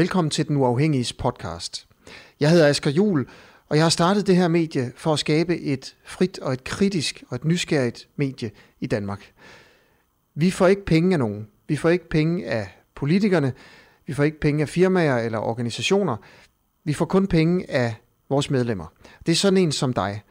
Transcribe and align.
Velkommen 0.00 0.30
til 0.30 0.48
Den 0.48 0.56
Uafhængige 0.56 1.14
podcast. 1.14 1.86
Jeg 2.40 2.50
hedder 2.50 2.68
Asger 2.68 2.90
Jul, 2.90 3.26
og 3.68 3.76
jeg 3.76 3.84
har 3.84 3.90
startet 3.90 4.26
det 4.26 4.36
her 4.36 4.48
medie 4.48 4.92
for 4.96 5.12
at 5.12 5.18
skabe 5.18 5.60
et 5.60 5.96
frit 6.04 6.38
og 6.38 6.52
et 6.52 6.64
kritisk 6.64 7.24
og 7.28 7.34
et 7.34 7.44
nysgerrigt 7.44 8.08
medie 8.16 8.50
i 8.80 8.86
Danmark. 8.86 9.32
Vi 10.34 10.50
får 10.50 10.66
ikke 10.66 10.84
penge 10.84 11.12
af 11.12 11.18
nogen. 11.18 11.48
Vi 11.68 11.76
får 11.76 11.88
ikke 11.88 12.08
penge 12.08 12.46
af 12.46 12.68
politikerne. 12.94 13.52
Vi 14.06 14.12
får 14.12 14.22
ikke 14.22 14.40
penge 14.40 14.62
af 14.62 14.68
firmaer 14.68 15.18
eller 15.18 15.38
organisationer. 15.38 16.16
Vi 16.84 16.92
får 16.92 17.04
kun 17.04 17.26
penge 17.26 17.70
af 17.70 17.94
vores 18.28 18.50
medlemmer. 18.50 18.86
Det 19.26 19.32
er 19.32 19.36
sådan 19.36 19.56
en 19.56 19.72
som 19.72 19.92
dig. 19.92 20.22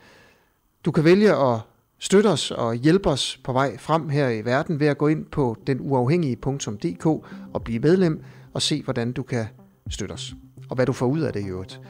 Du 0.85 0.91
kan 0.91 1.03
vælge 1.03 1.35
at 1.35 1.59
støtte 1.99 2.27
os 2.27 2.51
og 2.51 2.75
hjælpe 2.75 3.09
os 3.09 3.39
på 3.43 3.53
vej 3.53 3.77
frem 3.77 4.09
her 4.09 4.29
i 4.29 4.45
verden 4.45 4.79
ved 4.79 4.87
at 4.87 4.97
gå 4.97 5.07
ind 5.07 5.25
på 5.25 5.57
denuafhængige.dk 5.67 7.05
og 7.53 7.63
blive 7.63 7.79
medlem 7.79 8.23
og 8.53 8.61
se, 8.61 8.83
hvordan 8.83 9.11
du 9.11 9.23
kan 9.23 9.45
støtte 9.89 10.13
os. 10.13 10.33
Og 10.69 10.75
hvad 10.75 10.85
du 10.85 10.93
får 10.93 11.05
ud 11.05 11.21
af 11.21 11.33
det 11.33 11.41
i 11.41 11.47
øvrigt. 11.47 11.81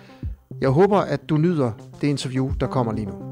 Jeg 0.61 0.69
håber, 0.69 0.97
at 0.97 1.29
du 1.29 1.37
nyder 1.37 1.71
det 2.01 2.07
interview, 2.07 2.51
der 2.59 2.67
kommer 2.67 2.93
lige 2.93 3.05
nu. 3.05 3.29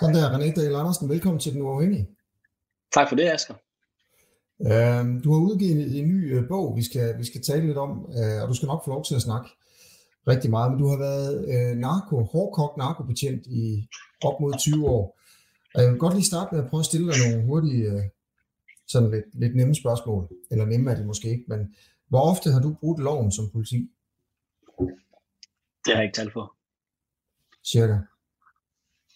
Sådan 0.00 0.14
der, 0.14 0.30
René 0.30 0.60
Dahl 0.60 0.74
Andersen. 0.74 1.08
Velkommen 1.08 1.40
til 1.40 1.52
Den 1.52 1.62
Uafhængige. 1.62 2.08
Tak 2.94 3.08
for 3.08 3.16
det, 3.16 3.24
Asger. 3.24 3.54
Uh, 4.58 5.24
du 5.24 5.32
har 5.32 5.40
udgivet 5.40 5.98
en 5.98 6.08
ny 6.08 6.38
uh, 6.38 6.48
bog, 6.48 6.76
vi 6.76 6.82
skal, 6.82 7.18
vi 7.18 7.24
skal 7.24 7.42
tale 7.42 7.66
lidt 7.66 7.78
om, 7.78 7.90
uh, 7.90 8.42
og 8.42 8.48
du 8.48 8.54
skal 8.54 8.66
nok 8.66 8.84
få 8.84 8.90
lov 8.90 9.04
til 9.04 9.14
at 9.14 9.22
snakke 9.22 9.48
rigtig 10.28 10.50
meget, 10.50 10.70
men 10.70 10.80
du 10.80 10.86
har 10.92 10.98
været 10.98 11.32
uh, 11.54 11.78
narko, 11.78 12.24
hårdkogt 12.32 12.76
narkobetjent 12.76 13.46
i 13.46 13.88
op 14.24 14.40
mod 14.40 14.52
20 14.58 14.88
år. 14.88 15.18
Og 15.74 15.82
jeg 15.82 15.90
vil 15.90 15.98
godt 15.98 16.14
lige 16.14 16.30
starte 16.32 16.54
med 16.54 16.64
at 16.64 16.70
prøve 16.70 16.80
at 16.80 16.90
stille 16.90 17.06
dig 17.12 17.16
nogle 17.24 17.46
hurtige, 17.46 17.94
uh, 17.94 18.02
sådan 18.88 19.10
lidt, 19.10 19.40
lidt 19.42 19.56
nemme 19.56 19.74
spørgsmål, 19.74 20.28
eller 20.50 20.64
nemme 20.64 20.90
er 20.90 20.94
det 20.94 21.06
måske 21.06 21.28
ikke, 21.28 21.44
men 21.48 21.74
hvor 22.08 22.20
ofte 22.30 22.50
har 22.50 22.60
du 22.60 22.76
brugt 22.80 23.00
loven 23.02 23.32
som 23.32 23.50
politi? 23.52 23.78
Det 25.84 25.94
har 25.94 26.00
jeg 26.00 26.04
ikke 26.04 26.16
talt 26.16 26.32
for. 26.32 26.56
Cirka? 27.72 27.96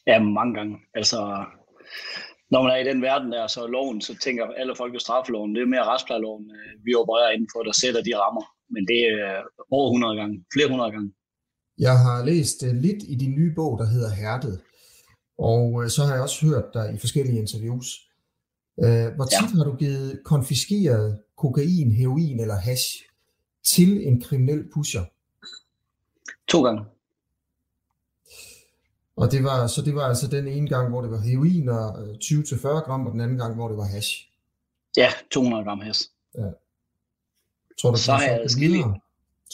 Ja, 0.06 0.18
mange 0.18 0.54
gange. 0.54 0.76
Altså, 0.94 1.18
når 2.50 2.62
man 2.62 2.72
er 2.72 2.76
i 2.76 2.88
den 2.90 3.02
verden 3.02 3.32
der, 3.32 3.46
så 3.46 3.66
loven, 3.66 4.00
så 4.00 4.18
tænker 4.18 4.46
alle 4.46 4.74
folk 4.76 4.94
jo 4.94 4.98
straffeloven. 4.98 5.54
Det 5.54 5.62
er 5.62 5.66
mere 5.66 5.84
retsplejeloven, 5.84 6.50
øh, 6.56 6.84
vi 6.84 6.94
opererer 6.94 7.30
indenfor, 7.30 7.62
der 7.62 7.72
sætter 7.72 8.02
de 8.02 8.18
rammer. 8.22 8.44
Men 8.70 8.86
det 8.90 9.00
er 9.04 9.42
over 9.70 9.88
100 9.90 10.16
gange, 10.20 10.44
flere 10.54 10.68
hundrede 10.68 10.92
gange. 10.92 11.12
Jeg 11.78 11.98
har 11.98 12.24
læst 12.24 12.62
uh, 12.62 12.70
lidt 12.70 13.02
i 13.08 13.14
din 13.14 13.34
nye 13.34 13.52
bog, 13.54 13.78
der 13.78 13.86
hedder 13.86 14.10
Hærdet. 14.14 14.60
Og 15.38 15.72
uh, 15.72 15.88
så 15.88 16.04
har 16.04 16.12
jeg 16.14 16.22
også 16.22 16.46
hørt 16.46 16.64
dig 16.74 16.94
i 16.94 16.98
forskellige 16.98 17.38
interviews. 17.38 17.88
Uh, 18.76 19.08
hvor 19.16 19.24
tit 19.24 19.50
ja. 19.52 19.56
har 19.56 19.64
du 19.64 19.76
givet 19.76 20.20
konfiskeret 20.24 21.20
kokain, 21.36 21.92
heroin 21.92 22.40
eller 22.40 22.54
hash 22.54 22.86
til 23.64 24.06
en 24.06 24.20
kriminel 24.20 24.68
pusher? 24.74 25.04
To 26.48 26.62
gange. 26.62 26.84
Og 29.16 29.32
det 29.32 29.44
var, 29.44 29.66
så 29.66 29.82
det 29.82 29.94
var 29.94 30.02
altså 30.08 30.26
den 30.26 30.48
ene 30.48 30.68
gang, 30.68 30.88
hvor 30.88 31.02
det 31.02 31.10
var 31.10 31.20
heroin 31.20 31.68
og 31.68 31.88
20-40 32.24 32.68
gram, 32.68 33.06
og 33.06 33.12
den 33.12 33.20
anden 33.20 33.38
gang, 33.38 33.54
hvor 33.54 33.68
det 33.68 33.76
var 33.76 33.84
hash. 33.84 34.10
Ja, 34.96 35.10
200 35.30 35.64
gram 35.64 35.80
hash. 35.80 36.10
Ja. 36.34 36.50
Tror 37.80 37.90
du, 37.90 37.98
så 37.98 38.12
har 38.12 38.22
jeg 38.22 38.40
videre? 38.58 39.00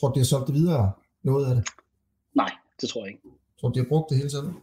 Tror 0.00 0.08
du, 0.08 0.14
det 0.14 0.20
har 0.20 0.24
solgt 0.24 0.46
det 0.46 0.54
videre, 0.54 0.92
noget 1.22 1.50
af 1.50 1.54
det? 1.54 1.68
Nej, 2.34 2.50
det 2.80 2.88
tror 2.88 3.04
jeg 3.04 3.12
ikke. 3.12 3.28
Tror 3.60 3.68
du, 3.68 3.74
de 3.74 3.78
har 3.78 3.88
brugt 3.88 4.10
det 4.10 4.16
hele 4.18 4.30
tiden? 4.30 4.54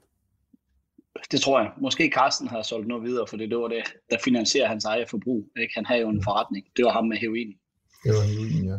Det 1.32 1.42
tror 1.42 1.60
jeg. 1.60 1.72
Måske 1.78 2.12
Carsten 2.14 2.48
har 2.48 2.62
solgt 2.62 2.88
noget 2.88 3.04
videre, 3.04 3.28
for 3.28 3.38
det 3.38 3.58
var 3.58 3.68
det, 3.68 3.84
der 4.10 4.18
finansierer 4.24 4.68
hans 4.68 4.86
eget 4.86 5.10
forbrug. 5.10 5.50
Ikke? 5.58 5.74
Han 5.76 5.86
har 5.86 5.96
jo 5.96 6.10
en 6.10 6.24
forretning. 6.24 6.66
Det 6.78 6.86
var 6.86 6.92
ham 6.92 7.06
med 7.06 7.18
heroin. 7.18 7.54
Det 8.04 8.12
var 8.12 8.22
heroin, 8.22 8.66
ja. 8.66 8.78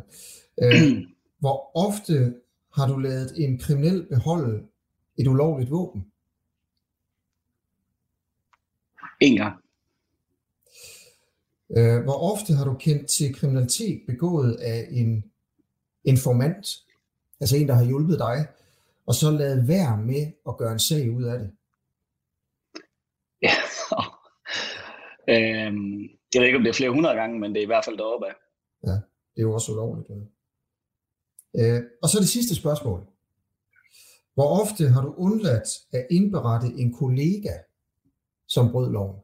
Øh, 0.62 1.04
hvor 1.42 1.76
ofte 1.88 2.34
har 2.74 2.86
du 2.88 2.98
lavet 2.98 3.32
en 3.44 3.58
kriminel 3.58 4.06
beholde 4.06 4.62
et 5.18 5.26
ulovligt 5.26 5.70
våben? 5.70 6.06
En 9.20 9.36
gang. 9.36 9.63
Øh, 11.76 12.02
hvor 12.02 12.32
ofte 12.32 12.54
har 12.54 12.64
du 12.64 12.74
kendt 12.74 13.10
til 13.10 13.34
kriminalitet 13.34 14.02
begået 14.06 14.54
af 14.54 14.88
en 14.90 15.24
informant, 16.04 16.66
altså 17.40 17.56
en, 17.56 17.68
der 17.68 17.74
har 17.74 17.84
hjulpet 17.84 18.18
dig, 18.18 18.46
og 19.06 19.14
så 19.14 19.30
lavet 19.30 19.68
være 19.68 19.96
med 19.96 20.32
at 20.48 20.56
gøre 20.56 20.72
en 20.72 20.78
sag 20.78 21.10
ud 21.10 21.22
af 21.22 21.38
det? 21.38 21.50
Ja, 23.42 23.54
øhm, 25.34 26.02
jeg 26.34 26.40
ved 26.40 26.46
ikke, 26.46 26.58
om 26.58 26.64
det 26.64 26.70
er 26.70 26.74
flere 26.74 26.90
hundrede 26.90 27.14
gange, 27.14 27.40
men 27.40 27.50
det 27.50 27.58
er 27.58 27.62
i 27.64 27.72
hvert 27.72 27.84
fald 27.84 27.98
deroppe 27.98 28.26
af. 28.26 28.34
Ja, 28.86 28.92
det 28.92 29.38
er 29.38 29.42
jo 29.42 29.54
også 29.54 29.72
ulovligt. 29.72 30.08
Ja. 30.08 31.76
Øh, 31.76 31.82
og 32.02 32.08
så 32.08 32.18
det 32.18 32.28
sidste 32.28 32.54
spørgsmål. 32.54 33.06
Hvor 34.34 34.60
ofte 34.62 34.88
har 34.88 35.02
du 35.02 35.14
undladt 35.16 35.68
at 35.92 36.06
indberette 36.10 36.66
en 36.66 36.92
kollega, 36.92 37.58
som 38.48 38.72
brød 38.72 38.92
loven? 38.92 39.23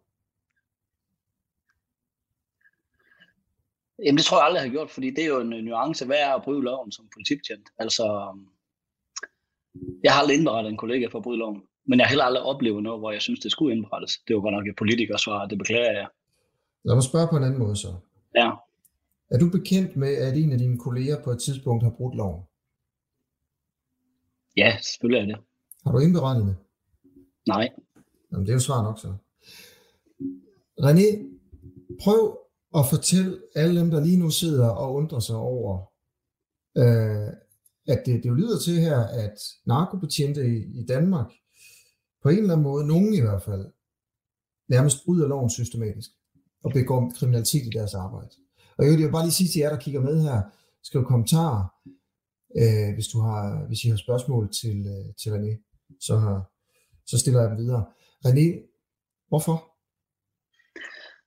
Jamen 4.05 4.17
det 4.17 4.25
tror 4.25 4.39
jeg 4.39 4.47
aldrig, 4.47 4.61
jeg 4.61 4.71
har 4.71 4.77
gjort, 4.77 4.91
fordi 4.91 5.11
det 5.11 5.25
er 5.25 5.29
jo 5.29 5.41
en 5.41 5.65
nuance. 5.65 6.07
Hvad 6.07 6.17
er 6.17 6.35
at 6.35 6.43
bryde 6.43 6.63
loven 6.63 6.93
som 6.93 7.09
politibetjent? 7.15 7.69
Altså, 7.79 8.05
jeg 10.05 10.13
har 10.13 10.21
aldrig 10.21 10.37
indberettet 10.37 10.71
en 10.71 10.77
kollega 10.77 11.07
for 11.07 11.19
at 11.19 11.25
bryde 11.25 11.39
loven, 11.39 11.63
men 11.87 11.99
jeg 11.99 12.07
har 12.07 12.11
heller 12.11 12.25
aldrig 12.25 12.43
oplevet 12.43 12.83
noget, 12.83 13.01
hvor 13.01 13.13
jeg 13.13 13.23
synes, 13.23 13.41
det 13.41 13.53
skulle 13.53 13.77
indberettes. 13.77 14.13
Det 14.29 14.37
var 14.37 14.43
godt 14.43 14.55
nok 14.55 14.67
et 14.67 14.77
politikersvar, 14.77 15.47
det 15.47 15.59
beklager 15.59 15.93
jeg. 15.93 16.09
Lad 16.85 16.95
mig 16.95 17.05
spørge 17.05 17.29
på 17.29 17.37
en 17.37 17.45
anden 17.45 17.59
måde 17.59 17.77
så. 17.77 17.95
Ja. 18.37 18.51
Er 19.31 19.39
du 19.39 19.51
bekendt 19.51 19.97
med, 19.97 20.17
at 20.17 20.37
en 20.37 20.53
af 20.53 20.59
dine 20.59 20.79
kolleger 20.79 21.23
på 21.25 21.31
et 21.31 21.41
tidspunkt 21.43 21.83
har 21.83 21.91
brudt 21.91 22.17
loven? 22.17 22.43
Ja, 24.57 24.79
selvfølgelig 24.83 25.23
er 25.23 25.37
det. 25.37 25.45
Har 25.85 25.93
du 25.93 25.99
indberettet 25.99 26.47
det? 26.47 26.57
Nej. 27.47 27.69
Jamen, 28.33 28.47
det 28.47 28.53
er 28.53 28.55
jo 28.55 28.61
svar 28.61 28.83
nok 28.83 28.99
så. 28.99 29.15
René, 30.81 31.07
prøv 32.03 32.40
og 32.73 32.87
fortælle 32.91 33.43
alle 33.55 33.81
dem, 33.81 33.91
der 33.91 34.01
lige 34.01 34.19
nu 34.19 34.31
sidder 34.31 34.69
og 34.69 34.95
undrer 34.95 35.19
sig 35.19 35.37
over, 35.37 35.93
øh, 36.77 37.33
at 37.87 38.03
det, 38.07 38.23
det 38.23 38.29
jo 38.29 38.35
lyder 38.35 38.59
til 38.59 38.75
her, 38.75 38.99
at 38.99 39.39
narkobetjente 39.67 40.47
i, 40.47 40.81
i 40.81 40.87
Danmark, 40.87 41.31
på 42.23 42.29
en 42.29 42.39
eller 42.39 42.53
anden 42.53 42.65
måde, 42.65 42.87
nogen 42.87 43.15
i 43.15 43.21
hvert 43.21 43.43
fald, 43.43 43.67
nærmest 44.69 45.05
bryder 45.05 45.29
loven 45.29 45.51
systematisk 45.51 46.11
og 46.65 46.73
begår 46.73 47.13
kriminalitet 47.17 47.67
i 47.67 47.71
deres 47.79 47.95
arbejde. 47.95 48.31
Og 48.79 48.85
jeg 48.85 48.99
vil 48.99 49.13
bare 49.13 49.25
lige 49.25 49.33
sige 49.33 49.49
til 49.49 49.61
jer, 49.61 49.71
der 49.71 49.79
kigger 49.79 50.01
med 50.01 50.23
her, 50.23 50.43
skriv 50.83 51.05
kommentarer, 51.05 51.65
øh, 52.57 52.95
hvis, 52.95 53.09
du 53.09 53.21
har, 53.21 53.67
hvis 53.67 53.85
I 53.85 53.89
har 53.89 53.97
spørgsmål 53.97 54.53
til, 54.61 54.87
øh, 54.87 55.15
til 55.23 55.31
René, 55.31 55.53
så, 56.01 56.41
så 57.07 57.19
stiller 57.19 57.41
jeg 57.41 57.51
dem 57.51 57.59
videre. 57.59 57.87
René, 58.27 58.47
hvorfor? 59.29 59.70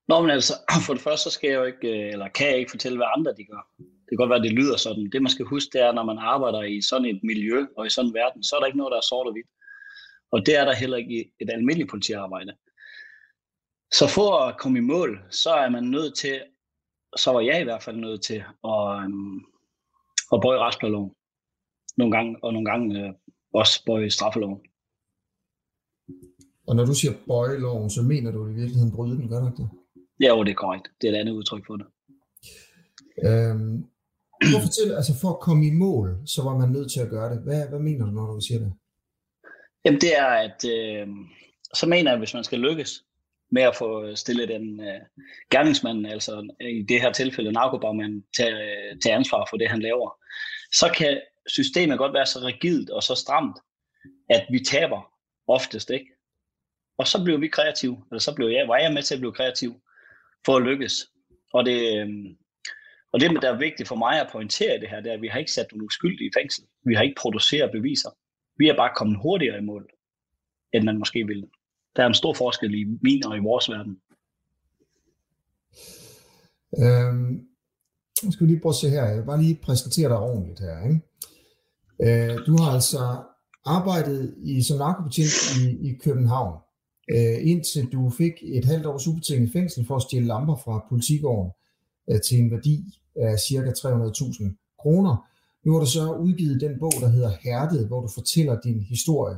Nå, 0.07 0.21
men 0.21 0.29
altså, 0.29 0.53
for 0.85 0.93
det 0.93 1.03
første, 1.03 1.23
så 1.23 1.29
skal 1.29 1.49
jeg 1.49 1.57
jo 1.57 1.63
ikke, 1.63 1.87
øh, 1.87 2.13
eller 2.13 2.27
kan 2.27 2.47
jeg 2.47 2.57
ikke 2.57 2.71
fortælle, 2.71 2.97
hvad 2.97 3.07
andre 3.17 3.33
de 3.37 3.45
gør. 3.45 3.67
Det 3.77 4.09
kan 4.09 4.17
godt 4.17 4.29
være, 4.29 4.39
at 4.39 4.43
det 4.43 4.59
lyder 4.59 4.77
sådan. 4.77 5.09
Det, 5.11 5.21
man 5.21 5.31
skal 5.31 5.45
huske, 5.45 5.69
det 5.73 5.81
er, 5.81 5.91
når 5.91 6.03
man 6.03 6.17
arbejder 6.17 6.61
i 6.61 6.81
sådan 6.81 7.05
et 7.05 7.19
miljø 7.23 7.65
og 7.77 7.85
i 7.85 7.89
sådan 7.89 8.09
en 8.09 8.13
verden, 8.13 8.43
så 8.43 8.55
er 8.55 8.59
der 8.59 8.67
ikke 8.67 8.77
noget, 8.77 8.91
der 8.91 8.97
er 8.97 9.09
sort 9.09 9.27
og 9.27 9.33
hvidt. 9.33 9.47
Og 10.31 10.45
det 10.45 10.55
er 10.55 10.65
der 10.65 10.75
heller 10.75 10.97
ikke 10.97 11.13
i 11.19 11.31
et 11.39 11.49
almindeligt 11.49 11.89
politiarbejde. 11.89 12.53
Så 13.93 14.07
for 14.07 14.39
at 14.39 14.57
komme 14.57 14.77
i 14.79 14.81
mål, 14.81 15.19
så 15.29 15.49
er 15.49 15.69
man 15.69 15.83
nødt 15.83 16.17
til, 16.17 16.41
så 17.17 17.31
var 17.31 17.41
jeg 17.41 17.61
i 17.61 17.63
hvert 17.63 17.83
fald 17.83 17.97
nødt 17.97 18.21
til 18.23 18.43
at, 18.63 19.05
um, 19.05 19.45
at 20.33 20.39
bøje 20.41 20.59
retsplejeloven. 20.59 21.11
Nogle 21.97 22.11
gange, 22.17 22.37
og 22.43 22.53
nogle 22.53 22.65
gange 22.71 23.07
øh, 23.07 23.13
også 23.53 23.85
bøje 23.85 24.09
straffeloven. 24.09 24.61
Og 26.67 26.75
når 26.75 26.85
du 26.85 26.93
siger 26.93 27.13
bøje 27.27 27.59
loven, 27.59 27.89
så 27.89 28.01
mener 28.01 28.31
du 28.31 28.47
i 28.47 28.53
virkeligheden 28.53 28.95
bryde 28.95 29.17
den, 29.17 29.29
gør 29.29 29.39
du 29.39 29.47
ikke 29.47 29.61
det? 29.63 29.69
Ja, 30.23 30.27
jo, 30.27 30.43
det 30.43 30.51
er 30.51 30.61
korrekt. 30.63 30.87
Det 31.01 31.07
er 31.07 31.13
et 31.13 31.19
andet 31.19 31.33
udtryk 31.33 31.63
for 31.67 31.75
det. 31.77 31.87
Øhm, 33.27 33.83
for, 34.51 34.57
at 34.57 34.63
fortælle, 34.67 34.95
altså 34.95 35.13
for 35.21 35.29
at 35.29 35.39
komme 35.39 35.67
i 35.67 35.71
mål, 35.71 36.17
så 36.25 36.43
var 36.43 36.57
man 36.57 36.69
nødt 36.69 36.91
til 36.91 36.99
at 36.99 37.09
gøre 37.09 37.29
det. 37.33 37.39
Hvad, 37.43 37.69
hvad 37.69 37.79
mener 37.79 38.05
du, 38.05 38.11
når 38.11 38.25
du 38.25 38.41
siger 38.47 38.59
det? 38.59 38.73
Jamen 39.85 40.01
det 40.01 40.17
er, 40.17 40.25
at 40.25 40.59
øh, 40.75 41.07
så 41.73 41.85
mener 41.85 42.11
jeg, 42.11 42.13
at 42.13 42.19
hvis 42.19 42.33
man 42.33 42.43
skal 42.43 42.59
lykkes 42.59 43.03
med 43.51 43.61
at 43.61 43.75
få 43.75 44.15
stillet 44.15 44.49
den 44.49 44.79
øh, 44.79 45.01
gerningsmand, 45.51 46.07
altså 46.07 46.53
i 46.61 46.85
det 46.89 47.01
her 47.01 47.11
tilfælde 47.11 47.51
narkobagmanden, 47.51 48.23
til, 48.35 48.53
øh, 48.53 48.99
til 49.01 49.09
ansvar 49.09 49.47
for 49.49 49.57
det, 49.57 49.69
han 49.69 49.81
laver, 49.81 50.09
så 50.73 50.91
kan 50.97 51.21
systemet 51.47 51.97
godt 51.97 52.13
være 52.13 52.25
så 52.25 52.39
rigidt 52.39 52.89
og 52.89 53.03
så 53.03 53.15
stramt, 53.15 53.57
at 54.29 54.45
vi 54.51 54.59
taber 54.59 55.01
oftest, 55.47 55.89
ikke? 55.89 56.09
Og 56.97 57.07
så 57.07 57.23
blev 57.23 57.41
vi 57.41 57.47
kreative, 57.47 57.97
eller 58.11 58.19
så 58.19 58.35
blev 58.35 58.47
jeg, 58.47 58.67
var 58.67 58.77
jeg 58.77 58.93
med 58.93 59.03
til 59.03 59.15
at 59.15 59.19
blive 59.19 59.33
kreativ 59.33 59.73
for 60.45 60.57
at 60.57 60.63
lykkes. 60.63 60.93
Og 61.53 61.65
det, 61.65 61.79
øh, 61.97 62.09
og 63.13 63.19
det, 63.19 63.41
der 63.41 63.53
er 63.53 63.57
vigtigt 63.57 63.87
for 63.87 63.95
mig 63.95 64.21
at 64.21 64.29
pointere 64.31 64.79
det 64.79 64.89
her, 64.89 65.01
det 65.01 65.09
er, 65.09 65.13
at 65.13 65.21
vi 65.21 65.27
har 65.27 65.39
ikke 65.39 65.51
sat 65.51 65.67
nogen 65.71 65.85
uskyldige 65.85 66.27
i 66.27 66.33
fængsel. 66.37 66.63
Vi 66.85 66.93
har 66.93 67.03
ikke 67.03 67.21
produceret 67.21 67.71
beviser. 67.71 68.09
Vi 68.57 68.67
er 68.67 68.75
bare 68.75 68.91
kommet 68.95 69.19
hurtigere 69.21 69.57
i 69.57 69.61
mål. 69.61 69.89
end 70.73 70.83
man 70.83 70.97
måske 70.97 71.23
ville. 71.27 71.47
Der 71.95 72.03
er 72.03 72.07
en 72.07 72.13
stor 72.13 72.33
forskel 72.33 72.73
i 72.73 72.83
min 73.01 73.25
og 73.25 73.37
i 73.37 73.39
vores 73.39 73.69
verden. 73.69 74.01
Øhm, 76.79 77.47
nu 78.23 78.31
skal 78.31 78.47
vi 78.47 78.51
lige 78.51 78.61
prøve 78.61 78.71
at 78.71 78.75
se 78.75 78.89
her. 78.89 79.05
Jeg 79.05 79.17
vil 79.17 79.25
bare 79.25 79.41
lige 79.41 79.59
præsentere 79.63 80.09
dig 80.09 80.17
ordentligt 80.17 80.59
her. 80.59 80.77
Ikke? 80.89 81.01
Øh, 82.05 82.37
du 82.47 82.57
har 82.61 82.71
altså 82.71 83.23
arbejdet 83.65 84.35
i, 84.37 84.63
som 84.63 84.77
narkobetjent 84.77 85.35
i, 85.61 85.89
i 85.89 85.97
København, 86.03 86.62
øh, 87.11 87.47
indtil 87.51 87.91
du 87.91 88.09
fik 88.09 88.33
et 88.43 88.65
halvt 88.65 88.85
års 88.85 89.07
ubetinget 89.07 89.51
fængsel 89.51 89.85
for 89.85 89.95
at 89.95 90.01
stjæle 90.01 90.25
lamper 90.25 90.55
fra 90.55 90.85
politigården 90.89 91.51
øh, 92.09 92.21
til 92.21 92.39
en 92.39 92.51
værdi 92.51 92.99
af 93.15 93.39
ca. 93.39 93.71
300.000 93.71 94.75
kroner. 94.79 95.29
Nu 95.65 95.73
har 95.73 95.79
du 95.79 95.85
så 95.85 96.13
udgivet 96.13 96.61
den 96.61 96.79
bog, 96.79 96.91
der 97.01 97.07
hedder 97.07 97.31
Hærdet, 97.43 97.87
hvor 97.87 98.01
du 98.01 98.07
fortæller 98.07 98.61
din 98.61 98.79
historie. 98.79 99.37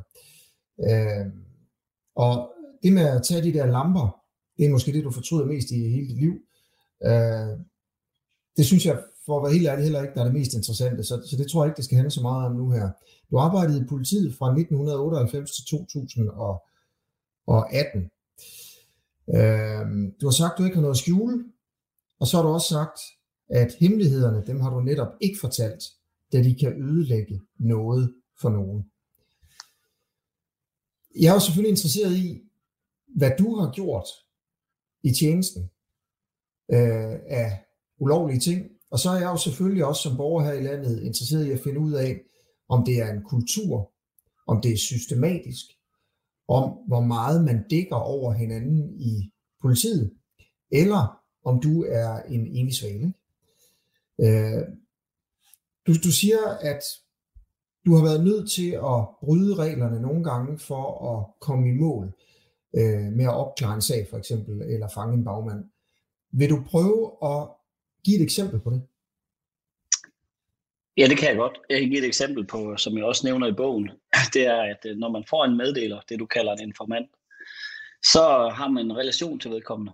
Øh, 0.80 1.26
og 2.16 2.52
det 2.84 2.94
med 2.94 3.08
at 3.08 3.24
tage 3.24 3.44
de 3.44 3.54
der 3.54 3.66
lamper, 3.66 4.22
det 4.58 4.66
er 4.66 4.70
måske 4.70 4.94
det, 4.94 5.04
du 5.04 5.12
fortryder 5.12 5.46
mest 5.46 5.72
i 5.72 5.90
hele 5.90 6.08
dit 6.08 6.18
liv. 6.18 6.34
Øh, 7.04 7.60
det 8.58 8.66
synes 8.66 8.86
jeg, 8.86 9.04
for 9.26 9.38
at 9.38 9.44
være 9.44 9.54
helt 9.54 9.68
ærlig, 9.68 9.84
heller 9.84 10.02
ikke, 10.02 10.14
der 10.14 10.20
er 10.20 10.26
det 10.26 10.34
mest 10.34 10.54
interessante, 10.54 11.04
så, 11.04 11.22
så 11.30 11.38
det 11.38 11.48
tror 11.52 11.64
jeg 11.64 11.70
ikke, 11.70 11.78
det 11.78 11.86
skal 11.86 11.96
handle 11.96 12.12
så 12.12 12.22
meget 12.22 12.46
om 12.46 12.56
nu 12.56 12.72
her. 12.72 12.90
Du 13.32 13.38
arbejdede 13.38 13.82
i 13.82 13.90
politiet 13.90 14.36
fra 14.36 14.48
1998 14.48 15.52
til 15.52 15.66
2000 15.66 16.30
og 16.30 16.64
og 17.48 17.74
18. 17.74 18.02
Øh, 19.30 20.14
du 20.22 20.26
har 20.26 20.32
sagt, 20.32 20.58
du 20.58 20.64
ikke 20.64 20.76
har 20.76 20.82
noget 20.82 20.96
at 20.96 21.00
skjule, 21.00 21.46
og 22.20 22.28
så 22.28 22.38
har 22.38 22.44
du 22.44 22.50
også 22.50 22.68
sagt, 22.68 23.00
at 23.50 23.76
hemmelighederne, 23.80 24.44
dem 24.48 24.60
har 24.60 24.70
du 24.70 24.80
netop 24.80 25.14
ikke 25.22 25.40
fortalt, 25.40 25.84
da 26.34 26.44
de 26.44 26.56
kan 26.56 26.84
ødelægge 26.84 27.42
noget 27.60 28.16
for 28.42 28.50
nogen. 28.50 28.86
Jeg 31.20 31.30
er 31.30 31.34
jo 31.34 31.40
selvfølgelig 31.40 31.70
interesseret 31.70 32.18
i, 32.18 32.42
hvad 33.16 33.32
du 33.40 33.56
har 33.56 33.72
gjort 33.72 34.08
i 35.04 35.12
tjenesten 35.12 35.64
øh, 36.72 37.20
af 37.28 37.66
ulovlige 37.98 38.40
ting, 38.40 38.72
og 38.92 39.00
så 39.00 39.10
er 39.10 39.16
jeg 39.16 39.26
jo 39.26 39.38
selvfølgelig 39.38 39.86
også 39.86 40.02
som 40.02 40.18
borger 40.18 40.44
her 40.44 40.54
i 40.54 40.64
landet 40.64 41.04
interesseret 41.04 41.46
i 41.46 41.52
at 41.52 41.60
finde 41.60 41.80
ud 41.80 41.94
af, 41.94 42.22
om 42.70 42.86
det 42.86 43.00
er 43.00 43.14
en 43.14 43.24
kultur, 43.24 43.92
om 44.48 44.62
det 44.62 44.72
er 44.74 44.78
systematisk, 44.78 45.66
om 46.48 46.78
hvor 46.88 47.02
meget 47.02 47.46
man 47.46 47.66
dækker 47.70 47.96
over 47.96 48.34
hinanden 48.34 49.00
i 49.00 49.32
politiet, 49.62 50.12
eller 50.72 51.22
om 51.44 51.60
du 51.62 51.84
er 51.84 52.22
en 52.22 52.48
enig 52.48 52.76
svale. 52.76 53.14
Øh, 54.22 54.64
du, 55.88 55.94
du 56.04 56.12
siger, 56.12 56.38
at 56.62 56.82
du 57.86 57.96
har 57.96 58.04
været 58.04 58.24
nødt 58.24 58.52
til 58.52 58.72
at 58.72 59.08
bryde 59.24 59.56
reglerne 59.56 60.02
nogle 60.02 60.24
gange 60.24 60.60
for 60.60 61.12
at 61.12 61.40
komme 61.42 61.70
i 61.70 61.74
mål 61.74 62.06
øh, 62.76 63.12
med 63.14 63.26
at 63.26 63.34
opklare 63.34 63.76
en 63.76 63.82
sag 63.82 64.08
for 64.10 64.18
eksempel, 64.18 64.62
eller 64.62 64.88
fange 64.88 65.14
en 65.14 65.24
bagmand. 65.24 65.66
Vil 66.32 66.50
du 66.50 66.64
prøve 66.66 67.12
at 67.24 67.50
give 68.04 68.18
et 68.18 68.24
eksempel 68.24 68.60
på 68.60 68.70
det? 68.70 68.82
Ja, 70.98 71.08
det 71.08 71.18
kan 71.18 71.30
jeg 71.30 71.38
godt. 71.38 71.58
Jeg 71.70 71.80
kan 71.80 71.90
give 71.90 72.00
et 72.00 72.08
eksempel 72.08 72.48
på, 72.48 72.78
som 72.78 72.98
jeg 72.98 73.06
også 73.06 73.28
nævner 73.28 73.48
i 73.48 73.54
bogen. 73.54 73.90
Det 74.34 74.46
er, 74.46 74.62
at 74.62 74.86
øh, 74.86 74.98
når 74.98 75.10
man 75.10 75.24
får 75.30 75.46
en 75.46 75.58
meddeler, 75.58 76.02
det 76.10 76.20
du 76.20 76.26
kalder 76.26 76.54
en 76.54 76.68
informant, 76.68 77.10
så 78.04 78.52
har 78.56 78.68
man 78.68 78.86
en 78.86 78.98
relation 78.98 79.40
til 79.40 79.52
vedkommende. 79.52 79.92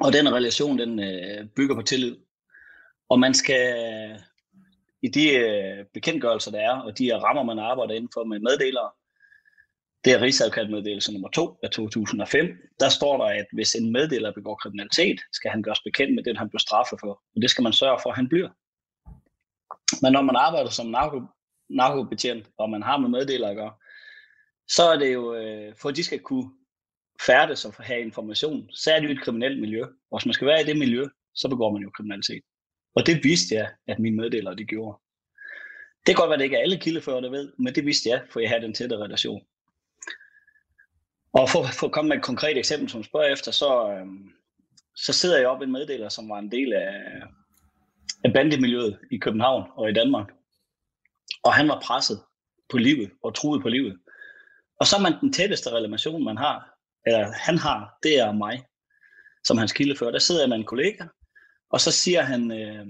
Og 0.00 0.12
den 0.12 0.34
relation, 0.34 0.78
den 0.78 1.00
øh, 1.00 1.46
bygger 1.56 1.74
på 1.74 1.82
tillid. 1.82 2.16
Og 3.08 3.20
man 3.20 3.34
skal 3.34 3.74
i 5.02 5.08
de 5.08 5.36
øh, 5.36 5.84
bekendtgørelser, 5.94 6.50
der 6.50 6.60
er, 6.60 6.80
og 6.80 6.98
de 6.98 7.16
rammer, 7.16 7.42
man 7.42 7.58
arbejder 7.58 7.94
inden 7.94 8.10
for 8.14 8.24
med 8.24 8.40
meddelere, 8.40 8.90
det 10.04 10.12
er 10.12 10.20
Rigsadvokatmeddelelse 10.20 11.12
nummer 11.12 11.28
2 11.28 11.58
af 11.62 11.70
2005. 11.70 12.46
Der 12.80 12.88
står 12.88 13.16
der, 13.16 13.24
at 13.24 13.46
hvis 13.52 13.74
en 13.74 13.92
meddeler 13.92 14.32
begår 14.32 14.54
kriminalitet, 14.54 15.20
skal 15.32 15.50
han 15.50 15.62
gøres 15.62 15.80
bekendt 15.80 16.14
med 16.14 16.22
det, 16.24 16.38
han 16.38 16.48
bliver 16.48 16.60
straffet 16.60 17.00
for. 17.00 17.12
Og 17.36 17.42
det 17.42 17.50
skal 17.50 17.62
man 17.62 17.72
sørge 17.72 17.98
for, 18.02 18.10
at 18.10 18.16
han 18.16 18.28
bliver. 18.28 18.48
Men 20.02 20.12
når 20.12 20.22
man 20.22 20.36
arbejder 20.36 20.70
som 20.70 20.86
narko, 20.86 21.22
narkobetjent, 21.70 22.46
og 22.58 22.70
man 22.70 22.82
har 22.82 22.98
med 22.98 23.08
meddelere 23.08 23.50
at 23.50 23.56
gøre, 23.56 23.74
så 24.68 24.82
er 24.82 24.98
det 24.98 25.12
jo, 25.12 25.34
øh, 25.34 25.74
for 25.76 25.88
at 25.88 25.96
de 25.96 26.04
skal 26.04 26.20
kunne 26.20 26.50
færdes 27.26 27.64
og 27.64 27.74
have 27.74 28.00
information, 28.00 28.70
så 28.70 28.92
er 28.92 29.00
det 29.00 29.06
jo 29.06 29.12
et 29.12 29.22
kriminelt 29.22 29.60
miljø. 29.60 29.82
Og 29.82 30.18
hvis 30.18 30.26
man 30.26 30.34
skal 30.34 30.46
være 30.46 30.60
i 30.60 30.64
det 30.64 30.78
miljø, 30.78 31.08
så 31.34 31.48
begår 31.48 31.72
man 31.72 31.82
jo 31.82 31.90
kriminalitet. 31.90 32.42
Og 32.94 33.06
det 33.06 33.24
vidste 33.24 33.54
jeg, 33.54 33.68
at 33.88 33.98
mine 33.98 34.16
meddelere 34.16 34.56
de 34.56 34.64
gjorde. 34.64 34.98
Det 36.06 36.06
kan 36.06 36.14
godt 36.14 36.28
være, 36.28 36.34
at 36.34 36.38
det 36.38 36.44
ikke 36.44 36.56
er 36.56 36.60
alle 36.62 36.78
kildefører, 36.78 37.20
der 37.20 37.30
ved, 37.30 37.52
men 37.58 37.74
det 37.74 37.86
vidste 37.86 38.08
jeg, 38.08 38.22
for 38.30 38.40
jeg 38.40 38.48
havde 38.48 38.62
den 38.62 38.74
tætte 38.74 38.96
relation. 38.96 39.42
Og 41.32 41.48
for, 41.48 41.64
for 41.78 41.86
at 41.86 41.92
komme 41.92 42.08
med 42.08 42.16
et 42.16 42.22
konkret 42.22 42.58
eksempel, 42.58 42.88
som 42.88 43.04
spørger 43.04 43.32
efter, 43.32 43.50
så, 43.52 43.90
øh, 43.92 44.06
så 44.96 45.12
sidder 45.12 45.38
jeg 45.38 45.48
op 45.48 45.62
en 45.62 45.72
meddeler, 45.72 46.08
som 46.08 46.28
var 46.28 46.38
en 46.38 46.52
del 46.52 46.72
af, 46.72 47.22
af 48.24 48.32
bandemiljøet 48.32 48.98
i 49.10 49.18
København 49.18 49.70
og 49.76 49.90
i 49.90 49.92
Danmark. 49.92 50.28
Og 51.44 51.54
han 51.54 51.68
var 51.68 51.80
presset 51.80 52.20
på 52.70 52.78
livet 52.78 53.10
og 53.22 53.34
truet 53.34 53.62
på 53.62 53.68
livet. 53.68 53.98
Og 54.80 54.86
så 54.86 54.96
er 54.96 55.00
man 55.00 55.20
den 55.20 55.32
tætteste 55.32 55.70
relation, 55.70 56.24
man 56.24 56.36
har, 56.36 56.74
eller 57.06 57.32
han 57.32 57.58
har, 57.58 57.98
det 58.02 58.18
er 58.18 58.32
mig, 58.32 58.64
som 59.44 59.58
hans 59.58 59.72
kildefører. 59.72 60.10
Der 60.10 60.18
sidder 60.18 60.40
jeg 60.42 60.48
med 60.48 60.56
en 60.56 60.64
kollega, 60.64 61.04
og 61.70 61.80
så 61.80 61.90
siger 61.90 62.22
han, 62.22 62.52
øh, 62.52 62.86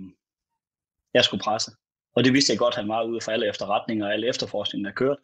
jeg 1.15 1.25
skulle 1.25 1.43
presse. 1.43 1.71
Og 2.17 2.25
det 2.25 2.33
vidste 2.33 2.53
jeg 2.53 2.59
godt, 2.59 2.75
han 2.75 2.89
var 2.89 3.03
ude 3.03 3.21
for 3.21 3.33
alle 3.33 3.49
efterretninger 3.49 4.07
og 4.07 4.13
alle 4.13 4.29
efterforskninger, 4.29 4.89
der 4.91 4.95
kørte. 4.95 5.21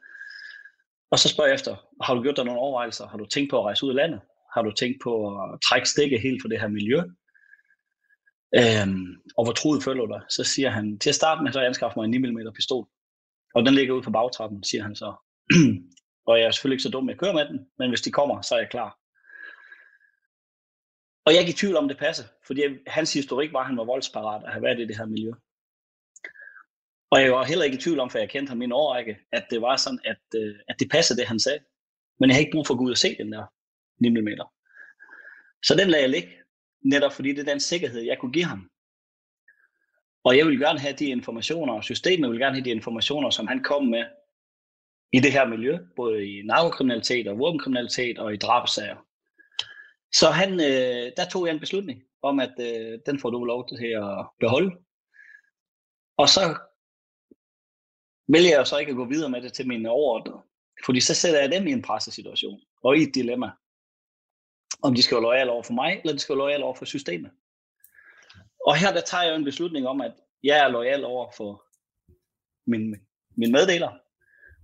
Og 1.10 1.18
så 1.18 1.28
spørger 1.28 1.48
jeg 1.48 1.54
efter, 1.54 1.76
har 2.02 2.14
du 2.14 2.22
gjort 2.22 2.36
dig 2.36 2.44
nogle 2.44 2.60
overvejelser? 2.60 3.08
Har 3.08 3.18
du 3.18 3.26
tænkt 3.26 3.50
på 3.50 3.58
at 3.58 3.64
rejse 3.64 3.84
ud 3.84 3.90
af 3.90 3.96
landet? 3.96 4.20
Har 4.54 4.62
du 4.62 4.72
tænkt 4.72 4.98
på 5.02 5.12
at 5.42 5.60
trække 5.68 5.88
stikket 5.88 6.20
helt 6.20 6.42
for 6.42 6.48
det 6.48 6.60
her 6.60 6.68
miljø? 6.68 7.02
Øhm, 8.54 9.06
og 9.36 9.44
hvor 9.44 9.52
troet 9.52 9.82
følger 9.82 10.06
dig? 10.06 10.20
Så 10.28 10.44
siger 10.44 10.70
han, 10.70 10.98
til 10.98 11.08
at 11.08 11.14
starte 11.14 11.42
med, 11.42 11.52
så 11.52 11.60
jeg 11.60 11.68
anskaffer 11.68 12.00
mig 12.00 12.04
en 12.04 12.10
9 12.10 12.18
mm 12.18 12.52
pistol. 12.54 12.86
Og 13.54 13.66
den 13.66 13.74
ligger 13.74 13.94
ude 13.94 14.02
på 14.02 14.10
bagtrappen, 14.10 14.64
siger 14.64 14.82
han 14.82 14.96
så. 14.96 15.14
og 16.28 16.38
jeg 16.38 16.46
er 16.46 16.50
selvfølgelig 16.50 16.74
ikke 16.74 16.82
så 16.82 16.90
dum, 16.90 17.08
at 17.08 17.12
jeg 17.12 17.20
kører 17.20 17.32
med 17.32 17.46
den, 17.48 17.58
men 17.78 17.90
hvis 17.90 18.00
de 18.02 18.12
kommer, 18.12 18.42
så 18.42 18.54
er 18.54 18.58
jeg 18.58 18.70
klar. 18.70 18.98
Og 21.24 21.32
jeg 21.32 21.36
er 21.36 21.40
ikke 21.40 21.56
i 21.56 21.60
tvivl 21.60 21.76
om, 21.76 21.88
det 21.88 21.98
passer, 21.98 22.24
fordi 22.46 22.62
hans 22.86 23.12
historik 23.12 23.52
var, 23.52 23.60
at 23.60 23.66
han 23.66 23.76
var 23.76 23.84
voldsparat 23.84 24.42
at 24.44 24.52
have 24.52 24.62
været 24.62 24.80
i 24.80 24.86
det 24.86 24.96
her 24.96 25.06
miljø. 25.06 25.32
Og 27.10 27.20
jeg 27.22 27.32
var 27.32 27.44
heller 27.44 27.64
ikke 27.64 27.76
i 27.76 27.80
tvivl 27.80 28.00
om, 28.00 28.10
for 28.10 28.18
jeg 28.18 28.30
kendte 28.30 28.50
ham 28.50 28.62
i 28.62 28.64
en 28.64 28.72
årrække, 28.72 29.18
at 29.32 29.46
det 29.50 29.62
var 29.62 29.76
sådan, 29.76 30.00
at, 30.04 30.22
øh, 30.36 30.54
at 30.68 30.76
det 30.80 30.90
passede 30.90 31.18
det, 31.18 31.28
han 31.28 31.40
sagde. 31.40 31.60
Men 32.18 32.28
jeg 32.28 32.34
havde 32.34 32.44
ikke 32.46 32.56
brug 32.56 32.66
for 32.66 32.74
at 32.74 32.78
gå 32.78 32.84
ud 32.84 32.90
og 32.90 32.98
se 32.98 33.16
den 33.18 33.32
der 33.32 33.44
9 34.00 34.08
mm. 34.08 34.28
Så 35.66 35.74
den 35.78 35.88
lagde 35.90 36.02
jeg 36.02 36.10
ligge, 36.10 36.30
netop 36.92 37.12
fordi 37.12 37.28
det 37.32 37.38
er 37.38 37.52
den 37.52 37.60
sikkerhed, 37.60 38.00
jeg 38.00 38.18
kunne 38.18 38.32
give 38.32 38.44
ham. 38.44 38.70
Og 40.24 40.36
jeg 40.36 40.46
vil 40.46 40.58
gerne 40.58 40.78
have 40.78 40.96
de 40.96 41.06
informationer, 41.06 41.74
og 41.74 41.84
systemet 41.84 42.30
vil 42.30 42.38
gerne 42.38 42.56
have 42.56 42.64
de 42.64 42.70
informationer, 42.70 43.30
som 43.30 43.46
han 43.46 43.62
kom 43.62 43.84
med 43.86 44.04
i 45.12 45.20
det 45.20 45.32
her 45.32 45.46
miljø, 45.48 45.78
både 45.96 46.26
i 46.26 46.42
narkokriminalitet 46.42 47.28
og 47.28 47.38
våbenkriminalitet 47.38 48.18
og 48.18 48.34
i 48.34 48.36
drabsager. 48.36 48.96
Så 50.12 50.30
han, 50.30 50.52
øh, 50.52 51.12
der 51.16 51.26
tog 51.32 51.46
jeg 51.46 51.54
en 51.54 51.60
beslutning 51.60 52.02
om, 52.22 52.40
at 52.40 52.54
øh, 52.60 52.98
den 53.06 53.20
får 53.20 53.30
du 53.30 53.44
lov 53.44 53.68
til 53.68 53.86
at 53.86 54.26
beholde. 54.40 54.70
Og 56.16 56.28
så 56.28 56.40
vælger 58.28 58.56
jeg 58.56 58.66
så 58.66 58.78
ikke 58.78 58.90
at 58.90 58.96
gå 58.96 59.04
videre 59.04 59.30
med 59.30 59.42
det 59.42 59.52
til 59.52 59.68
mine 59.68 59.90
overordnede. 59.90 60.40
Fordi 60.84 61.00
så 61.00 61.14
sætter 61.14 61.40
jeg 61.40 61.52
dem 61.52 61.66
i 61.66 61.72
en 61.72 61.82
pressesituation 61.82 62.60
og 62.82 62.96
i 62.96 63.02
et 63.02 63.14
dilemma. 63.14 63.50
Om 64.82 64.94
de 64.94 65.02
skal 65.02 65.14
være 65.14 65.22
lojale 65.22 65.50
over 65.50 65.62
for 65.62 65.72
mig, 65.72 66.00
eller 66.00 66.12
de 66.12 66.18
skal 66.18 66.32
være 66.32 66.44
lojale 66.44 66.64
over 66.64 66.74
for 66.74 66.84
systemet. 66.84 67.30
Og 68.66 68.76
her 68.76 68.92
der 68.92 69.00
tager 69.00 69.24
jeg 69.24 69.36
en 69.36 69.44
beslutning 69.44 69.88
om, 69.88 70.00
at 70.00 70.12
jeg 70.42 70.58
er 70.58 70.68
lojal 70.68 71.04
over 71.04 71.30
for 71.36 71.64
min, 72.70 72.94
min 73.36 73.52
meddeler. 73.52 73.92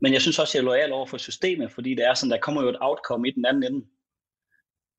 Men 0.01 0.13
jeg 0.13 0.21
synes 0.21 0.39
også, 0.39 0.51
at 0.51 0.55
jeg 0.55 0.61
er 0.61 0.71
lojal 0.71 0.93
over 0.93 1.07
for 1.07 1.19
systemet, 1.19 1.73
fordi 1.73 1.91
det 1.95 2.05
er 2.07 2.15
sådan, 2.15 2.31
der 2.31 2.39
kommer 2.39 2.63
jo 2.63 2.69
et 2.69 2.77
outcome 2.81 3.29
i 3.29 3.31
den 3.31 3.45
anden 3.45 3.63
ende. 3.63 3.87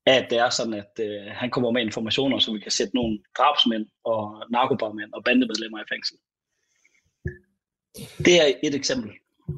At 0.06 0.26
det 0.30 0.38
er 0.38 0.50
sådan, 0.50 0.74
at 0.74 0.92
øh, 1.00 1.26
han 1.26 1.50
kommer 1.50 1.70
med 1.70 1.82
informationer, 1.82 2.38
så 2.38 2.52
vi 2.52 2.58
kan 2.58 2.70
sætte 2.70 2.94
nogle 2.94 3.18
drabsmænd 3.38 3.86
og 4.04 4.46
narkobarmænd 4.50 5.12
og 5.12 5.24
bandemedlemmer 5.24 5.80
i 5.80 5.88
fængsel. 5.88 6.16
Det 8.18 8.34
er 8.42 8.54
et 8.62 8.74
eksempel. 8.74 9.12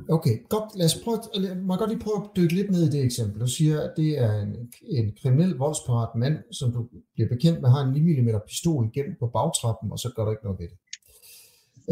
Okay, 0.09 0.35
godt. 0.49 0.76
Lad 0.78 0.87
os 0.87 0.99
prøve, 1.05 1.19
må 1.55 1.76
godt 1.76 1.90
lige 1.90 2.05
prøve 2.05 2.16
at 2.16 2.31
dykke 2.37 2.55
lidt 2.55 2.71
ned 2.71 2.83
i 2.88 2.90
det 2.90 3.05
eksempel. 3.05 3.40
Du 3.40 3.47
siger, 3.47 3.81
at 3.81 3.93
det 3.97 4.19
er 4.19 4.33
en, 4.43 4.73
en 4.83 5.16
kriminel 5.23 5.55
voldsparat 5.55 6.14
mand, 6.14 6.37
som 6.52 6.73
du 6.73 6.88
bliver 7.14 7.28
bekendt 7.28 7.61
med, 7.62 7.71
har 7.71 7.83
en 7.85 7.93
9 7.93 8.21
mm 8.21 8.31
pistol 8.49 8.90
gemt 8.95 9.19
på 9.19 9.26
bagtrappen, 9.26 9.93
og 9.93 9.99
så 9.99 10.09
gør 10.16 10.25
du 10.25 10.31
ikke 10.31 10.45
noget 10.45 10.59
ved 10.61 10.69
det. 10.73 10.78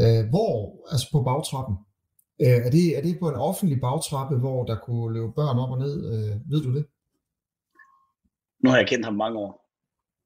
Øh, 0.02 0.28
hvor, 0.30 0.52
altså 0.92 1.06
på 1.12 1.22
bagtrappen, 1.22 1.76
øh, 2.44 2.60
er, 2.66 2.70
det, 2.70 2.98
er 2.98 3.02
det 3.02 3.18
på 3.20 3.28
en 3.28 3.34
offentlig 3.50 3.80
bagtrappe, 3.80 4.36
hvor 4.36 4.64
der 4.64 4.76
kunne 4.86 5.14
løbe 5.14 5.32
børn 5.32 5.58
op 5.58 5.70
og 5.70 5.78
ned? 5.78 5.94
Øh, 6.12 6.50
ved 6.50 6.62
du 6.62 6.74
det? 6.76 6.84
Nu 8.62 8.70
har 8.70 8.76
jeg 8.76 8.88
kendt 8.88 9.04
ham 9.04 9.14
mange 9.14 9.38
år, 9.38 9.52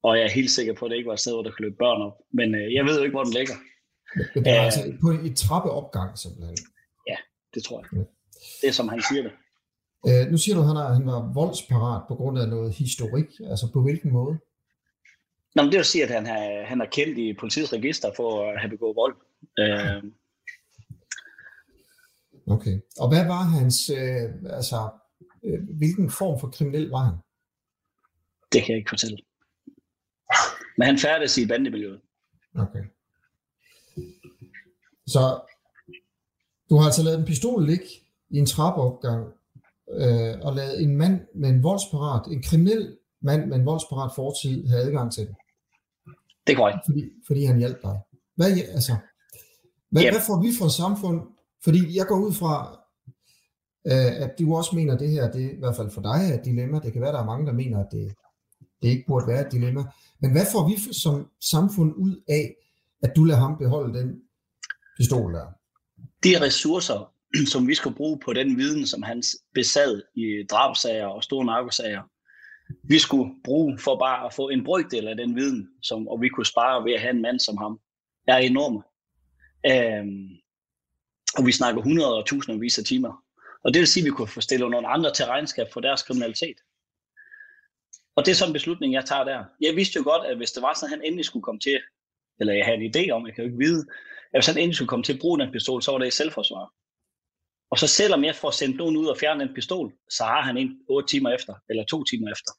og 0.02 0.16
jeg 0.16 0.24
er 0.24 0.30
helt 0.30 0.50
sikker 0.50 0.74
på, 0.74 0.84
at 0.84 0.90
det 0.90 0.96
ikke 0.96 1.08
var 1.08 1.18
et 1.18 1.20
sted, 1.20 1.32
hvor 1.32 1.42
der 1.42 1.50
kunne 1.50 1.66
løbe 1.66 1.76
børn 1.84 2.02
op. 2.02 2.16
Men 2.32 2.54
øh, 2.54 2.74
jeg 2.74 2.84
ved 2.84 2.96
jo 2.98 3.04
ikke, 3.04 3.16
hvor 3.16 3.24
den 3.24 3.34
ligger. 3.40 3.56
Men 4.34 4.44
det 4.44 4.52
er 4.56 4.62
altså 4.62 4.80
på 5.00 5.08
et 5.28 5.36
trappeopgang 5.36 6.18
simpelthen? 6.18 6.56
Det 7.54 7.64
tror 7.64 7.80
jeg. 7.80 8.06
Det 8.60 8.68
er 8.68 8.72
som 8.72 8.88
han 8.88 9.02
siger 9.10 9.22
det. 9.22 9.32
Øh, 10.08 10.30
nu 10.30 10.36
siger 10.38 10.54
du, 10.54 10.60
at 10.60 10.66
han, 10.66 10.76
er, 10.76 10.94
han 10.94 11.06
var 11.06 11.32
voldsparat 11.32 12.02
på 12.08 12.14
grund 12.14 12.38
af 12.38 12.48
noget 12.48 12.74
historik. 12.74 13.40
Altså 13.50 13.72
på 13.72 13.82
hvilken 13.82 14.12
måde? 14.12 14.38
Nå, 15.54 15.62
men 15.62 15.72
det 15.72 15.78
vil 15.78 15.84
sige, 15.84 16.04
at 16.04 16.10
han 16.10 16.26
er, 16.26 16.66
han 16.66 16.80
er 16.80 16.86
kendt 16.86 17.18
i 17.18 17.34
politiets 17.40 17.72
register 17.72 18.10
for 18.16 18.50
at 18.50 18.60
have 18.60 18.70
begået 18.70 18.96
vold. 18.96 19.16
Øh, 19.58 20.10
Okay. 22.50 22.80
Og 22.98 23.08
hvad 23.08 23.26
var 23.26 23.42
hans, 23.42 23.90
øh, 23.90 24.54
altså, 24.56 24.90
øh, 25.44 25.60
hvilken 25.78 26.10
form 26.10 26.40
for 26.40 26.48
kriminel 26.48 26.88
var 26.88 27.04
han? 27.04 27.14
det 28.52 28.62
kan 28.62 28.70
jeg 28.70 28.78
ikke 28.78 28.88
fortælle. 28.88 29.18
Men 30.78 30.86
han 30.86 30.98
færdes 30.98 31.38
i 31.38 31.46
bandemiljøet. 31.46 32.00
Okay. 32.54 32.84
Så 35.06 35.40
du 36.70 36.76
har 36.76 36.84
altså 36.84 37.02
lavet 37.02 37.18
en 37.18 37.24
pistol 37.24 37.66
ligge 37.66 37.86
i 38.30 38.38
en 38.38 38.46
trappeopgang, 38.46 39.26
øh, 39.92 40.34
og 40.42 40.54
lavet 40.56 40.82
en 40.82 40.96
mand 40.96 41.20
med 41.34 41.48
en 41.48 41.62
voldsparat, 41.62 42.32
en 42.32 42.42
kriminel 42.42 42.96
mand 43.22 43.46
med 43.48 43.56
en 43.56 43.66
voldsparat 43.66 44.10
fortid, 44.14 44.66
have 44.68 44.82
adgang 44.82 45.12
til 45.12 45.26
den, 45.26 45.34
Det 46.46 46.52
er 46.52 46.56
korrekt. 46.56 46.78
fordi, 46.86 47.04
fordi 47.26 47.44
han 47.44 47.58
hjalp 47.58 47.82
dig. 47.82 48.00
Hvad, 48.36 48.50
altså, 48.50 48.96
hvad, 49.90 50.02
Ja. 50.02 50.10
hvad 50.10 50.20
får 50.26 50.40
vi 50.42 50.48
et 50.66 50.72
samfund? 50.72 51.20
Fordi 51.64 51.96
jeg 51.96 52.06
går 52.06 52.18
ud 52.18 52.32
fra, 52.32 52.80
øh, 53.86 54.22
at 54.24 54.30
du 54.38 54.54
også 54.56 54.76
mener, 54.76 54.94
at 54.94 55.00
det 55.00 55.10
her, 55.10 55.30
det 55.30 55.44
er 55.44 55.50
i 55.50 55.58
hvert 55.58 55.76
fald 55.76 55.90
for 55.90 56.02
dig 56.02 56.30
er 56.30 56.34
et 56.38 56.44
dilemma. 56.44 56.78
Det 56.78 56.92
kan 56.92 57.02
være, 57.02 57.12
der 57.12 57.20
er 57.20 57.24
mange, 57.24 57.46
der 57.46 57.52
mener, 57.52 57.78
at 57.78 57.86
det, 57.90 58.14
det 58.82 58.88
ikke 58.88 59.04
burde 59.06 59.26
være 59.26 59.46
et 59.46 59.52
dilemma. 59.52 59.84
Men 60.20 60.32
hvad 60.32 60.46
får 60.52 60.68
vi 60.68 60.92
som 60.92 61.28
samfund 61.50 61.94
ud 61.96 62.22
af, 62.28 62.54
at 63.02 63.12
du 63.16 63.24
lader 63.24 63.40
ham 63.40 63.58
beholde 63.58 63.98
den 63.98 64.22
pistol 64.96 65.34
der? 65.34 65.46
De 66.24 66.40
ressourcer, 66.40 67.12
som 67.52 67.68
vi 67.68 67.74
skulle 67.74 67.96
bruge 67.96 68.18
på 68.24 68.32
den 68.32 68.56
viden, 68.56 68.86
som 68.86 69.02
han 69.02 69.22
besad 69.54 70.02
i 70.14 70.46
drabsager 70.50 71.06
og 71.06 71.24
store 71.24 71.44
narkosager, 71.44 72.02
vi 72.82 72.98
skulle 72.98 73.34
bruge 73.44 73.78
for 73.78 73.98
bare 73.98 74.26
at 74.26 74.34
få 74.34 74.48
en 74.48 74.64
brøkdel 74.64 75.08
af 75.08 75.16
den 75.16 75.36
viden, 75.36 75.68
som, 75.82 76.08
og 76.08 76.20
vi 76.20 76.28
kunne 76.28 76.46
spare 76.46 76.84
ved 76.84 76.92
at 76.92 77.00
have 77.00 77.14
en 77.14 77.22
mand 77.22 77.40
som 77.40 77.56
ham, 77.56 77.80
er 78.28 78.36
enorme. 78.36 78.82
Øhm, 79.66 80.28
og 81.38 81.46
vi 81.46 81.52
snakker 81.52 81.80
100 81.80 82.16
og 82.16 82.26
tusindvis 82.26 82.78
af 82.78 82.84
timer. 82.84 83.24
Og 83.64 83.74
det 83.74 83.80
vil 83.80 83.88
sige, 83.88 84.02
at 84.02 84.04
vi 84.04 84.10
kunne 84.10 84.28
få 84.28 84.40
stillet 84.40 84.70
nogle 84.70 84.88
andre 84.88 85.12
til 85.12 85.24
regnskab 85.24 85.66
for 85.72 85.80
deres 85.80 86.02
kriminalitet. 86.02 86.56
Og 88.16 88.24
det 88.24 88.30
er 88.30 88.34
sådan 88.34 88.50
en 88.50 88.52
beslutning, 88.52 88.94
jeg 88.94 89.04
tager 89.04 89.24
der. 89.24 89.44
Jeg 89.60 89.76
vidste 89.76 89.96
jo 89.96 90.04
godt, 90.04 90.26
at 90.26 90.36
hvis 90.36 90.52
det 90.52 90.62
var 90.62 90.74
sådan, 90.74 90.92
at 90.92 90.98
han 90.98 91.04
endelig 91.04 91.24
skulle 91.24 91.42
komme 91.42 91.60
til, 91.60 91.80
eller 92.40 92.54
jeg 92.54 92.64
havde 92.64 92.78
en 92.78 92.94
idé 92.96 93.10
om, 93.10 93.26
jeg 93.26 93.34
kan 93.34 93.44
jo 93.44 93.50
ikke 93.50 93.64
vide, 93.66 93.86
at 94.32 94.38
hvis 94.38 94.46
han 94.46 94.58
endelig 94.58 94.74
skulle 94.74 94.88
komme 94.88 95.02
til 95.02 95.12
at 95.12 95.20
bruge 95.20 95.38
den 95.38 95.52
pistol, 95.52 95.82
så 95.82 95.90
var 95.90 95.98
det 95.98 96.06
i 96.06 96.10
selvforsvar. 96.20 96.72
Og 97.70 97.78
så 97.78 97.86
selvom 97.86 98.24
jeg 98.24 98.34
får 98.34 98.50
sendt 98.50 98.76
nogen 98.76 98.96
ud 98.96 99.06
og 99.06 99.16
fjerne 99.16 99.44
den 99.44 99.54
pistol, 99.54 99.92
så 100.10 100.24
har 100.24 100.42
han 100.42 100.56
en 100.56 100.70
8 100.88 101.08
timer 101.08 101.30
efter, 101.30 101.54
eller 101.70 101.84
2 101.84 102.04
timer 102.04 102.32
efter. 102.32 102.52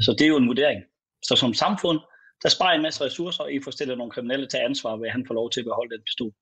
Så 0.00 0.12
det 0.12 0.24
er 0.24 0.28
jo 0.28 0.36
en 0.36 0.48
vurdering. 0.48 0.80
Så 1.22 1.36
som 1.36 1.54
samfund, 1.54 1.98
der 2.42 2.48
sparer 2.48 2.72
I 2.72 2.76
en 2.76 2.82
masse 2.82 3.04
ressourcer, 3.04 3.44
og 3.44 3.52
I 3.52 3.60
får 3.64 3.70
stillet 3.70 3.98
nogle 3.98 4.12
kriminelle 4.12 4.46
til 4.48 4.56
ansvar, 4.56 4.96
ved 4.96 5.06
at 5.06 5.12
han 5.12 5.24
får 5.26 5.34
lov 5.34 5.50
til 5.50 5.60
at 5.60 5.64
beholde 5.64 5.94
den 5.94 6.02
pistol. 6.06 6.32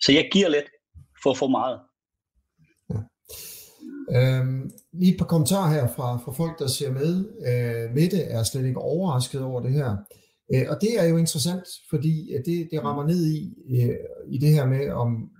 Så 0.00 0.12
jeg 0.12 0.28
giver 0.32 0.48
lidt 0.48 0.68
for 1.22 1.30
at 1.30 1.38
få 1.38 1.48
meget. 1.48 1.80
Øhm, 4.16 4.70
lige 4.92 5.12
et 5.12 5.18
par 5.18 5.26
kommentarer 5.26 5.70
her 5.76 5.86
fra, 5.96 6.16
fra 6.24 6.32
folk, 6.32 6.58
der 6.58 6.66
ser 6.66 6.90
med. 7.00 7.10
Øh, 7.50 7.94
Mette 7.94 8.20
er 8.22 8.42
slet 8.42 8.66
ikke 8.66 8.80
overrasket 8.80 9.42
over 9.42 9.60
det 9.60 9.72
her. 9.72 9.96
Øh, 10.52 10.66
og 10.68 10.80
det 10.80 11.00
er 11.00 11.04
jo 11.04 11.16
interessant, 11.16 11.64
fordi 11.90 12.32
øh, 12.32 12.44
det, 12.44 12.68
det 12.70 12.84
rammer 12.84 13.06
ned 13.06 13.26
i, 13.26 13.54
øh, 13.80 13.96
i 14.28 14.38
det 14.38 14.48
her 14.48 14.66
med, 14.66 14.90
om, 14.90 15.30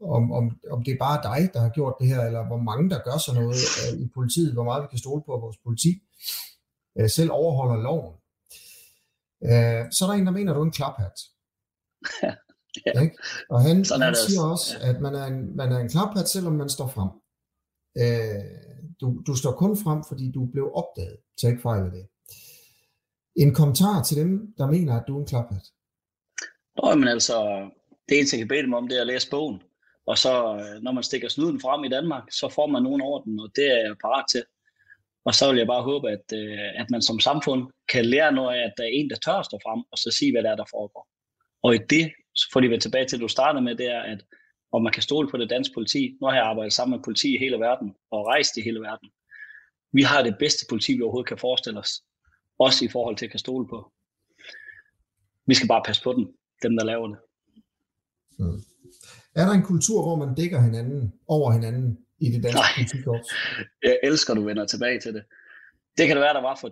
om, 0.00 0.32
om, 0.32 0.60
om 0.70 0.84
det 0.84 0.92
er 0.92 0.98
bare 0.98 1.22
dig, 1.22 1.50
der 1.52 1.60
har 1.60 1.68
gjort 1.68 1.94
det 2.00 2.08
her, 2.08 2.20
eller 2.20 2.46
hvor 2.46 2.56
mange, 2.56 2.90
der 2.90 3.02
gør 3.04 3.18
sådan 3.18 3.42
noget 3.42 3.62
øh, 3.80 4.00
i 4.00 4.08
politiet, 4.14 4.52
hvor 4.52 4.64
meget 4.64 4.82
vi 4.82 4.88
kan 4.90 4.98
stole 4.98 5.22
på, 5.26 5.34
at 5.34 5.42
vores 5.42 5.58
politi 5.64 5.92
øh, 6.98 7.10
selv 7.10 7.30
overholder 7.32 7.82
loven. 7.82 8.14
Øh, 9.48 9.92
så 9.92 10.04
er 10.04 10.08
der 10.08 10.18
en, 10.18 10.26
der 10.26 10.32
mener, 10.32 10.52
at 10.52 10.56
du 10.56 10.60
er 10.60 10.64
en 10.64 10.78
klaphat. 10.80 11.16
Ja. 12.86 13.00
Ikke? 13.00 13.16
Og 13.50 13.62
han, 13.62 13.76
han 13.76 14.14
siger 14.28 14.42
også. 14.42 14.50
også, 14.50 14.78
at 14.80 15.00
man 15.00 15.14
er, 15.14 15.26
en, 15.26 15.56
man 15.56 15.72
er 15.72 15.78
en 15.78 15.88
klaphat, 15.88 16.28
selvom 16.28 16.52
man 16.52 16.68
står 16.68 16.86
frem. 16.86 17.10
Øh, 18.02 18.44
du, 19.00 19.22
du 19.26 19.34
står 19.34 19.52
kun 19.52 19.76
frem, 19.76 20.04
fordi 20.08 20.32
du 20.32 20.46
blev 20.46 20.70
opdaget. 20.74 21.16
Tag 21.40 21.50
ikke 21.50 21.62
fejl 21.62 21.84
af 21.84 21.90
det. 21.90 22.06
En 23.42 23.54
kommentar 23.54 24.02
til 24.02 24.16
dem, 24.16 24.30
der 24.58 24.66
mener, 24.66 24.92
at 25.00 25.04
du 25.08 25.16
er 25.16 25.20
en 25.20 25.26
klaphat. 25.26 25.64
Nå, 26.76 26.94
men 26.94 27.08
altså, 27.08 27.36
det 28.08 28.16
eneste, 28.16 28.34
jeg 28.34 28.40
kan 28.40 28.48
bede 28.48 28.62
dem 28.62 28.74
om, 28.74 28.88
det 28.88 28.96
er 28.96 29.00
at 29.00 29.06
læse 29.06 29.30
bogen. 29.30 29.62
Og 30.10 30.18
så, 30.18 30.34
øh, 30.60 30.82
når 30.82 30.92
man 30.92 31.02
stikker 31.02 31.28
snuden 31.28 31.60
frem 31.60 31.84
i 31.84 31.88
Danmark, 31.88 32.24
så 32.30 32.48
får 32.48 32.66
man 32.66 32.82
nogen 32.82 33.02
over 33.02 33.22
den, 33.22 33.40
og 33.40 33.48
det 33.56 33.66
er 33.74 33.80
jeg 33.86 33.96
parat 34.04 34.24
til. 34.32 34.44
Og 35.24 35.34
så 35.34 35.44
vil 35.50 35.58
jeg 35.58 35.66
bare 35.66 35.82
håbe, 35.82 36.10
at, 36.10 36.26
øh, 36.34 36.80
at 36.80 36.86
man 36.90 37.02
som 37.02 37.20
samfund 37.20 37.62
kan 37.92 38.04
lære 38.04 38.32
noget 38.32 38.56
af, 38.56 38.62
at 38.64 38.72
der 38.76 38.84
er 38.84 38.92
en, 38.92 39.10
der 39.10 39.16
tør 39.16 39.38
at 39.40 39.46
stå 39.46 39.58
frem, 39.66 39.80
og 39.92 39.98
så 39.98 40.08
sige, 40.18 40.32
hvad 40.32 40.42
der 40.42 40.50
er, 40.50 40.56
der 40.56 40.72
foregår. 40.76 41.08
Og 41.62 41.74
i 41.74 41.78
det, 41.78 42.12
så 42.34 42.44
får 42.52 42.60
de 42.60 42.70
vel 42.70 42.80
tilbage 42.80 43.06
til, 43.06 43.16
at 43.16 43.22
du 43.22 43.28
startede 43.28 43.64
med, 43.64 43.74
det 43.74 43.86
er, 43.86 44.02
at 44.02 44.20
om 44.72 44.82
man 44.82 44.92
kan 44.92 45.02
stole 45.02 45.28
på 45.30 45.36
det 45.36 45.50
danske 45.50 45.74
politi. 45.74 46.16
Nu 46.20 46.26
har 46.26 46.34
jeg 46.34 46.44
arbejdet 46.44 46.72
sammen 46.72 46.96
med 46.96 47.04
politi 47.04 47.34
i 47.34 47.38
hele 47.38 47.56
verden, 47.56 47.94
og 48.10 48.26
rejst 48.26 48.56
i 48.56 48.62
hele 48.62 48.80
verden. 48.80 49.08
Vi 49.92 50.02
har 50.02 50.22
det 50.22 50.36
bedste 50.38 50.66
politi, 50.68 50.92
vi 50.96 51.02
overhovedet 51.02 51.28
kan 51.28 51.38
forestille 51.38 51.80
os. 51.80 51.92
Også 52.58 52.84
i 52.84 52.88
forhold 52.88 53.16
til 53.16 53.24
at 53.24 53.30
kan 53.30 53.38
stole 53.38 53.68
på. 53.68 53.92
Vi 55.46 55.54
skal 55.54 55.68
bare 55.68 55.82
passe 55.86 56.02
på 56.02 56.12
dem, 56.12 56.36
dem 56.62 56.76
der 56.76 56.84
laver 56.84 57.08
det. 57.08 57.18
Mm. 58.38 58.62
Er 59.34 59.46
der 59.46 59.52
en 59.52 59.62
kultur, 59.62 60.02
hvor 60.02 60.16
man 60.16 60.34
dækker 60.34 60.60
hinanden 60.60 61.12
over 61.28 61.52
hinanden 61.52 61.98
i 62.18 62.30
det 62.30 62.42
danske 62.42 62.60
Nej. 62.60 62.68
politikorps? 62.76 63.28
Jeg 63.82 63.98
elsker, 64.02 64.34
du 64.34 64.44
vender 64.44 64.66
tilbage 64.66 65.00
til 65.00 65.14
det. 65.14 65.24
Det 65.98 66.06
kan 66.06 66.16
det 66.16 66.22
være, 66.22 66.34
der 66.34 66.40
var 66.40 66.58
for 66.60 66.68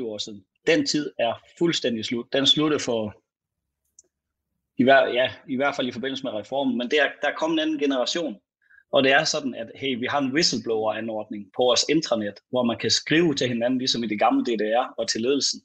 20-25 0.00 0.02
år 0.02 0.18
siden. 0.18 0.44
Den 0.66 0.86
tid 0.86 1.12
er 1.18 1.34
fuldstændig 1.58 2.04
slut. 2.04 2.32
Den 2.32 2.46
sluttede 2.46 2.80
for, 2.80 3.22
i, 4.78 4.82
hver, 4.82 5.06
ja, 5.06 5.32
i 5.48 5.56
hvert 5.56 5.76
fald 5.76 5.88
i 5.88 5.92
forbindelse 5.92 6.24
med 6.24 6.32
reformen, 6.32 6.78
men 6.78 6.86
er, 6.86 7.08
der 7.22 7.28
er 7.28 7.36
kommet 7.36 7.54
en 7.54 7.60
anden 7.60 7.78
generation. 7.78 8.36
Og 8.92 9.02
det 9.04 9.12
er 9.12 9.24
sådan, 9.24 9.54
at 9.54 9.68
hey, 9.74 9.98
vi 9.98 10.06
har 10.10 10.18
en 10.20 10.32
whistleblower-anordning 10.32 11.44
på 11.56 11.62
vores 11.62 11.84
intranet, 11.88 12.34
hvor 12.50 12.62
man 12.62 12.78
kan 12.78 12.90
skrive 12.90 13.34
til 13.34 13.48
hinanden, 13.48 13.78
ligesom 13.78 14.04
i 14.04 14.06
det 14.06 14.18
gamle 14.18 14.44
DDR 14.44 14.94
og 14.98 15.08
til 15.08 15.20
ledelsen. 15.20 15.60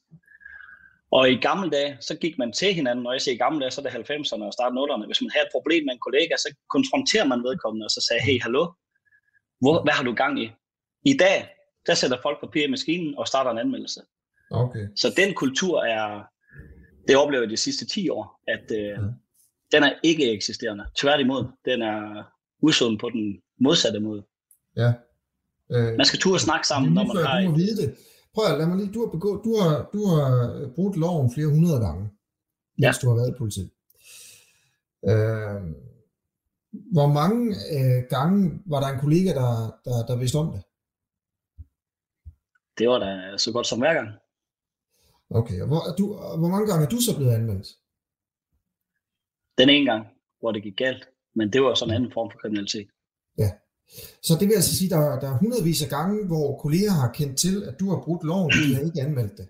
Og 1.11 1.29
i 1.31 1.35
gamle 1.35 1.69
dage, 1.69 1.97
så 1.99 2.15
gik 2.15 2.37
man 2.37 2.53
til 2.53 2.73
hinanden, 2.73 3.07
og 3.07 3.13
jeg 3.13 3.21
siger 3.21 3.35
i 3.35 3.37
gamle 3.37 3.59
dage, 3.61 3.71
så 3.71 3.81
er 3.81 3.85
det 3.89 4.11
90'erne 4.11 4.43
og 4.43 4.53
starten 4.53 4.77
0'erne. 4.77 5.05
Hvis 5.05 5.21
man 5.21 5.31
havde 5.33 5.45
et 5.45 5.51
problem 5.51 5.85
med 5.85 5.93
en 5.93 5.99
kollega, 6.07 6.33
så 6.37 6.55
konfronterer 6.69 7.27
man 7.27 7.43
vedkommende, 7.43 7.85
og 7.85 7.91
så 7.91 8.01
sagde, 8.07 8.21
hey, 8.27 8.41
hallo, 8.41 8.63
hvor, 9.61 9.83
hvad 9.83 9.93
har 9.93 10.03
du 10.03 10.13
gang 10.13 10.43
i? 10.43 10.51
I 11.05 11.13
dag, 11.17 11.37
der 11.87 11.93
sætter 11.93 12.17
folk 12.21 12.39
papir 12.39 12.63
i 12.63 12.69
maskinen 12.69 13.17
og 13.17 13.27
starter 13.27 13.51
en 13.51 13.57
anmeldelse. 13.57 14.01
Okay. 14.51 14.85
Så 14.95 15.13
den 15.17 15.33
kultur 15.33 15.83
er, 15.83 16.23
det 17.07 17.15
oplever 17.17 17.43
jeg 17.43 17.49
de 17.49 17.57
sidste 17.57 17.85
10 17.85 18.09
år, 18.09 18.39
at 18.47 18.65
øh, 18.71 18.77
Ja. 18.77 18.97
den 19.73 19.83
er 19.83 19.93
ikke 20.03 20.31
eksisterende. 20.31 20.85
Tværtimod, 20.97 21.43
den 21.65 21.81
er 21.81 22.23
udsund 22.61 22.99
på 22.99 23.09
den 23.09 23.41
modsatte 23.59 23.99
måde. 23.99 24.23
Ja. 24.75 24.93
Øh, 25.71 25.93
Man 25.97 26.05
skal 26.05 26.19
turde 26.19 26.39
snakke 26.39 26.67
sammen, 26.67 26.93
når 26.93 27.03
man 27.13 27.25
har 27.25 27.41
du 27.41 27.49
må 27.49 27.55
vide 27.55 27.77
det. 27.81 27.97
Prøv 28.33 28.45
at 28.45 28.57
lad 28.57 28.67
mig 28.67 28.77
lige, 28.77 28.93
du 28.93 28.99
har, 29.05 29.11
begået, 29.11 29.41
du 29.43 29.55
har, 29.61 29.89
du 29.93 30.05
har 30.05 30.27
brudt 30.75 30.97
loven 30.97 31.33
flere 31.33 31.47
hundrede 31.47 31.79
gange, 31.79 32.03
mens 32.03 32.17
Ja. 32.79 32.91
du 33.01 33.07
har 33.09 33.15
været 33.15 33.29
i 33.29 33.37
politiet. 33.37 33.71
Øh, 35.09 35.61
hvor 36.91 37.07
mange 37.07 37.55
øh, 37.75 38.03
gange 38.09 38.61
var 38.65 38.79
der 38.79 38.87
en 38.87 38.99
kollega, 38.99 39.29
der, 39.33 39.79
der, 39.85 40.05
der 40.05 40.15
vidste 40.15 40.35
om 40.35 40.51
det? 40.53 40.63
det 42.77 42.89
var 42.89 42.99
da 42.99 43.37
så 43.37 43.51
godt 43.51 43.67
som 43.67 43.79
hver 43.79 43.93
gang. 43.93 44.09
Okay, 45.29 45.61
og 45.61 45.67
hvor, 45.67 45.81
du, 45.97 46.05
hvor 46.39 46.47
mange 46.47 46.67
gange 46.67 46.85
er 46.85 46.89
du 46.89 46.97
så 47.01 47.15
blevet 47.17 47.31
anmeldt? 47.33 47.67
Den 49.57 49.69
ene 49.69 49.91
gang, 49.91 50.07
hvor 50.39 50.51
det 50.51 50.63
gik 50.63 50.75
galt, 50.77 51.09
men 51.35 51.53
det 51.53 51.61
var 51.63 51.73
sådan 51.73 51.91
en 51.91 51.95
anden 51.95 52.11
form 52.11 52.31
for 52.31 52.37
kriminalitet. 52.37 52.87
Så 54.27 54.37
det 54.39 54.47
vil 54.47 54.53
altså 54.53 54.77
sige, 54.77 54.89
at 54.93 54.97
der, 54.97 55.19
der 55.19 55.29
er 55.33 55.37
hundredvis 55.37 55.83
af 55.85 55.89
gange, 55.89 56.27
hvor 56.27 56.47
kolleger 56.63 56.91
har 56.91 57.11
kendt 57.19 57.35
til, 57.37 57.55
at 57.69 57.75
du 57.79 57.85
har 57.89 57.99
brudt 58.05 58.23
loven, 58.23 58.51
og 58.55 58.59
de 58.67 58.75
har 58.75 58.83
ikke 58.89 59.01
anmeldt 59.01 59.37
det. 59.37 59.47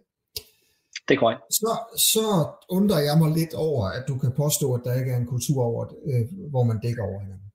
Det 1.08 1.14
er 1.16 1.20
korrekt. 1.20 1.42
Så, 1.60 1.72
så 2.12 2.26
undrer 2.70 3.00
jeg 3.08 3.16
mig 3.18 3.32
lidt 3.40 3.54
over, 3.54 3.84
at 3.98 4.04
du 4.08 4.16
kan 4.18 4.32
påstå, 4.44 4.74
at 4.74 4.82
der 4.86 5.00
ikke 5.00 5.12
er 5.12 5.18
en 5.18 5.32
kultur 5.34 5.64
over, 5.64 5.82
øh, 6.10 6.26
hvor 6.52 6.64
man 6.64 6.80
dækker 6.86 7.04
over 7.04 7.20
hinanden. 7.20 7.48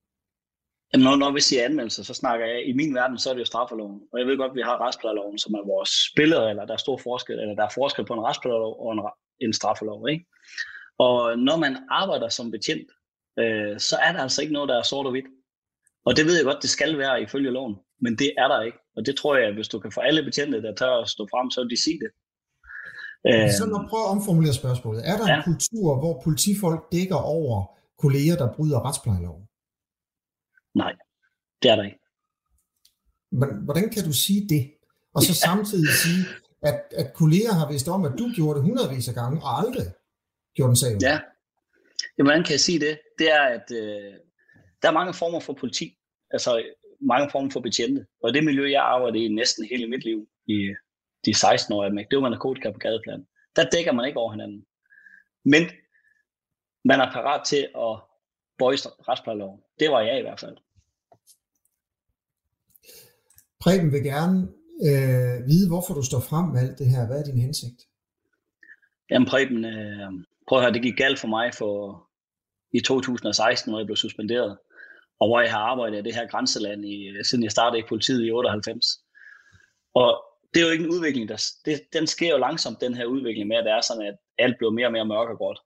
Jamen, 0.93 1.03
når, 1.03 1.15
når 1.15 1.31
vi 1.31 1.41
siger 1.41 1.65
anmeldelse, 1.65 2.03
så 2.03 2.13
snakker 2.13 2.45
jeg, 2.45 2.67
i 2.69 2.73
min 2.73 2.95
verden, 2.95 3.17
så 3.19 3.29
er 3.29 3.33
det 3.33 3.39
jo 3.39 3.45
straffeloven. 3.45 3.99
Og 4.11 4.19
jeg 4.19 4.27
ved 4.27 4.37
godt, 4.37 4.51
at 4.53 4.55
vi 4.55 4.61
har 4.69 4.81
retsplejeloven, 4.85 5.37
som 5.37 5.53
er 5.53 5.67
vores 5.73 5.91
spillerregler. 6.09 6.65
Der 6.65 6.73
er 6.73 6.85
stor 6.85 6.97
forskel, 6.97 7.39
eller 7.39 7.55
der 7.55 7.63
er 7.63 7.73
forskel 7.81 8.05
på 8.05 8.13
en 8.13 8.23
retsplejelov 8.27 8.73
og 8.83 8.89
en, 8.93 8.99
en 9.45 9.53
straffelov. 9.53 10.09
Ikke? 10.09 10.25
Og 10.97 11.17
når 11.47 11.57
man 11.57 11.73
arbejder 11.89 12.29
som 12.29 12.51
betjent, 12.51 12.89
øh, 13.39 13.79
så 13.79 13.95
er 14.05 14.11
der 14.11 14.21
altså 14.21 14.41
ikke 14.41 14.53
noget, 14.53 14.69
der 14.69 14.77
er 14.79 14.83
sort 14.83 15.05
og 15.05 15.11
hvidt. 15.11 15.25
Og 16.05 16.15
det 16.17 16.25
ved 16.25 16.35
jeg 16.35 16.45
godt, 16.45 16.61
det 16.61 16.69
skal 16.69 16.97
være 16.97 17.21
ifølge 17.21 17.51
loven. 17.51 17.75
Men 18.01 18.15
det 18.17 18.33
er 18.37 18.47
der 18.47 18.61
ikke. 18.61 18.77
Og 18.95 19.05
det 19.05 19.15
tror 19.17 19.35
jeg, 19.37 19.47
at 19.47 19.53
hvis 19.53 19.67
du 19.67 19.79
kan 19.79 19.91
få 19.91 19.99
alle 20.01 20.23
betjente, 20.23 20.61
der 20.61 20.75
tør 20.75 21.01
at 21.01 21.09
stå 21.09 21.27
frem, 21.31 21.51
så 21.51 21.61
vil 21.61 21.69
de 21.69 21.81
sige 21.83 21.99
det. 22.03 22.11
Øh, 23.27 23.51
Så 23.51 23.65
lad 23.65 23.71
mig 23.79 23.89
prøve 23.89 24.03
at 24.03 24.09
omformulere 24.09 24.53
spørgsmålet. 24.53 25.09
Er 25.09 25.17
der 25.17 25.27
ja. 25.31 25.37
En 25.37 25.43
kultur, 25.43 25.99
hvor 25.99 26.21
politifolk 26.23 26.81
dækker 26.91 27.15
over 27.15 27.77
kolleger, 28.03 28.35
der 28.35 28.53
bryder 28.53 28.85
retsplejeloven? 28.87 29.43
nej, 30.75 30.93
det 31.61 31.71
er 31.71 31.75
der 31.75 31.83
ikke. 31.83 31.99
hvordan 33.65 33.89
kan 33.89 34.03
du 34.03 34.13
sige 34.13 34.49
det? 34.49 34.71
Og 35.15 35.21
så 35.21 35.33
samtidig 35.49 35.89
sige, 36.03 36.25
at, 36.61 36.79
at 36.91 37.13
kolleger 37.13 37.53
har 37.53 37.67
vidst 37.71 37.87
om, 37.87 38.05
at 38.05 38.11
du 38.19 38.25
gjorde 38.35 38.55
det 38.59 38.63
hundredvis 38.63 39.07
af 39.09 39.15
gange, 39.15 39.41
og 39.43 39.57
aldrig 39.59 39.87
gjorde 40.55 40.67
den 40.69 40.75
sag. 40.75 40.97
Ja. 41.01 41.19
Jamen, 42.17 42.27
hvordan 42.27 42.43
kan 42.43 42.51
jeg 42.51 42.59
sige 42.59 42.79
det? 42.79 42.99
Det 43.19 43.31
er, 43.31 43.41
at 43.41 43.71
øh, 43.71 44.13
der 44.81 44.87
er 44.89 44.99
mange 44.99 45.13
former 45.13 45.39
for 45.39 45.53
politi. 45.53 45.97
Altså 46.31 46.63
mange 47.01 47.29
former 47.31 47.49
for 47.49 47.59
betjente. 47.59 48.05
Og 48.23 48.33
det 48.33 48.43
miljø, 48.43 48.71
jeg 48.71 48.83
arbejdede 48.83 49.25
i 49.25 49.27
næsten 49.27 49.65
hele 49.65 49.89
mit 49.89 50.03
liv, 50.03 50.27
i 50.47 50.73
de 51.25 51.33
16 51.33 51.73
år, 51.73 51.89
med, 51.89 52.05
det 52.11 52.21
var 52.21 52.29
narkotika 52.29 52.71
på 52.71 52.79
gadeplan. 52.79 53.27
Der 53.55 53.69
dækker 53.69 53.91
man 53.91 54.05
ikke 54.05 54.19
over 54.19 54.31
hinanden. 54.31 54.65
Men 55.45 55.63
man 56.85 56.99
er 56.99 57.11
parat 57.11 57.41
til 57.47 57.63
at 57.87 57.93
bøje 58.57 58.77
retsplejeloven. 59.09 59.59
Det 59.79 59.91
var 59.91 60.01
jeg 60.01 60.19
i 60.19 60.21
hvert 60.21 60.39
fald. 60.39 60.57
Preben 63.59 63.91
vil 63.91 64.03
gerne 64.03 64.47
øh, 64.87 65.47
vide, 65.47 65.67
hvorfor 65.67 65.93
du 65.93 66.03
står 66.03 66.19
frem 66.19 66.45
med 66.45 66.61
alt 66.61 66.79
det 66.79 66.87
her. 66.87 67.07
Hvad 67.07 67.19
er 67.19 67.23
din 67.23 67.39
hensigt? 67.39 67.81
Jamen 69.09 69.27
Preben, 69.27 69.65
øh, 69.65 70.11
prøv 70.47 70.57
at 70.57 70.63
høre, 70.63 70.73
det 70.73 70.81
gik 70.81 70.97
galt 70.97 71.19
for 71.19 71.27
mig 71.27 71.53
for, 71.53 72.06
i 72.77 72.81
2016, 72.81 73.71
når 73.71 73.79
jeg 73.79 73.85
blev 73.85 73.95
suspenderet. 73.95 74.57
Og 75.19 75.27
hvor 75.27 75.41
jeg 75.41 75.51
har 75.51 75.59
arbejdet 75.59 75.99
i 75.99 76.01
det 76.01 76.15
her 76.15 76.27
grænseland, 76.27 76.85
i, 76.85 77.23
siden 77.23 77.43
jeg 77.43 77.51
startede 77.51 77.79
i 77.79 77.89
politiet 77.89 78.27
i 78.27 78.31
98. 78.31 78.85
Og 79.93 80.23
det 80.53 80.59
er 80.59 80.65
jo 80.65 80.71
ikke 80.71 80.83
en 80.83 80.95
udvikling, 80.95 81.29
der, 81.29 81.39
det, 81.65 81.81
den 81.93 82.07
sker 82.07 82.29
jo 82.29 82.37
langsomt, 82.37 82.81
den 82.81 82.93
her 82.93 83.05
udvikling 83.05 83.47
med, 83.47 83.57
at 83.57 83.65
det 83.65 83.71
er 83.71 83.81
sådan, 83.81 84.07
at 84.07 84.15
alt 84.37 84.57
bliver 84.57 84.71
mere 84.71 84.87
og 84.87 84.91
mere 84.91 85.05
mørk 85.05 85.29
og 85.29 85.37
godt. 85.37 85.59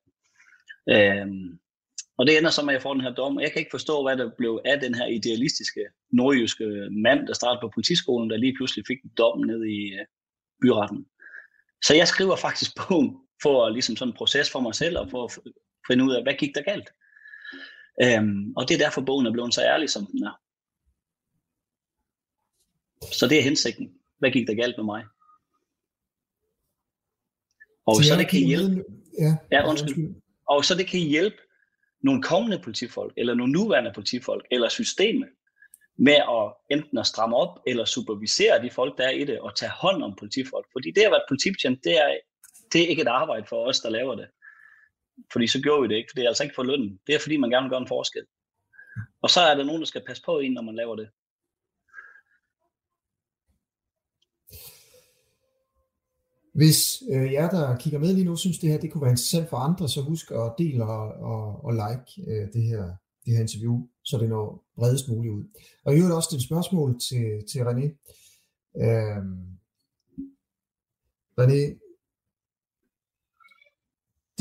Øhm, 0.89 1.59
og 2.17 2.27
det 2.27 2.37
ender 2.37 2.49
så 2.49 2.61
med, 2.61 2.73
at 2.73 2.77
jeg 2.77 2.81
får 2.81 2.93
den 2.93 3.03
her 3.03 3.13
dom. 3.13 3.39
Jeg 3.39 3.51
kan 3.51 3.59
ikke 3.59 3.77
forstå, 3.77 4.03
hvad 4.03 4.17
der 4.17 4.31
blev 4.37 4.61
af 4.65 4.79
den 4.79 4.95
her 4.95 5.07
idealistiske 5.07 5.83
nordjyske 6.11 6.65
mand, 6.91 7.27
der 7.27 7.33
startede 7.33 7.61
på 7.61 7.71
politiskolen, 7.75 8.29
der 8.29 8.37
lige 8.37 8.55
pludselig 8.57 8.85
fik 8.87 8.97
dommen 9.17 9.47
ned 9.47 9.61
i 9.65 9.79
øh, 9.99 10.05
byretten. 10.61 11.05
Så 11.85 11.95
jeg 11.95 12.07
skriver 12.07 12.35
faktisk 12.35 12.71
bogen 12.79 13.17
for 13.43 13.69
ligesom 13.69 13.95
sådan 13.95 14.11
en 14.11 14.17
proces 14.17 14.51
for 14.51 14.59
mig 14.59 14.75
selv, 14.75 14.97
og 14.97 15.09
for 15.09 15.23
at 15.25 15.31
finde 15.87 16.03
ud 16.03 16.13
af, 16.13 16.23
hvad 16.23 16.33
gik 16.33 16.55
der 16.55 16.61
galt. 16.61 16.89
Øhm, 18.03 18.53
og 18.57 18.67
det 18.67 18.73
er 18.73 18.77
derfor, 18.85 19.01
bogen 19.01 19.25
er 19.25 19.31
blevet 19.31 19.53
så 19.53 19.63
ærlig, 19.63 19.89
som 19.89 20.05
den 20.05 20.23
er. 20.23 20.41
Så 23.11 23.27
det 23.27 23.39
er 23.39 23.43
hensigten. 23.43 23.93
Hvad 24.19 24.31
gik 24.31 24.47
der 24.47 24.55
galt 24.55 24.77
med 24.77 24.85
mig? 24.85 25.05
Og 27.85 27.95
så, 27.95 28.03
så 28.03 28.15
det 28.15 28.29
kan 28.29 28.39
hjælpe. 28.39 28.83
Ja, 29.19 29.37
ja, 29.51 29.69
undskyld. 29.69 30.15
Og 30.47 30.65
så 30.65 30.75
det 30.75 30.87
kan 30.87 30.99
hjælpe 30.99 31.37
nogle 32.01 32.23
kommende 32.23 32.59
politifolk, 32.59 33.13
eller 33.17 33.33
nogle 33.33 33.53
nuværende 33.53 33.91
politifolk, 33.95 34.45
eller 34.51 34.69
systemet, 34.69 35.29
med 35.97 36.13
at 36.13 36.77
enten 36.77 36.97
at 36.97 37.07
stramme 37.07 37.35
op, 37.35 37.59
eller 37.67 37.85
supervisere 37.85 38.63
de 38.63 38.71
folk, 38.71 38.97
der 38.97 39.03
er 39.03 39.11
i 39.11 39.23
det, 39.23 39.39
og 39.39 39.55
tage 39.55 39.71
hånd 39.71 40.03
om 40.03 40.15
politifolk. 40.19 40.65
Fordi 40.71 40.91
det 40.91 41.01
at 41.01 41.11
være 41.11 41.29
politibetjent, 41.29 41.83
det 41.83 41.97
er, 41.97 42.17
det 42.73 42.83
er 42.83 42.87
ikke 42.87 43.01
et 43.01 43.07
arbejde 43.07 43.45
for 43.49 43.67
os, 43.67 43.79
der 43.79 43.89
laver 43.89 44.15
det. 44.15 44.27
Fordi 45.33 45.47
så 45.47 45.61
gjorde 45.61 45.81
vi 45.81 45.87
det 45.87 45.95
ikke, 45.95 46.09
for 46.11 46.15
det 46.15 46.23
er 46.23 46.27
altså 46.27 46.43
ikke 46.43 46.55
for 46.55 46.63
lønnen. 46.63 46.99
Det 47.07 47.15
er 47.15 47.19
fordi, 47.19 47.37
man 47.37 47.49
gerne 47.49 47.63
vil 47.63 47.69
gøre 47.69 47.81
en 47.81 47.87
forskel. 47.87 48.25
Og 49.21 49.29
så 49.29 49.39
er 49.39 49.55
der 49.55 49.63
nogen, 49.63 49.81
der 49.81 49.87
skal 49.87 50.03
passe 50.07 50.23
på 50.25 50.39
en, 50.39 50.53
når 50.53 50.61
man 50.61 50.75
laver 50.75 50.95
det. 50.95 51.09
Hvis 56.53 57.03
øh, 57.11 57.31
jer, 57.31 57.49
der 57.49 57.77
kigger 57.77 57.99
med 57.99 58.13
lige 58.13 58.25
nu, 58.25 58.35
synes 58.35 58.59
det 58.59 58.69
her 58.69 58.79
det 58.79 58.91
kunne 58.91 59.01
være 59.01 59.11
interessant 59.11 59.49
for 59.49 59.57
andre, 59.57 59.89
så 59.89 60.01
husk 60.01 60.31
at 60.31 60.53
dele 60.57 60.83
og, 60.83 61.07
og, 61.31 61.65
og 61.65 61.71
like 61.73 62.31
øh, 62.31 62.53
det, 62.53 62.63
her, 62.63 62.83
det 63.25 63.33
her 63.33 63.41
interview, 63.41 63.87
så 64.03 64.17
det 64.17 64.29
når 64.29 64.65
bredest 64.75 65.09
muligt 65.09 65.33
ud. 65.33 65.43
Og 65.85 65.93
i 65.93 65.97
øvrigt 65.97 66.15
også 66.15 66.35
et 66.35 66.43
spørgsmål 66.43 66.99
til, 66.99 67.43
til 67.51 67.59
René. 67.59 67.85
Øh, 68.83 69.21
René, 71.39 71.61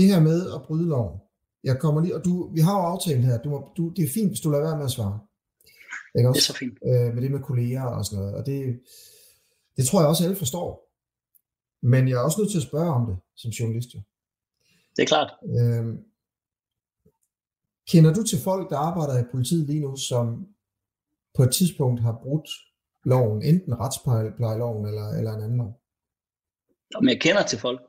det 0.01 0.09
her 0.09 0.21
med 0.21 0.39
at 0.55 0.63
bryde 0.67 0.89
loven, 0.89 1.21
jeg 1.65 1.81
kommer 1.81 2.01
lige, 2.01 2.17
og 2.17 2.25
du, 2.25 2.51
vi 2.55 2.61
har 2.61 2.75
jo 2.81 2.85
aftalt 2.93 3.25
her, 3.25 3.43
du 3.43 3.49
må, 3.51 3.73
du, 3.77 3.93
det 3.97 4.05
er 4.05 4.09
fint, 4.15 4.31
hvis 4.31 4.41
du 4.41 4.51
lader 4.51 4.65
være 4.65 4.77
med 4.77 4.85
at 4.85 4.91
svare. 4.91 5.19
Ikke 6.17 6.29
også? 6.29 6.39
Det 6.39 6.49
er 6.49 6.53
så 6.53 6.59
fint. 6.59 6.79
Øh, 6.85 7.15
med 7.15 7.23
det 7.23 7.31
med 7.31 7.41
kolleger 7.41 7.83
og 7.83 8.05
sådan 8.05 8.19
noget, 8.19 8.35
og 8.35 8.47
det, 8.47 8.81
det 9.77 9.87
tror 9.87 10.01
jeg 10.01 10.09
også, 10.09 10.25
alle 10.25 10.37
forstår. 10.37 10.69
Men 11.83 12.09
jeg 12.09 12.15
er 12.15 12.25
også 12.25 12.41
nødt 12.41 12.51
til 12.51 12.59
at 12.59 12.69
spørge 12.71 12.93
om 12.99 13.07
det 13.07 13.17
som 13.37 13.51
journalist. 13.51 13.95
Jo. 13.95 14.01
Det 14.97 15.03
er 15.03 15.07
klart. 15.07 15.31
Øhm, 15.59 16.05
kender 17.89 18.13
du 18.15 18.23
til 18.23 18.39
folk, 18.39 18.71
der 18.71 18.77
arbejder 18.77 19.19
i 19.19 19.31
politiet 19.33 19.67
lige 19.67 19.81
nu, 19.81 19.97
som 19.97 20.49
på 21.37 21.43
et 21.43 21.53
tidspunkt 21.53 22.01
har 22.01 22.21
brudt 22.23 22.51
loven, 23.05 23.43
enten 23.43 23.81
retsplejeloven 23.81 24.87
eller, 24.87 25.09
eller 25.09 25.33
en 25.33 25.43
anden 25.43 25.59
lov? 25.59 25.81
Om 26.95 27.09
jeg 27.09 27.21
kender 27.21 27.43
til 27.43 27.59
folk? 27.59 27.81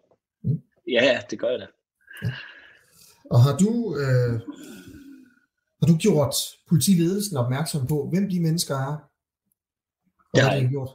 Mm. 0.43 0.61
Ja, 0.87 1.03
ja, 1.03 1.21
det 1.29 1.39
gør 1.39 1.49
jeg 1.49 1.59
da. 1.59 1.67
Og 3.31 3.39
har 3.45 3.57
du, 3.57 3.95
øh, 4.01 4.33
har 5.79 5.87
du 5.87 5.97
gjort 5.97 6.35
politiledelsen 6.69 7.37
opmærksom 7.37 7.87
på, 7.87 8.09
hvem 8.13 8.29
de 8.29 8.39
mennesker 8.39 8.75
er? 8.75 8.95
Og 10.17 10.35
det 10.35 10.43
har 10.43 10.53
jeg 10.53 10.69
gjort? 10.69 10.89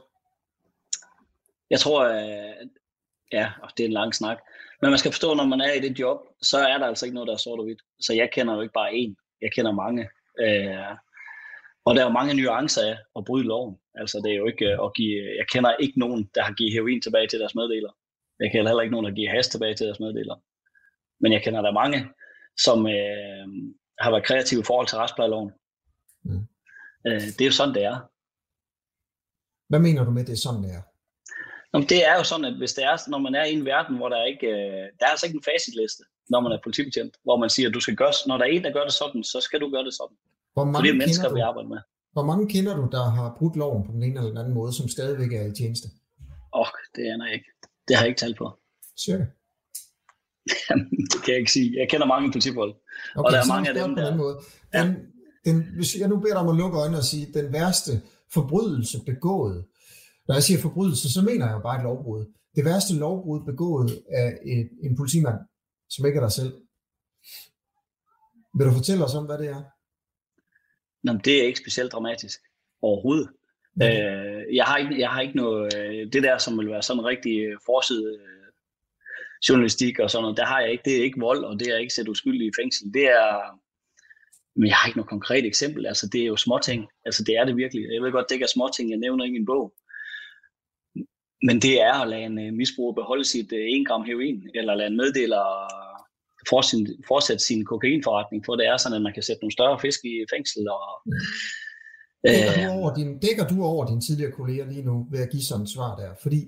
Jeg 1.69 1.79
tror, 1.79 2.03
at 2.03 2.67
Ja, 3.31 3.51
og 3.63 3.69
det 3.77 3.83
er 3.83 3.87
en 3.87 3.93
lang 3.93 4.15
snak. 4.15 4.37
Men 4.81 4.89
man 4.89 4.99
skal 4.99 5.11
forstå, 5.11 5.33
når 5.33 5.45
man 5.45 5.61
er 5.61 5.73
i 5.73 5.79
det 5.79 5.99
job, 5.99 6.17
så 6.41 6.57
er 6.57 6.77
der 6.77 6.85
altså 6.85 7.05
ikke 7.05 7.15
noget, 7.15 7.27
der 7.27 7.33
er 7.33 7.37
sort 7.37 7.59
og 7.59 7.65
hvidt. 7.65 7.81
Så 7.99 8.13
jeg 8.13 8.29
kender 8.33 8.55
jo 8.55 8.61
ikke 8.61 8.73
bare 8.73 8.91
én. 8.91 9.37
Jeg 9.41 9.51
kender 9.55 9.71
mange. 9.71 10.03
Øh, 10.39 10.93
og 11.85 11.95
der 11.95 12.01
er 12.01 12.05
jo 12.05 12.19
mange 12.19 12.33
nuancer 12.33 12.81
af 12.91 12.97
at 13.17 13.25
bryde 13.25 13.47
loven. 13.47 13.75
Altså 13.95 14.21
det 14.23 14.31
er 14.31 14.35
jo 14.35 14.45
ikke 14.45 14.65
øh, 14.65 14.85
at 14.85 14.93
give... 14.97 15.15
Jeg 15.39 15.47
kender 15.51 15.71
ikke 15.75 15.99
nogen, 15.99 16.29
der 16.35 16.43
har 16.43 16.53
givet 16.53 16.73
heroin 16.73 17.01
tilbage 17.01 17.27
til 17.27 17.39
deres 17.39 17.55
meddeler. 17.55 17.91
Jeg 18.39 18.51
kender 18.51 18.69
heller 18.69 18.83
ikke 18.83 18.95
nogen, 18.95 19.07
der 19.09 19.15
giver 19.19 19.31
has 19.31 19.47
tilbage 19.47 19.75
til 19.75 19.85
deres 19.85 19.99
meddeler. 19.99 20.35
Men 21.21 21.31
jeg 21.33 21.43
kender 21.43 21.61
der 21.61 21.71
mange, 21.71 21.99
som 22.65 22.87
øh, 22.87 23.47
har 23.99 24.11
været 24.11 24.25
kreative 24.25 24.61
i 24.61 24.63
forhold 24.63 24.87
til 24.87 24.97
retsplejeloven. 24.97 25.51
Mm. 26.23 26.43
Øh, 27.07 27.21
det 27.21 27.41
er 27.41 27.45
jo 27.45 27.51
sådan, 27.51 27.75
det 27.75 27.83
er. 27.83 27.97
Hvad 29.69 29.79
mener 29.79 30.03
du 30.03 30.11
med, 30.11 30.25
det 30.25 30.33
er 30.33 30.43
sådan, 30.47 30.63
det 30.63 30.73
er? 30.79 30.81
Jamen, 31.73 31.87
det 31.89 31.99
er 32.09 32.15
jo 32.19 32.23
sådan, 32.23 32.45
at 32.45 32.57
hvis 32.57 32.73
det 32.73 32.83
er, 32.83 33.09
når 33.09 33.17
man 33.17 33.35
er 33.35 33.45
i 33.45 33.53
en 33.53 33.65
verden, 33.65 33.95
hvor 33.97 34.09
der 34.09 34.31
ikke, 34.31 34.47
øh, 34.47 34.83
der 34.97 35.03
er 35.05 35.11
altså 35.13 35.25
ikke 35.25 35.39
en 35.41 35.47
facitliste, 35.51 36.03
når 36.29 36.39
man 36.39 36.51
er 36.51 36.59
politibetjent, 36.63 37.13
hvor 37.25 37.37
man 37.43 37.49
siger, 37.49 37.67
at 37.69 37.75
du 37.77 37.79
skal 37.79 37.95
gøre, 37.95 38.13
når 38.27 38.37
der 38.37 38.45
er 38.45 38.51
en, 38.55 38.63
der 38.63 38.71
gør 38.77 38.83
det 38.83 38.93
sådan, 38.93 39.23
så 39.23 39.39
skal 39.41 39.59
du 39.63 39.67
gøre 39.75 39.85
det 39.87 39.93
sådan. 39.93 40.17
Hvor 40.53 40.63
mange 40.63 40.75
For 40.77 40.81
det 40.81 40.91
er 40.95 41.01
mennesker, 41.03 41.29
du, 41.29 41.35
vi 41.35 41.41
arbejder 41.49 41.69
med. 41.69 41.81
Hvor 42.15 42.25
mange 42.29 42.45
kender 42.53 42.73
du, 42.79 42.85
der 42.91 43.03
har 43.17 43.35
brudt 43.39 43.55
loven 43.61 43.83
på 43.85 43.91
den 43.95 44.03
ene 44.03 44.15
eller 44.17 44.29
den 44.33 44.37
anden 44.37 44.53
måde, 44.53 44.71
som 44.79 44.87
stadigvæk 44.95 45.31
er 45.39 45.45
i 45.51 45.53
tjeneste? 45.59 45.87
Åh, 46.53 46.61
oh, 46.61 46.71
det 46.95 47.03
aner 47.13 47.25
jeg 47.25 47.33
ikke. 47.33 47.49
Det 47.87 47.95
har 47.95 48.03
jeg 48.03 48.09
ikke 48.09 48.19
talt 48.19 48.37
på. 48.37 48.47
Cirka? 49.05 49.25
det 51.11 51.19
kan 51.23 51.31
jeg 51.33 51.39
ikke 51.39 51.51
sige. 51.51 51.79
Jeg 51.79 51.87
kender 51.89 52.07
mange 52.07 52.31
politifolk. 52.31 52.75
Okay, 53.15 53.25
og 53.25 53.31
der 53.31 53.39
er 53.39 53.47
mange 53.47 53.69
af 53.69 53.75
dem, 53.81 53.95
der... 53.95 54.09
Den 54.09 54.17
måde. 54.17 54.35
Den, 54.73 54.87
ja. 54.87 55.51
den, 55.51 55.65
hvis 55.75 55.99
jeg 55.99 56.07
nu 56.07 56.19
beder 56.19 56.33
dig 56.33 56.43
om 56.45 56.49
at 56.49 56.55
lukke 56.55 56.77
øjnene 56.77 56.97
og 56.97 57.03
sige, 57.03 57.27
den 57.33 57.53
værste 57.53 57.91
forbrydelse 58.33 58.97
begået 59.05 59.65
når 60.27 60.35
jeg 60.35 60.43
siger 60.43 60.59
forbrydelse, 60.61 61.13
så 61.13 61.21
mener 61.21 61.45
jeg 61.45 61.53
jo 61.53 61.59
bare 61.59 61.77
et 61.77 61.83
lovbrud. 61.83 62.25
Det 62.55 62.65
værste 62.65 62.93
lovbrud 62.95 63.45
begået 63.45 64.03
af 64.09 64.37
et, 64.45 64.69
en 64.83 64.97
politimand, 64.97 65.39
som 65.89 66.05
ikke 66.05 66.17
er 66.17 66.23
dig 66.23 66.31
selv. 66.31 66.53
Vil 68.57 68.67
du 68.67 68.71
fortælle 68.71 69.05
os 69.05 69.15
om, 69.15 69.25
hvad 69.25 69.37
det 69.37 69.47
er? 69.47 69.61
Nå, 71.03 71.13
det 71.25 71.41
er 71.41 71.47
ikke 71.47 71.59
specielt 71.59 71.91
dramatisk 71.91 72.39
overhovedet. 72.81 73.29
Okay. 73.75 73.91
Øh, 73.91 74.55
jeg, 74.55 74.65
har 74.65 74.77
ikke, 74.77 74.99
jeg 74.99 75.09
har 75.09 75.21
ikke 75.21 75.37
noget, 75.37 75.77
øh, 75.77 76.13
det 76.13 76.23
der, 76.23 76.37
som 76.37 76.59
vil 76.59 76.69
være 76.69 76.83
sådan 76.83 76.99
en 76.99 77.05
rigtig 77.05 77.39
øh, 77.39 77.57
forside 77.65 78.19
øh, 78.21 78.46
journalistik 79.49 79.99
og 79.99 80.09
sådan 80.09 80.21
noget, 80.21 80.37
der 80.37 80.45
har 80.45 80.59
jeg 80.61 80.71
ikke, 80.71 80.85
det 80.85 80.97
er 80.97 81.03
ikke 81.03 81.19
vold, 81.19 81.43
og 81.43 81.59
det 81.59 81.67
er 81.67 81.77
ikke 81.77 81.93
sæt 81.93 82.07
uskyldig 82.07 82.47
i 82.47 82.57
fængsel. 82.61 82.93
Det 82.93 83.05
er, 83.21 83.27
men 84.55 84.67
jeg 84.67 84.75
har 84.75 84.87
ikke 84.87 84.97
noget 84.97 85.09
konkret 85.09 85.45
eksempel, 85.45 85.85
altså 85.85 86.09
det 86.13 86.21
er 86.21 86.25
jo 86.25 86.35
småting, 86.35 86.87
altså 87.05 87.23
det 87.23 87.37
er 87.37 87.45
det 87.45 87.55
virkelig. 87.57 87.83
Jeg 87.93 88.01
ved 88.03 88.11
godt, 88.11 88.25
det 88.29 88.35
ikke 88.35 88.43
er 88.43 88.55
småting, 88.55 88.89
jeg 88.89 88.99
nævner 88.99 89.25
i 89.25 89.31
min 89.31 89.45
bog, 89.45 89.73
men 91.47 91.61
det 91.61 91.81
er 91.81 91.93
at 91.93 92.09
lade 92.09 92.23
en 92.23 92.39
øh, 92.39 92.53
misbruger 92.53 92.93
beholde 92.93 93.25
sit 93.25 93.51
1 93.51 93.57
øh, 93.57 93.85
gram 93.87 94.03
heroin, 94.03 94.49
eller 94.55 94.75
lade 94.75 94.87
en 94.87 94.97
meddeler 94.97 95.45
fortsætte 97.07 97.43
sin 97.45 97.65
kokainforretning, 97.65 98.45
for 98.45 98.55
det 98.55 98.67
er 98.67 98.77
sådan, 98.77 98.95
at 98.95 99.01
man 99.01 99.13
kan 99.13 99.23
sætte 99.23 99.41
nogle 99.41 99.57
større 99.57 99.79
fisk 99.79 99.99
i 100.05 100.25
fængsel. 100.33 100.69
Og, 100.69 100.85
dækker, 102.27 102.51
øh, 102.51 102.65
du 102.65 102.71
over 102.79 102.95
din, 102.95 103.19
dækker 103.19 103.47
du 103.47 103.63
over 103.63 103.85
dine 103.85 104.01
tidligere 104.01 104.31
kolleger 104.31 104.65
lige 104.71 104.85
nu 104.89 105.07
ved 105.11 105.19
at 105.19 105.29
give 105.29 105.43
sådan 105.43 105.63
et 105.63 105.69
svar 105.75 105.95
der? 105.95 106.09
Fordi 106.23 106.41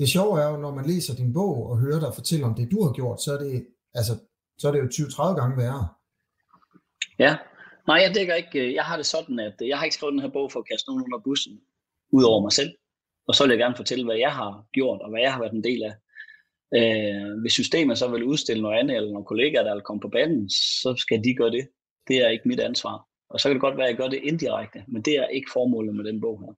det 0.00 0.08
sjove 0.08 0.40
er 0.42 0.48
jo, 0.50 0.56
når 0.56 0.74
man 0.74 0.86
læser 0.86 1.14
din 1.14 1.32
bog 1.32 1.56
og 1.70 1.78
hører 1.78 2.00
dig 2.00 2.14
fortælle 2.14 2.44
om 2.46 2.54
det, 2.54 2.72
du 2.72 2.78
har 2.84 2.92
gjort, 2.92 3.22
så 3.22 3.30
er 3.34 3.38
det, 3.44 3.66
altså, 3.94 4.12
så 4.58 4.68
er 4.68 4.72
det 4.72 4.80
jo 4.80 4.86
20-30 4.86 5.40
gange 5.40 5.56
værre. 5.62 5.88
Ja, 7.18 7.32
nej, 7.86 7.98
jeg 8.04 8.14
dækker 8.14 8.34
ikke. 8.34 8.74
Jeg 8.74 8.84
har 8.84 8.96
det 8.96 9.06
sådan, 9.06 9.38
at 9.38 9.54
jeg 9.60 9.78
har 9.78 9.84
ikke 9.84 9.98
skrevet 9.98 10.12
den 10.12 10.24
her 10.24 10.36
bog 10.38 10.52
for 10.52 10.60
at 10.60 10.68
kaste 10.70 10.88
nogen 10.88 11.04
under 11.04 11.20
bussen, 11.24 11.60
ud 12.12 12.24
over 12.30 12.40
mig 12.42 12.52
selv. 12.52 12.72
Og 13.28 13.34
så 13.34 13.44
vil 13.44 13.50
jeg 13.50 13.58
gerne 13.58 13.76
fortælle, 13.76 14.04
hvad 14.04 14.16
jeg 14.16 14.32
har 14.32 14.66
gjort, 14.72 15.00
og 15.00 15.10
hvad 15.10 15.20
jeg 15.20 15.32
har 15.32 15.40
været 15.40 15.52
en 15.52 15.64
del 15.64 15.82
af. 15.90 15.94
Øh, 16.78 17.40
hvis 17.40 17.52
systemet 17.52 17.98
så 17.98 18.08
vil 18.08 18.24
udstille 18.24 18.62
noget 18.62 18.78
andet, 18.78 18.96
eller 18.96 19.12
nogle 19.12 19.30
kollegaer, 19.32 19.64
der 19.64 19.74
vil 19.74 19.88
komme 19.88 20.00
på 20.00 20.08
banen, 20.08 20.50
så 20.82 20.94
skal 20.98 21.24
de 21.24 21.34
gøre 21.34 21.50
det. 21.50 21.68
Det 22.08 22.16
er 22.24 22.28
ikke 22.28 22.48
mit 22.48 22.60
ansvar. 22.60 23.06
Og 23.30 23.40
så 23.40 23.48
kan 23.48 23.54
det 23.54 23.66
godt 23.66 23.76
være, 23.76 23.86
at 23.86 23.90
jeg 23.90 23.98
gør 23.98 24.08
det 24.08 24.20
indirekte, 24.30 24.84
men 24.88 25.02
det 25.02 25.14
er 25.18 25.26
ikke 25.26 25.50
formålet 25.52 25.94
med 25.96 26.04
den 26.04 26.20
bog 26.20 26.36
her. 26.42 26.52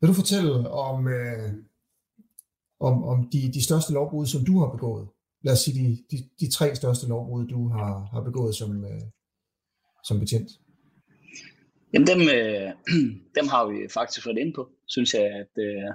Vil 0.00 0.08
du 0.08 0.14
fortælle 0.22 0.70
om, 0.70 1.08
øh, 1.08 1.48
om, 2.80 3.04
om 3.04 3.28
de, 3.32 3.52
de 3.52 3.64
største 3.64 3.92
lovbrud, 3.92 4.26
som 4.26 4.44
du 4.44 4.60
har 4.60 4.70
begået? 4.70 5.08
Lad 5.44 5.52
os 5.52 5.58
sige 5.58 5.74
de, 5.80 5.98
de, 6.10 6.16
de 6.40 6.52
tre 6.52 6.74
største 6.74 7.08
lovbrud, 7.08 7.46
du 7.46 7.68
har, 7.68 8.08
har 8.12 8.20
begået 8.20 8.54
som, 8.54 8.84
øh, 8.84 9.02
som 10.04 10.18
betjent. 10.20 10.50
Jamen 11.92 12.06
dem, 12.06 12.20
øh, 12.20 12.72
dem 13.38 13.46
har 13.48 13.66
vi 13.66 13.88
faktisk 13.88 14.24
fået 14.24 14.38
ind 14.38 14.54
på, 14.54 14.70
synes 14.86 15.14
jeg, 15.14 15.24
at 15.24 15.52
øh, 15.58 15.90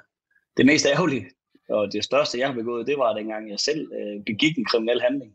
det 0.58 0.65
mest 0.65 0.86
ærgerlige 0.86 1.26
og 1.70 1.92
det 1.94 2.04
største, 2.04 2.39
jeg 2.39 2.48
har 2.48 2.56
begået, 2.56 2.88
det 2.88 2.98
var 2.98 3.13
dengang, 3.13 3.50
jeg 3.50 3.60
selv 3.60 3.92
øh, 3.94 4.24
begik 4.26 4.58
en 4.58 4.65
kriminel 4.65 5.02
handling, 5.02 5.34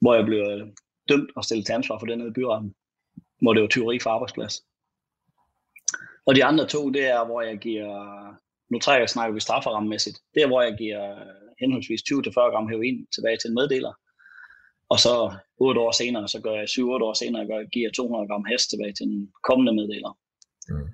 hvor 0.00 0.14
jeg 0.14 0.24
blev 0.24 0.38
øh, 0.38 0.66
dømt 1.08 1.30
og 1.36 1.44
stillet 1.44 1.66
til 1.66 1.72
ansvar 1.72 1.98
for 1.98 2.06
den 2.06 2.20
her 2.20 2.32
byretten, 2.32 2.74
hvor 3.42 3.52
det 3.54 3.62
var 3.62 3.68
tyveri 3.68 3.98
for 3.98 4.10
arbejdsplads. 4.10 4.54
Og 6.26 6.34
de 6.34 6.44
andre 6.44 6.66
to, 6.66 6.90
det 6.90 7.04
er, 7.04 7.24
hvor 7.24 7.42
jeg 7.42 7.58
giver, 7.58 7.92
nu 8.70 8.78
trækker 8.78 9.02
jeg 9.02 9.08
snakker 9.08 9.34
vi 9.34 9.40
strafferammemæssigt, 9.40 10.18
det 10.34 10.42
er, 10.42 10.46
hvor 10.46 10.62
jeg 10.62 10.74
giver 10.78 11.02
henholdsvis 11.60 12.00
20-40 12.00 12.52
gram 12.52 12.68
heroin 12.68 13.06
tilbage 13.14 13.36
til 13.38 13.48
en 13.48 13.54
meddeler. 13.54 13.92
Og 14.88 14.98
så 14.98 15.34
8 15.58 15.80
år 15.80 15.92
senere, 15.92 16.28
så 16.28 16.40
gør 16.40 16.54
jeg 16.54 16.68
7-8 16.68 16.82
år 17.08 17.14
senere, 17.14 17.46
gør 17.46 17.58
jeg, 17.58 17.68
giver 17.72 17.90
200 17.90 18.28
gram 18.28 18.44
hest 18.50 18.70
tilbage 18.70 18.92
til 18.92 19.06
en 19.06 19.32
kommende 19.48 19.72
meddeler. 19.74 20.18
Mm. 20.68 20.88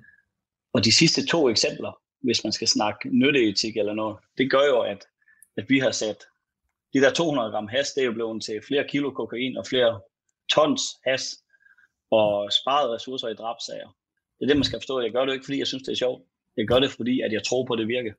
Og 0.73 0.85
de 0.85 0.91
sidste 0.91 1.25
to 1.25 1.49
eksempler, 1.49 1.91
hvis 2.21 2.43
man 2.43 2.53
skal 2.53 2.67
snakke 2.67 3.09
nytteetik 3.21 3.77
eller 3.77 3.93
noget, 3.93 4.17
det 4.37 4.51
gør 4.51 4.65
jo, 4.73 4.79
at, 4.81 5.01
at 5.57 5.65
vi 5.69 5.79
har 5.79 5.91
sat 5.91 6.19
de 6.93 7.01
der 7.01 7.11
200 7.13 7.51
gram 7.51 7.67
has, 7.67 7.91
det 7.93 8.01
er 8.01 8.05
jo 8.05 8.13
blevet 8.13 8.43
til 8.43 8.61
flere 8.67 8.87
kilo 8.87 9.11
kokain 9.11 9.57
og 9.57 9.65
flere 9.67 10.01
tons 10.51 10.81
has 11.07 11.23
og 12.11 12.51
sparet 12.59 12.89
ressourcer 12.95 13.27
i 13.27 13.33
drabsager. 13.33 13.89
Det 14.35 14.43
er 14.43 14.47
det, 14.47 14.57
man 14.57 14.63
skal 14.63 14.79
forstå. 14.79 15.01
Jeg 15.01 15.11
gør 15.11 15.25
det 15.25 15.33
ikke, 15.33 15.45
fordi 15.45 15.59
jeg 15.59 15.67
synes, 15.67 15.83
det 15.83 15.91
er 15.91 16.03
sjovt. 16.03 16.21
Jeg 16.57 16.67
gør 16.67 16.79
det, 16.79 16.91
fordi 16.91 17.21
at 17.21 17.31
jeg 17.31 17.43
tror 17.43 17.65
på, 17.65 17.73
at 17.73 17.79
det 17.79 17.87
virker. 17.87 18.13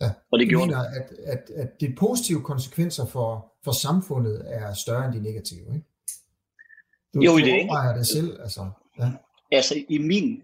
Ja. 0.00 0.10
Og 0.30 0.38
det 0.38 0.48
gjorde 0.48 0.66
mener, 0.66 0.78
at, 0.78 1.12
at, 1.24 1.50
at 1.50 1.80
de 1.80 1.94
positive 1.98 2.42
konsekvenser 2.42 3.06
for, 3.06 3.52
for 3.64 3.72
samfundet 3.72 4.42
er 4.46 4.74
større 4.74 5.04
end 5.04 5.14
de 5.14 5.22
negative, 5.22 5.74
ikke? 5.74 5.86
Du, 7.14 7.20
jo, 7.20 7.38
i 7.38 7.40
det 7.40 7.54
ikke. 7.54 7.74
det 7.98 8.06
selv, 8.06 8.40
altså. 8.40 8.70
Ja. 8.98 9.10
Altså, 9.52 9.74
i 9.88 9.98
min, 9.98 10.42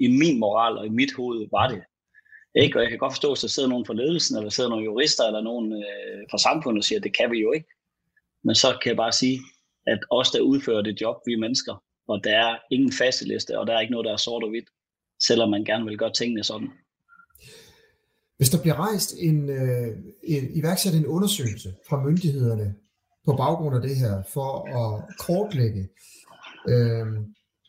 i 0.00 0.08
min 0.08 0.38
moral 0.40 0.78
og 0.78 0.86
i 0.86 0.88
mit 0.88 1.12
hoved 1.16 1.48
var 1.50 1.68
det. 1.68 1.82
Ikke? 2.54 2.78
Og 2.78 2.82
jeg 2.82 2.90
kan 2.90 2.98
godt 2.98 3.12
forstå, 3.12 3.32
at 3.32 3.38
der 3.42 3.48
sidder 3.48 3.68
nogen 3.68 3.86
fra 3.86 3.94
ledelsen, 3.94 4.36
eller 4.36 4.50
sidder 4.50 4.70
nogle 4.70 4.84
jurister, 4.84 5.24
eller 5.24 5.40
nogen 5.40 5.72
øh, 5.72 6.20
fra 6.30 6.38
samfundet 6.38 6.80
og 6.80 6.84
siger, 6.84 6.98
at 6.98 7.04
det 7.04 7.16
kan 7.16 7.30
vi 7.30 7.38
jo 7.38 7.52
ikke. 7.52 7.68
Men 8.44 8.54
så 8.54 8.78
kan 8.82 8.88
jeg 8.88 8.96
bare 8.96 9.12
sige, 9.12 9.40
at 9.86 10.00
os, 10.10 10.30
der 10.30 10.40
udfører 10.40 10.82
det 10.82 11.00
job, 11.00 11.16
vi 11.26 11.32
er 11.32 11.38
mennesker, 11.38 11.82
og 12.08 12.24
der 12.24 12.38
er 12.38 12.58
ingen 12.70 12.92
faseliste, 12.92 13.58
og 13.58 13.66
der 13.66 13.74
er 13.74 13.80
ikke 13.80 13.92
noget, 13.92 14.04
der 14.04 14.12
er 14.12 14.16
sort 14.16 14.42
og 14.42 14.50
hvidt, 14.50 14.68
selvom 15.26 15.50
man 15.50 15.64
gerne 15.64 15.84
vil 15.84 15.98
gøre 15.98 16.12
tingene 16.12 16.44
sådan. 16.44 16.70
Hvis 18.36 18.50
der 18.50 18.62
bliver 18.62 18.74
rejst 18.86 19.14
en, 19.18 19.50
øh, 19.50 19.88
en 20.22 20.44
iværksat 20.58 20.94
en 20.94 21.06
undersøgelse 21.06 21.74
fra 21.88 22.02
myndighederne 22.04 22.74
på 23.26 23.32
baggrund 23.36 23.76
af 23.76 23.82
det 23.82 23.96
her, 23.96 24.22
for 24.34 24.50
at 24.82 25.16
kortlægge, 25.18 25.88
øh, 26.68 27.06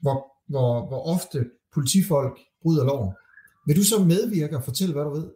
hvor, 0.01 0.17
hvor, 0.47 0.87
hvor 0.87 1.01
ofte 1.15 1.39
politifolk 1.73 2.39
bryder 2.61 2.85
loven, 2.85 3.11
vil 3.67 3.75
du 3.75 3.83
så 3.83 4.03
medvirke 4.03 4.57
og 4.57 4.63
fortælle, 4.63 4.93
hvad 4.93 5.03
du 5.03 5.13
ved? 5.19 5.27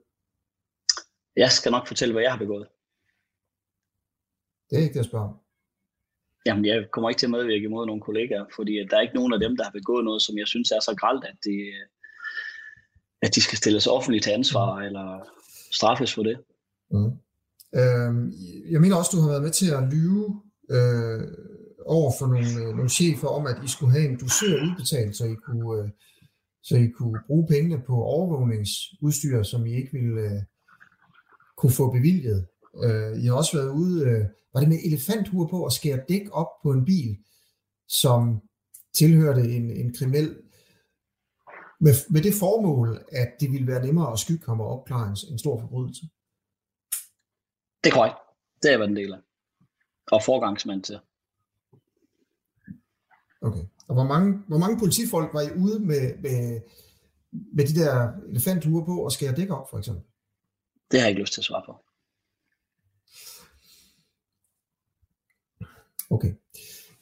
Jeg 1.35 1.51
skal 1.51 1.71
nok 1.71 1.87
fortælle, 1.87 2.13
hvad 2.13 2.23
jeg 2.23 2.31
har 2.31 2.43
begået. 2.45 2.67
Det 4.69 4.73
er 4.75 4.81
ikke 4.81 4.93
det, 4.93 5.03
jeg 5.03 5.11
spørger 5.11 5.29
om. 5.29 5.35
Jamen, 6.45 6.65
jeg 6.65 6.77
kommer 6.91 7.09
ikke 7.09 7.19
til 7.19 7.31
at 7.31 7.35
medvirke 7.37 7.69
imod 7.69 7.85
nogle 7.85 8.01
kollegaer, 8.01 8.45
fordi 8.55 8.73
der 8.89 8.97
er 8.97 9.01
ikke 9.01 9.19
nogen 9.19 9.33
af 9.33 9.39
dem, 9.39 9.57
der 9.57 9.63
har 9.63 9.71
begået 9.79 10.05
noget, 10.05 10.21
som 10.21 10.37
jeg 10.37 10.47
synes 10.47 10.71
er 10.71 10.79
så 10.79 10.93
gralt, 11.01 11.23
at 11.31 11.37
de, 11.45 11.55
at 13.21 13.35
de 13.35 13.41
skal 13.41 13.57
stilles 13.57 13.87
offentligt 13.87 14.23
til 14.23 14.31
ansvar 14.31 14.79
mm. 14.79 14.85
eller 14.85 15.19
straffes 15.71 16.13
for 16.13 16.23
det. 16.23 16.37
Mm. 16.91 17.11
Øhm, 17.75 18.33
jeg 18.71 18.81
mener 18.81 18.95
også, 18.95 19.11
du 19.13 19.21
har 19.21 19.29
været 19.29 19.43
med 19.43 19.51
til 19.51 19.71
at 19.71 19.83
lyve 19.93 20.41
øh, 20.69 21.27
over 21.85 22.11
for 22.19 22.27
nogle, 22.27 22.51
øh, 22.61 22.75
nogle 22.75 22.89
chefer 22.89 23.27
om, 23.27 23.45
at 23.45 23.57
I 23.65 23.67
skulle 23.67 23.91
have 23.91 24.09
en 24.09 24.17
dusør 24.17 24.63
udbetalt, 24.63 25.17
så 25.17 25.25
I 25.25 25.35
kunne, 25.35 25.83
øh, 25.83 25.89
så 26.63 26.77
I 26.77 26.87
kunne 26.87 27.19
bruge 27.27 27.47
pengene 27.47 27.83
på 27.87 27.93
overvågningsudstyr, 27.93 29.43
som 29.43 29.65
I 29.65 29.73
ikke 29.73 29.91
ville 29.91 30.21
øh, 30.21 30.41
kunne 31.57 31.71
få 31.71 31.91
bevilget. 31.91 32.47
Øh, 32.83 33.23
I 33.23 33.25
har 33.25 33.33
også 33.33 33.57
været 33.57 33.69
ude, 33.69 34.05
øh, 34.05 34.25
var 34.53 34.59
det 34.59 34.69
med 34.69 34.77
elefanthuer 34.85 35.47
på, 35.47 35.65
at 35.65 35.73
skære 35.73 35.99
dæk 36.09 36.27
op 36.31 36.49
på 36.63 36.71
en 36.71 36.85
bil, 36.85 37.17
som 37.87 38.41
tilhørte 38.95 39.41
en, 39.41 39.71
en 39.71 39.93
kriminel 39.93 40.35
med, 41.79 41.93
med 42.09 42.21
det 42.21 42.33
formål, 42.39 43.05
at 43.11 43.35
det 43.39 43.51
ville 43.51 43.67
være 43.67 43.85
nemmere 43.85 44.11
at 44.11 44.19
skygge 44.19 44.45
ham 44.45 44.61
og 44.61 44.67
opklare 44.67 45.07
en, 45.09 45.17
en 45.31 45.39
stor 45.39 45.59
forbrydelse. 45.59 46.01
Det 47.83 47.89
er 47.89 47.93
korrekt. 47.93 48.17
Det 48.63 48.73
er, 48.73 48.77
hvad 48.77 48.87
den 48.87 48.95
del 48.95 49.13
af. 49.13 49.19
Og 50.11 50.23
forgangsmand 50.23 50.83
til. 50.83 50.99
Okay. 53.41 53.65
Og 53.87 53.93
hvor 53.93 54.03
mange, 54.03 54.37
hvor 54.47 54.57
mange 54.57 54.79
politifolk 54.79 55.33
var 55.33 55.41
I 55.41 55.51
ude 55.51 55.79
med, 55.79 56.17
med, 56.17 56.61
med 57.31 57.67
de 57.67 57.79
der 57.79 58.13
elefanthuer 58.29 58.85
på 58.85 59.03
og 59.03 59.11
skære 59.11 59.35
dæk 59.35 59.49
op, 59.49 59.69
for 59.69 59.77
eksempel? 59.77 60.03
Det 60.91 60.99
har 60.99 61.07
jeg 61.07 61.09
ikke 61.09 61.21
lyst 61.21 61.33
til 61.33 61.41
at 61.41 61.45
svare 61.45 61.63
på. 61.65 61.83
Okay. 66.09 66.33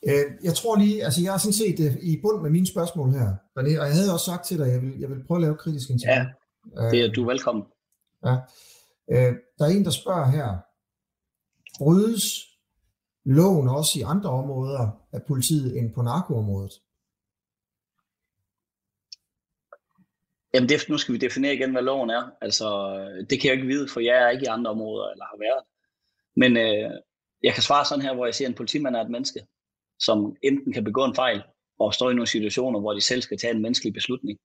Øh, 0.10 0.26
jeg 0.44 0.56
tror 0.56 0.76
lige, 0.76 1.04
altså 1.06 1.22
jeg 1.22 1.32
har 1.32 1.38
sådan 1.38 1.62
set 1.64 1.80
øh, 1.86 1.94
i 2.02 2.22
bund 2.22 2.42
med 2.42 2.50
mine 2.50 2.68
spørgsmål 2.68 3.10
her, 3.12 3.30
og 3.56 3.72
jeg 3.72 3.96
havde 4.00 4.14
også 4.14 4.26
sagt 4.26 4.46
til 4.46 4.58
dig, 4.58 4.68
at 4.68 4.74
jeg 4.74 4.82
vil, 4.82 5.00
jeg 5.00 5.10
vil 5.10 5.26
prøve 5.28 5.38
at 5.38 5.42
lave 5.42 5.58
kritisk 5.58 5.90
interview. 5.90 6.26
Ja, 6.78 6.90
det 6.92 7.00
er 7.02 7.12
du 7.12 7.22
er 7.24 7.32
velkommen. 7.34 7.64
Ja. 8.26 8.36
Øh, 9.14 9.34
der 9.58 9.66
er 9.66 9.70
en, 9.70 9.86
der 9.86 9.92
spørger 9.92 10.28
her, 10.38 10.48
brydes 11.78 12.26
loven 13.26 13.68
også 13.68 14.00
i 14.00 14.02
andre 14.02 14.30
områder 14.30 14.84
af 15.14 15.24
politiet 15.28 15.78
end 15.78 15.94
på 15.94 16.02
narkoområdet? 16.02 16.74
Jamen 20.54 20.70
det, 20.70 20.90
nu 20.90 20.98
skal 20.98 21.14
vi 21.14 21.18
definere 21.20 21.54
igen, 21.54 21.72
hvad 21.72 21.82
loven 21.82 22.10
er. 22.10 22.24
Altså, 22.42 22.68
det 23.30 23.42
kan 23.42 23.48
jeg 23.48 23.54
ikke 23.54 23.68
vide, 23.68 23.88
for 23.94 24.00
jeg 24.00 24.18
er 24.24 24.30
ikke 24.30 24.44
i 24.44 24.54
andre 24.56 24.72
områder, 24.72 25.08
eller 25.12 25.26
har 25.26 25.38
været. 25.46 25.64
Men 26.36 26.58
øh, 26.58 26.92
jeg 27.44 27.54
kan 27.54 27.64
svare 27.64 27.86
sådan 27.86 28.06
her, 28.06 28.16
hvor 28.16 28.26
jeg 28.26 28.36
siger, 28.36 28.48
at 28.48 28.52
en 28.52 28.58
politimand 28.58 28.96
er 28.96 29.02
et 29.02 29.12
menneske, 29.12 29.40
som 30.00 30.36
enten 30.44 30.74
kan 30.74 30.84
begå 30.84 31.06
en 31.06 31.16
fejl, 31.16 31.44
og 31.80 31.94
stå 31.94 32.10
i 32.10 32.14
nogle 32.14 32.28
situationer, 32.28 32.80
hvor 32.80 32.94
de 32.94 33.02
selv 33.02 33.22
skal 33.22 33.38
tage 33.38 33.54
en 33.54 33.62
menneskelig 33.62 33.94
beslutning. 33.94 34.40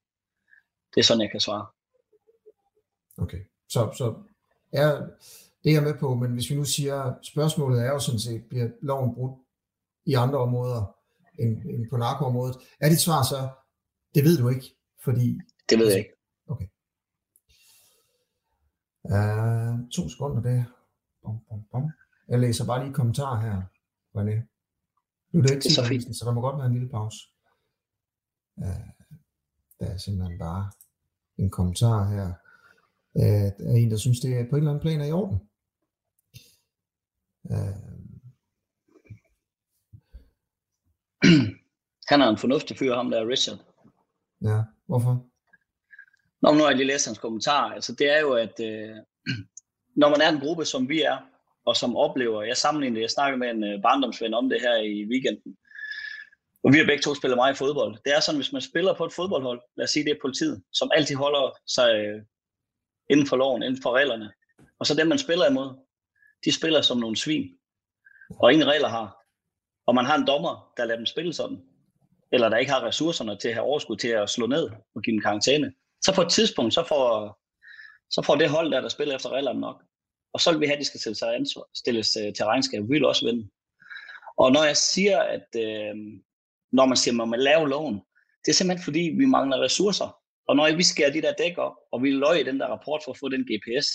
Det 0.94 1.00
er 1.00 1.04
sådan, 1.04 1.20
jeg 1.20 1.30
kan 1.30 1.40
svare. 1.40 1.66
Okay, 3.18 3.44
så, 3.68 3.92
så 3.98 4.14
er 4.72 5.06
det 5.64 5.70
er 5.70 5.74
jeg 5.74 5.82
med 5.82 5.98
på, 5.98 6.14
men 6.14 6.32
hvis 6.32 6.50
vi 6.50 6.54
nu 6.54 6.64
siger, 6.64 7.14
spørgsmålet 7.22 7.80
er 7.80 7.86
jo 7.86 7.98
sådan 7.98 8.20
set, 8.20 8.44
bliver 8.48 8.68
loven 8.82 9.14
brudt 9.14 9.38
i 10.06 10.14
andre 10.14 10.38
områder 10.38 10.96
end, 11.38 11.62
end 11.62 11.90
på 11.90 11.96
narkoområdet? 11.96 12.56
Er 12.80 12.88
dit 12.88 13.00
svar 13.00 13.22
så, 13.22 13.48
det 14.14 14.24
ved 14.24 14.38
du 14.38 14.48
ikke, 14.48 14.76
fordi... 15.04 15.40
Det 15.70 15.78
ved 15.78 15.86
jeg 15.86 15.98
ikke. 15.98 16.14
Okay. 16.46 16.68
Uh, 19.02 19.88
to 19.90 20.08
sekunder 20.08 20.42
der. 20.42 20.64
Bom, 21.22 21.38
bom, 21.48 21.64
bom. 21.72 21.90
Jeg 22.28 22.40
læser 22.40 22.66
bare 22.66 22.84
lige 22.84 22.94
kommentarer 22.94 23.40
her, 23.40 23.62
René. 24.16 24.59
Nu 25.32 25.38
er 25.38 25.42
det 25.42 25.50
ikke 25.50 25.62
det 25.62 25.72
så 25.72 25.84
fint, 25.84 26.16
så 26.16 26.24
der 26.24 26.32
må 26.32 26.40
godt 26.40 26.58
være 26.58 26.66
en 26.66 26.72
lille 26.72 26.88
pause. 26.88 27.18
Uh, 28.56 28.88
der 29.80 29.86
er 29.86 29.96
simpelthen 29.96 30.38
bare 30.38 30.70
en 31.38 31.50
kommentar 31.50 32.08
her. 32.14 32.26
Uh, 33.14 33.48
der 33.58 33.70
er 33.72 33.76
en, 33.76 33.90
der 33.90 33.96
synes, 33.96 34.20
det 34.20 34.38
er 34.38 34.50
på 34.50 34.56
en 34.56 34.62
eller 34.62 34.70
anden 34.70 34.82
plan 34.82 35.00
er 35.00 35.06
i 35.06 35.12
orden. 35.12 35.38
Uh, 37.42 37.90
Han 42.10 42.20
er 42.20 42.28
en 42.28 42.38
fornuftig 42.38 42.78
fyr, 42.78 42.94
ham 42.94 43.10
der 43.10 43.28
Richard. 43.28 43.58
Ja, 44.42 44.62
hvorfor? 44.86 45.26
Nå, 46.42 46.52
nu 46.52 46.58
har 46.58 46.68
jeg 46.68 46.76
lige 46.76 46.86
læst 46.86 47.06
hans 47.06 47.18
kommentar. 47.18 47.70
Altså, 47.70 47.94
det 47.94 48.16
er 48.16 48.20
jo, 48.20 48.32
at 48.32 48.60
øh, 48.60 48.96
når 50.00 50.08
man 50.10 50.20
er 50.20 50.28
en 50.28 50.40
gruppe, 50.40 50.64
som 50.64 50.88
vi 50.88 51.02
er, 51.02 51.18
og 51.66 51.76
som 51.76 51.96
oplever, 51.96 52.42
jeg 52.42 52.56
sammenligner 52.56 53.00
jeg 53.00 53.10
snakkede 53.10 53.38
med 53.38 53.50
en 53.50 53.64
øh, 53.64 53.82
barndomsven 53.82 54.34
om 54.34 54.48
det 54.48 54.60
her 54.60 54.76
i 54.76 55.04
weekenden, 55.04 55.56
og 56.64 56.72
vi 56.72 56.78
har 56.78 56.86
begge 56.86 57.02
to 57.02 57.14
spillet 57.14 57.36
meget 57.36 57.54
i 57.54 57.56
fodbold. 57.56 57.98
Det 58.04 58.12
er 58.16 58.20
sådan, 58.20 58.40
hvis 58.40 58.52
man 58.52 58.62
spiller 58.62 58.94
på 58.94 59.04
et 59.04 59.12
fodboldhold, 59.12 59.60
lad 59.76 59.84
os 59.84 59.90
sige, 59.90 60.04
det 60.04 60.10
er 60.10 60.22
politiet, 60.22 60.62
som 60.72 60.90
altid 60.94 61.16
holder 61.16 61.58
sig 61.66 61.94
øh, 61.94 62.22
inden 63.10 63.26
for 63.26 63.36
loven, 63.36 63.62
inden 63.62 63.82
for 63.82 63.96
reglerne. 63.96 64.32
Og 64.78 64.86
så 64.86 64.94
dem, 64.94 65.06
man 65.06 65.18
spiller 65.18 65.50
imod, 65.50 65.68
de 66.44 66.52
spiller 66.52 66.80
som 66.80 66.98
nogle 66.98 67.16
svin. 67.16 67.58
Og 68.40 68.52
ingen 68.52 68.68
regler 68.68 68.88
har. 68.88 69.16
Og 69.86 69.94
man 69.94 70.04
har 70.04 70.16
en 70.16 70.26
dommer, 70.26 70.72
der 70.76 70.84
lader 70.84 70.96
dem 70.96 71.06
spille 71.06 71.32
sådan. 71.32 71.58
Eller 72.32 72.48
der 72.48 72.56
ikke 72.56 72.72
har 72.72 72.86
ressourcerne 72.86 73.38
til 73.38 73.48
at 73.48 73.54
have 73.54 73.66
overskud 73.66 73.96
til 73.96 74.08
at 74.08 74.30
slå 74.30 74.46
ned 74.46 74.70
og 74.94 75.02
give 75.02 75.14
dem 75.14 75.22
karantæne. 75.22 75.72
Så 76.02 76.14
på 76.14 76.22
et 76.22 76.30
tidspunkt, 76.30 76.74
så 76.74 76.84
får, 76.88 77.38
så 78.10 78.22
får 78.22 78.34
det 78.34 78.50
hold 78.50 78.72
der, 78.72 78.80
der 78.80 78.88
spiller 78.88 79.14
efter 79.14 79.30
reglerne 79.30 79.60
nok. 79.60 79.82
Og 80.32 80.40
så 80.40 80.52
vil 80.52 80.60
vi 80.60 80.66
have, 80.66 80.76
at 80.76 80.80
de 80.80 80.84
skal 80.84 81.00
stilles, 81.00 81.22
ansvar, 81.22 81.64
stilles 81.74 82.10
til, 82.10 82.44
regnskab. 82.44 82.82
Vi 82.82 82.88
vil 82.88 83.04
også 83.04 83.26
vinde. 83.26 83.48
Og 84.36 84.52
når 84.52 84.64
jeg 84.64 84.76
siger, 84.76 85.18
at 85.18 85.48
øh, 85.56 85.96
når 86.72 86.86
man 86.86 86.96
siger, 86.96 87.12
at 87.12 87.16
man 87.16 87.28
må 87.28 87.36
lave 87.36 87.68
loven, 87.68 87.94
det 88.44 88.50
er 88.50 88.52
simpelthen 88.52 88.84
fordi, 88.84 89.00
vi 89.18 89.24
mangler 89.24 89.60
ressourcer. 89.60 90.16
Og 90.48 90.56
når 90.56 90.76
vi 90.76 90.82
skærer 90.82 91.12
de 91.12 91.22
der 91.22 91.32
dæk 91.32 91.58
op, 91.58 91.76
og 91.92 92.02
vi 92.02 92.10
løg 92.10 92.40
i 92.40 92.44
den 92.44 92.60
der 92.60 92.66
rapport 92.66 93.00
for 93.04 93.12
at 93.12 93.18
få 93.18 93.28
den 93.28 93.42
GPS, 93.50 93.86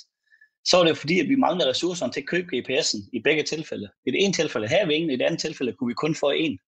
så 0.66 0.78
var 0.78 0.84
det 0.84 0.90
jo 0.90 0.96
fordi, 0.96 1.20
at 1.20 1.30
vi 1.30 1.36
mangler 1.36 1.66
ressourcerne 1.70 2.14
til 2.14 2.22
at 2.22 2.28
købe 2.28 2.48
GPS'en 2.56 3.10
i 3.14 3.22
begge 3.24 3.44
tilfælde. 3.44 3.90
I 4.06 4.12
det 4.12 4.24
ene 4.24 4.34
tilfælde 4.34 4.68
havde 4.68 4.88
vi 4.88 4.94
ingen, 4.94 5.12
i 5.12 5.18
det 5.18 5.26
andet 5.26 5.40
tilfælde 5.40 5.74
kunne 5.74 5.88
vi 5.88 5.94
kun 5.94 6.16
få 6.16 6.30
en. 6.30 6.60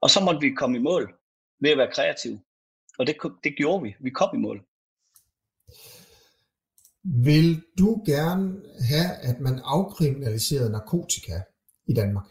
Og 0.00 0.10
så 0.10 0.20
måtte 0.24 0.40
vi 0.40 0.54
komme 0.54 0.76
i 0.78 0.80
mål 0.80 1.18
ved 1.60 1.70
at 1.70 1.78
være 1.78 1.92
kreative. 1.92 2.40
Og 2.98 3.06
det, 3.06 3.16
det 3.44 3.56
gjorde 3.56 3.82
vi. 3.82 3.94
Vi 4.00 4.10
kom 4.10 4.36
i 4.36 4.38
mål. 4.38 4.66
Vil 7.04 7.62
du 7.78 8.02
gerne 8.06 8.62
have, 8.90 9.10
at 9.22 9.40
man 9.40 9.60
afkriminaliserede 9.64 10.70
narkotika 10.72 11.42
i 11.88 11.94
Danmark? 11.94 12.26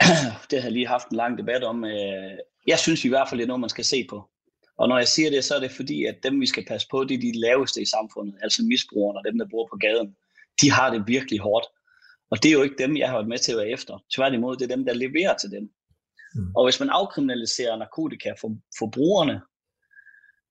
Det 0.50 0.58
har 0.58 0.68
jeg 0.68 0.72
lige 0.72 0.86
haft 0.86 1.08
en 1.08 1.16
lang 1.16 1.38
debat 1.38 1.64
om. 1.64 1.84
Øh, 1.84 2.38
jeg 2.66 2.78
synes 2.78 3.04
i 3.04 3.08
hvert 3.08 3.28
fald, 3.28 3.38
det 3.38 3.44
er 3.44 3.48
noget, 3.48 3.60
man 3.60 3.70
skal 3.70 3.84
se 3.84 4.06
på. 4.10 4.30
Og 4.78 4.88
når 4.88 4.98
jeg 4.98 5.08
siger 5.08 5.30
det, 5.30 5.44
så 5.44 5.54
er 5.54 5.60
det 5.60 5.70
fordi, 5.70 6.04
at 6.04 6.16
dem, 6.22 6.40
vi 6.40 6.46
skal 6.46 6.64
passe 6.64 6.88
på, 6.90 7.04
det 7.04 7.14
er 7.14 7.20
de 7.20 7.40
laveste 7.40 7.82
i 7.82 7.84
samfundet, 7.84 8.34
altså 8.42 8.62
misbrugerne 8.62 9.18
og 9.18 9.24
dem, 9.24 9.38
der 9.38 9.46
bor 9.50 9.68
på 9.72 9.76
gaden. 9.76 10.16
De 10.60 10.70
har 10.70 10.90
det 10.90 11.04
virkelig 11.06 11.40
hårdt. 11.40 11.66
Og 12.30 12.42
det 12.42 12.48
er 12.48 12.52
jo 12.52 12.62
ikke 12.62 12.82
dem, 12.84 12.96
jeg 12.96 13.08
har 13.08 13.16
været 13.16 13.28
med 13.28 13.38
til 13.38 13.52
at 13.52 13.58
være 13.58 13.70
efter. 13.70 14.04
Tværtimod, 14.14 14.56
det 14.56 14.64
er 14.64 14.76
dem, 14.76 14.84
der 14.84 14.94
leverer 14.94 15.36
til 15.36 15.50
dem. 15.50 15.64
Mm. 16.34 16.54
Og 16.56 16.66
hvis 16.66 16.80
man 16.80 16.90
afkriminaliserer 16.90 17.76
narkotika 17.76 18.30
for, 18.40 18.50
for 18.78 18.86
brugerne, 18.96 19.40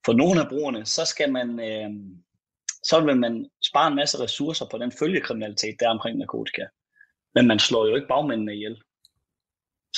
for 0.06 0.14
nogle 0.14 0.42
af 0.42 0.50
brugerne, 0.50 0.86
så 0.86 1.06
skal 1.06 1.32
man, 1.32 1.60
øh, 1.60 1.90
så 2.84 3.02
vil 3.06 3.18
man 3.18 3.50
spare 3.70 3.88
en 3.88 3.96
masse 3.96 4.20
ressourcer 4.24 4.66
på 4.72 4.78
den 4.78 4.92
følgekriminalitet, 4.92 5.76
der 5.80 5.86
er 5.86 5.92
omkring 5.92 6.18
narkotika. 6.18 6.66
Men 7.36 7.48
man 7.48 7.60
slår 7.60 7.88
jo 7.88 7.96
ikke 7.96 8.08
bagmændene 8.08 8.56
ihjel. 8.56 8.78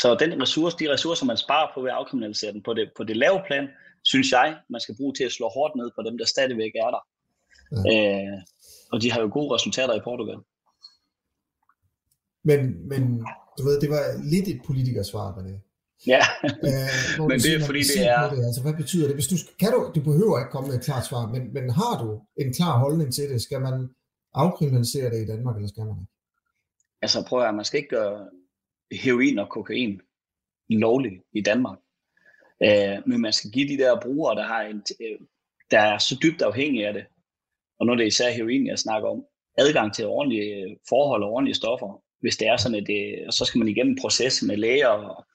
Så 0.01 0.17
den 0.19 0.41
ressource, 0.41 0.77
de 0.79 0.91
ressourcer, 0.93 1.25
man 1.25 1.37
sparer 1.37 1.71
på 1.73 1.81
ved 1.81 1.89
at 1.89 1.95
afkriminalisere 1.95 2.53
den 2.53 2.63
på 2.63 2.73
det, 2.73 2.91
på 2.97 3.03
det 3.03 3.17
lave 3.17 3.39
plan, 3.47 3.67
synes 4.03 4.31
jeg, 4.31 4.57
man 4.69 4.81
skal 4.81 4.95
bruge 4.97 5.13
til 5.13 5.23
at 5.23 5.31
slå 5.31 5.47
hårdt 5.47 5.75
ned 5.75 5.89
på 5.95 6.01
dem, 6.07 6.17
der 6.17 6.25
stadigvæk 6.25 6.71
er 6.75 6.91
der. 6.95 7.01
Ja. 7.71 7.93
Øh, 7.93 8.37
og 8.91 9.01
de 9.01 9.11
har 9.11 9.21
jo 9.21 9.29
gode 9.33 9.55
resultater 9.55 9.93
i 9.93 10.01
Portugal. 10.03 10.39
Men, 12.43 12.87
men 12.89 13.01
du 13.57 13.63
ved, 13.63 13.81
det 13.81 13.89
var 13.89 14.03
lidt 14.33 14.47
et 14.47 14.61
politikersvar 14.65 15.33
på 15.35 15.41
det. 15.47 15.61
Ja, 16.07 16.21
øh, 16.43 17.27
men 17.29 17.39
det 17.39 17.53
er 17.55 17.65
fordi, 17.65 17.79
det 17.79 18.07
er... 18.07 18.29
Det. 18.29 18.45
Altså, 18.45 18.61
hvad 18.61 18.73
betyder 18.73 19.07
det? 19.07 19.15
Hvis 19.15 19.27
du, 19.27 19.35
kan 19.59 19.71
du, 19.71 19.91
du 19.95 20.01
behøver 20.01 20.39
ikke 20.39 20.51
komme 20.51 20.67
med 20.69 20.77
et 20.77 20.85
klart 20.85 21.05
svar, 21.05 21.27
men, 21.33 21.53
men 21.53 21.69
har 21.69 22.03
du 22.03 22.21
en 22.41 22.53
klar 22.53 22.79
holdning 22.79 23.13
til 23.13 23.29
det? 23.29 23.41
Skal 23.41 23.61
man 23.61 23.89
afkriminalisere 24.33 25.09
det 25.09 25.23
i 25.23 25.27
Danmark, 25.27 25.55
eller 25.55 25.67
skal 25.67 25.85
man 25.85 25.95
ikke? 26.01 26.13
Altså 27.01 27.25
prøv 27.27 27.41
at 27.41 27.55
man 27.55 27.65
skal 27.65 27.77
ikke 27.77 27.95
gøre 27.95 28.29
heroin 28.91 29.39
og 29.39 29.49
kokain 29.49 30.01
lovligt 30.69 31.21
i 31.33 31.41
Danmark. 31.41 31.77
Øh, 32.63 32.97
men 33.07 33.21
man 33.21 33.33
skal 33.33 33.51
give 33.51 33.67
de 33.67 33.77
der 33.83 34.01
brugere, 34.01 34.35
der, 34.35 34.43
har 34.43 34.61
en, 34.61 34.83
øh, 35.01 35.19
der 35.71 35.79
er 35.79 35.97
så 35.97 36.19
dybt 36.23 36.41
afhængige 36.41 36.87
af 36.87 36.93
det, 36.93 37.05
og 37.79 37.85
nu 37.85 37.91
er 37.91 37.95
det 37.95 38.07
især 38.07 38.31
heroin, 38.31 38.67
jeg 38.67 38.79
snakker 38.79 39.09
om, 39.09 39.25
adgang 39.57 39.93
til 39.93 40.05
ordentlige 40.05 40.53
øh, 40.55 40.77
forhold 40.89 41.23
og 41.23 41.29
ordentlige 41.29 41.55
stoffer, 41.55 42.03
hvis 42.19 42.37
det 42.37 42.47
er 42.47 42.57
sådan, 42.57 42.81
at 42.81 42.87
det, 42.87 43.27
og 43.27 43.33
så 43.33 43.45
skal 43.45 43.59
man 43.59 43.67
igennem 43.67 43.93
en 43.93 44.01
proces 44.01 44.43
med 44.43 44.57
læger, 44.57 45.25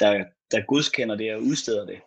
der, 0.00 0.24
der 0.50 0.66
godkender 0.66 1.16
det 1.16 1.34
og 1.34 1.42
udsteder 1.42 1.86
det. 1.86 2.00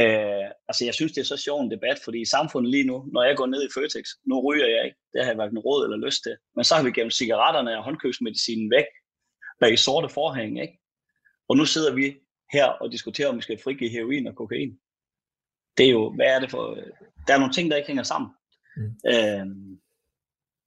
Øh, 0.00 0.46
altså 0.68 0.84
jeg 0.84 0.94
synes, 0.94 1.12
det 1.12 1.20
er 1.20 1.24
så 1.32 1.36
sjov 1.36 1.60
en 1.60 1.70
debat, 1.70 1.98
fordi 2.04 2.20
i 2.20 2.32
samfundet 2.36 2.70
lige 2.70 2.86
nu, 2.90 2.96
når 3.12 3.22
jeg 3.22 3.36
går 3.36 3.46
ned 3.46 3.62
i 3.64 3.72
Føtex, 3.74 4.04
nu 4.28 4.34
ryger 4.46 4.66
jeg 4.66 4.84
ikke, 4.84 4.98
det 5.12 5.20
har 5.22 5.30
jeg 5.30 5.34
hverken 5.40 5.58
råd 5.58 5.84
eller 5.84 6.06
lyst 6.06 6.22
til, 6.22 6.36
men 6.56 6.64
så 6.64 6.74
har 6.74 6.84
vi 6.84 6.90
gennem 6.90 7.10
cigaretterne 7.10 7.78
og 7.78 7.84
håndkøbsmedicinen 7.84 8.70
væk, 8.70 8.88
bag 9.60 9.78
sorte 9.78 10.08
forhæng, 10.08 10.60
ikke? 10.60 10.78
Og 11.48 11.56
nu 11.56 11.64
sidder 11.64 11.94
vi 11.94 12.16
her 12.52 12.66
og 12.66 12.92
diskuterer, 12.92 13.28
om 13.28 13.36
vi 13.36 13.42
skal 13.42 13.62
frigive 13.64 13.90
heroin 13.90 14.26
og 14.26 14.36
kokain. 14.36 14.78
Det 15.76 15.86
er 15.86 15.90
jo, 15.90 16.14
hvad 16.14 16.26
er 16.26 16.40
det 16.40 16.50
for... 16.50 16.74
Der 17.26 17.34
er 17.34 17.38
nogle 17.38 17.52
ting, 17.52 17.70
der 17.70 17.76
ikke 17.76 17.86
hænger 17.86 18.02
sammen. 18.02 18.30
Mm. 18.76 19.10
Øhm, 19.12 19.80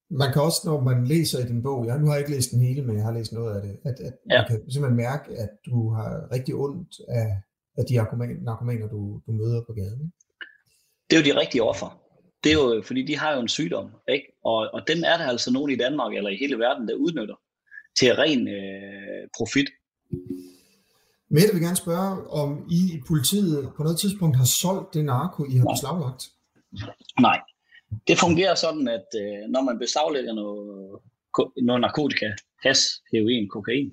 man 0.09 0.33
kan 0.33 0.41
også, 0.41 0.61
når 0.65 0.81
man 0.81 1.07
læser 1.07 1.39
i 1.39 1.47
din 1.47 1.63
bog, 1.63 1.85
jeg, 1.85 1.99
nu 1.99 2.05
har 2.05 2.13
jeg 2.13 2.19
ikke 2.19 2.35
læst 2.35 2.51
den 2.51 2.61
hele, 2.61 2.81
men 2.85 2.95
jeg 2.95 3.05
har 3.05 3.13
læst 3.13 3.33
noget 3.33 3.55
af 3.55 3.61
det, 3.61 3.77
at, 3.83 3.99
at 3.99 4.13
ja. 4.29 4.37
man 4.37 4.47
kan 4.47 4.71
simpelthen 4.71 4.97
mærke, 4.97 5.31
at 5.37 5.49
du 5.65 5.89
har 5.93 6.31
rigtig 6.31 6.55
ondt 6.55 6.95
af, 7.07 7.41
af 7.77 7.85
de 7.85 7.95
narkomaner, 8.43 8.87
du, 8.87 9.21
du 9.27 9.31
møder 9.31 9.61
på 9.67 9.73
gaden. 9.73 10.13
Det 11.09 11.17
er 11.17 11.21
jo 11.21 11.33
de 11.33 11.39
rigtige 11.39 11.63
offer. 11.63 12.01
Det 12.43 12.51
er 12.51 12.53
jo, 12.53 12.81
fordi 12.85 13.05
de 13.05 13.17
har 13.17 13.33
jo 13.33 13.41
en 13.41 13.47
sygdom, 13.47 13.91
ikke? 14.09 14.25
Og, 14.43 14.69
og 14.73 14.81
den 14.87 15.03
er 15.03 15.17
der 15.17 15.27
altså 15.27 15.53
nogen 15.53 15.71
i 15.71 15.75
Danmark 15.75 16.13
eller 16.13 16.29
i 16.29 16.35
hele 16.35 16.59
verden, 16.59 16.87
der 16.87 16.95
udnytter 16.95 17.35
til 17.99 18.15
ren 18.15 18.47
øh, 18.47 19.27
profit. 19.37 19.69
Mette 21.31 21.53
vil 21.53 21.61
gerne 21.61 21.75
spørge, 21.75 22.27
om 22.29 22.67
I 22.71 22.79
i 22.95 23.01
politiet 23.07 23.69
på 23.77 23.83
noget 23.83 23.99
tidspunkt 23.99 24.37
har 24.37 24.45
solgt 24.45 24.93
det 24.93 25.05
narko, 25.05 25.45
I 25.45 25.57
har 25.57 25.65
beslaglagt? 25.73 26.23
Nej. 27.19 27.39
Det 28.08 28.19
fungerer 28.19 28.56
sådan, 28.56 28.88
at 28.88 29.08
øh, 29.23 29.49
når 29.54 29.62
man 29.62 29.80
beslaglægger 29.80 30.34
noget, 30.34 30.99
noget 31.67 31.82
narkotika, 31.82 32.30
has, 32.65 32.80
heroin, 33.12 33.49
kokain, 33.49 33.91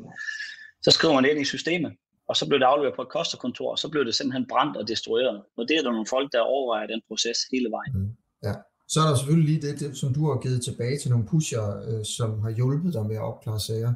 så 0.82 0.90
skriver 0.90 1.14
man 1.14 1.24
det 1.24 1.30
ind 1.30 1.40
i 1.40 1.44
systemet, 1.54 1.92
og 2.28 2.36
så 2.36 2.46
bliver 2.46 2.58
det 2.58 2.66
afleveret 2.66 2.96
på 2.96 3.02
et 3.02 3.08
kosterkontor, 3.08 3.70
og 3.70 3.78
så 3.78 3.88
bliver 3.88 4.04
det 4.04 4.14
simpelthen 4.14 4.46
brændt 4.52 4.76
og 4.76 4.88
destrueret. 4.88 5.42
Og 5.56 5.62
det 5.68 5.76
er 5.76 5.82
der 5.82 5.90
nogle 5.90 6.06
folk, 6.14 6.32
der 6.32 6.40
overvejer 6.40 6.86
den 6.86 7.00
proces 7.08 7.38
hele 7.52 7.68
vejen. 7.76 7.92
Mm. 7.94 8.10
Ja. 8.46 8.54
Så 8.88 9.00
er 9.00 9.08
der 9.08 9.16
selvfølgelig 9.16 9.48
lige 9.52 9.62
det, 9.66 9.80
det, 9.80 9.96
som 9.96 10.14
du 10.14 10.22
har 10.30 10.38
givet 10.44 10.64
tilbage 10.64 10.98
til 10.98 11.10
nogle 11.10 11.26
pusher, 11.26 11.64
øh, 11.88 12.04
som 12.04 12.40
har 12.44 12.50
hjulpet 12.50 12.94
dig 12.94 13.06
med 13.06 13.16
at 13.16 13.22
opklare 13.22 13.60
sager. 13.60 13.92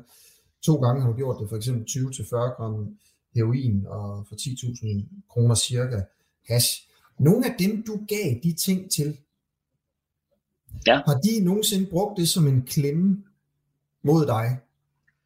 To 0.66 0.74
gange 0.84 1.02
har 1.02 1.08
du 1.10 1.16
gjort 1.16 1.36
det, 1.40 1.48
for 1.48 1.56
eksempel 1.56 1.84
20-40 1.90 2.56
gram 2.56 2.96
heroin 3.34 3.86
og 3.86 4.26
for 4.28 4.34
10.000 4.34 5.28
kroner 5.32 5.54
cirka 5.54 6.00
hash. 6.48 6.70
Nogle 7.18 7.46
af 7.46 7.54
dem, 7.58 7.84
du 7.86 7.94
gav 8.08 8.28
de 8.42 8.52
ting 8.66 8.90
til, 8.90 9.18
ja. 10.86 10.94
har 11.06 11.14
de 11.14 11.44
nogensinde 11.44 11.86
brugt 11.90 12.18
det 12.18 12.28
som 12.28 12.46
en 12.46 12.62
klemme 12.62 13.24
mod 14.02 14.26
dig? 14.26 14.58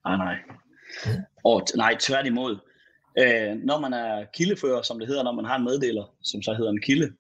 Nej, 0.05 0.17
nej. 0.17 0.37
Ja. 1.07 1.11
Og, 1.45 1.63
nej, 1.77 1.97
tværtimod. 2.01 2.59
Øh, 3.19 3.57
når 3.65 3.81
man 3.81 3.93
er 3.93 4.25
kildefører, 4.35 4.83
som 4.83 4.99
det 4.99 5.09
hedder, 5.09 5.23
når 5.23 5.33
man 5.33 5.45
har 5.45 5.57
en 5.57 5.65
meddeler, 5.65 6.15
som 6.23 6.43
så 6.43 6.55
hedder 6.55 6.71
en 6.71 6.83
kilde, 6.83 7.13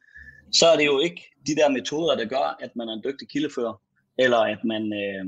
så 0.52 0.66
er 0.66 0.76
det 0.76 0.86
jo 0.86 0.98
ikke 0.98 1.22
de 1.46 1.56
der 1.56 1.68
metoder, 1.68 2.16
der 2.16 2.24
gør, 2.24 2.56
at 2.60 2.76
man 2.76 2.88
er 2.88 2.92
en 2.92 3.02
dygtig 3.04 3.28
kildefører, 3.28 3.80
eller 4.18 4.38
at 4.38 4.58
man, 4.64 4.82
øh, 4.92 5.24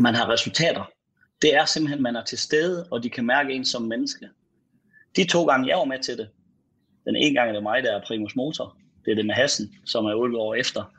man 0.00 0.14
har 0.14 0.28
resultater. 0.28 0.90
Det 1.42 1.54
er 1.54 1.64
simpelthen, 1.64 1.98
at 1.98 2.02
man 2.02 2.16
er 2.16 2.24
til 2.24 2.38
stede, 2.38 2.88
og 2.90 3.02
de 3.02 3.10
kan 3.10 3.26
mærke 3.26 3.52
en 3.52 3.64
som 3.64 3.82
menneske. 3.82 4.28
De 5.16 5.24
to 5.24 5.44
gange, 5.44 5.68
jeg 5.68 5.78
var 5.78 5.84
med 5.84 5.98
til 5.98 6.18
det, 6.18 6.28
den 7.04 7.16
ene 7.16 7.34
gang 7.34 7.48
er 7.48 7.52
det 7.52 7.62
mig, 7.62 7.82
der 7.82 7.96
er 7.96 8.02
primus 8.06 8.36
motor. 8.36 8.76
Det 9.04 9.10
er 9.10 9.14
det 9.14 9.26
med 9.26 9.34
Hassen, 9.34 9.74
som 9.84 10.04
er 10.04 10.14
8 10.14 10.36
år 10.36 10.54
efter. 10.54 10.92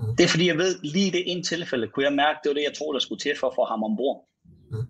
Mm. 0.00 0.16
Det 0.16 0.24
er 0.24 0.30
fordi, 0.34 0.46
jeg 0.52 0.58
ved, 0.64 0.72
lige 0.94 1.08
i 1.10 1.14
det 1.16 1.24
ene 1.30 1.42
tilfælde, 1.42 1.88
kunne 1.88 2.06
jeg 2.08 2.16
mærke, 2.22 2.38
det 2.42 2.48
var 2.50 2.56
det, 2.58 2.64
jeg 2.68 2.76
troede, 2.78 2.94
der 2.96 3.02
skulle 3.06 3.22
til 3.24 3.34
for 3.40 3.46
at 3.50 3.56
få 3.58 3.64
ham 3.72 3.82
ombord. 3.88 4.18
Mm. 4.72 4.86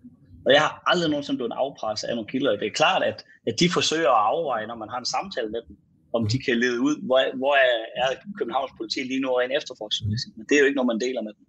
Og 0.46 0.50
jeg 0.54 0.60
har 0.66 0.72
aldrig 0.90 1.08
nogensinde 1.10 1.38
blevet 1.38 1.54
afpresset 1.64 2.08
af 2.08 2.14
nogle 2.16 2.30
kilder. 2.32 2.60
Det 2.62 2.68
er 2.68 2.80
klart, 2.82 3.02
at, 3.10 3.18
at 3.48 3.54
de 3.60 3.66
forsøger 3.78 4.10
at 4.16 4.22
afveje, 4.32 4.66
når 4.66 4.78
man 4.82 4.88
har 4.92 4.98
en 5.04 5.10
samtale 5.16 5.48
med 5.54 5.60
dem, 5.66 5.76
om 6.16 6.22
de 6.32 6.38
kan 6.46 6.56
lede 6.64 6.78
ud, 6.88 6.94
hvor, 7.06 7.18
hvor 7.40 7.54
er, 8.02 8.08
Københavns 8.38 8.72
politi 8.78 9.00
lige 9.12 9.22
nu 9.24 9.28
en 9.38 9.56
efterforskningsmæssigt. 9.58 10.36
Men 10.36 10.44
det 10.48 10.54
er 10.54 10.60
jo 10.62 10.66
ikke 10.68 10.78
noget, 10.78 10.92
man 10.92 11.00
deler 11.06 11.22
med 11.26 11.32
dem. 11.36 11.44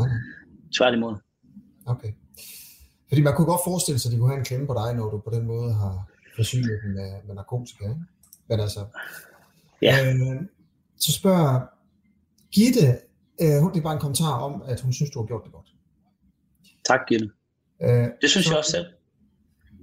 Okay. 0.00 0.18
Tværtimod. 0.76 1.14
Okay. 1.92 2.12
Fordi 3.08 3.20
man 3.26 3.34
kunne 3.34 3.50
godt 3.52 3.64
forestille 3.70 3.98
sig, 3.98 4.08
at 4.08 4.12
de 4.12 4.18
kunne 4.18 4.32
have 4.32 4.42
en 4.44 4.50
klemme 4.50 4.66
på 4.66 4.76
dig, 4.80 4.88
når 4.98 5.06
du 5.12 5.18
på 5.26 5.30
den 5.36 5.44
måde 5.52 5.70
har 5.82 5.94
forsynet 6.36 6.80
dem 6.82 6.90
med, 6.98 7.10
med 7.26 7.34
narkotika. 7.34 7.84
Ikke? 7.84 8.04
Men 8.48 8.60
altså, 8.60 8.82
ja. 9.82 9.94
øh, 10.06 10.36
så 11.04 11.12
spørger 11.12 11.60
Gitte, 12.52 12.86
øh, 13.40 13.48
det 13.72 13.76
er 13.76 13.82
bare 13.82 13.94
en 13.94 14.00
kommentar 14.00 14.38
om, 14.38 14.62
at 14.66 14.80
hun 14.80 14.92
synes, 14.92 15.10
du 15.10 15.18
har 15.18 15.26
gjort 15.26 15.44
det 15.44 15.52
godt. 15.52 15.66
Tak, 16.88 17.00
Gitte. 17.08 17.30
Øh, 17.82 18.06
det 18.20 18.30
synes 18.30 18.46
så, 18.46 18.52
jeg 18.52 18.58
også 18.58 18.70
selv. 18.70 18.86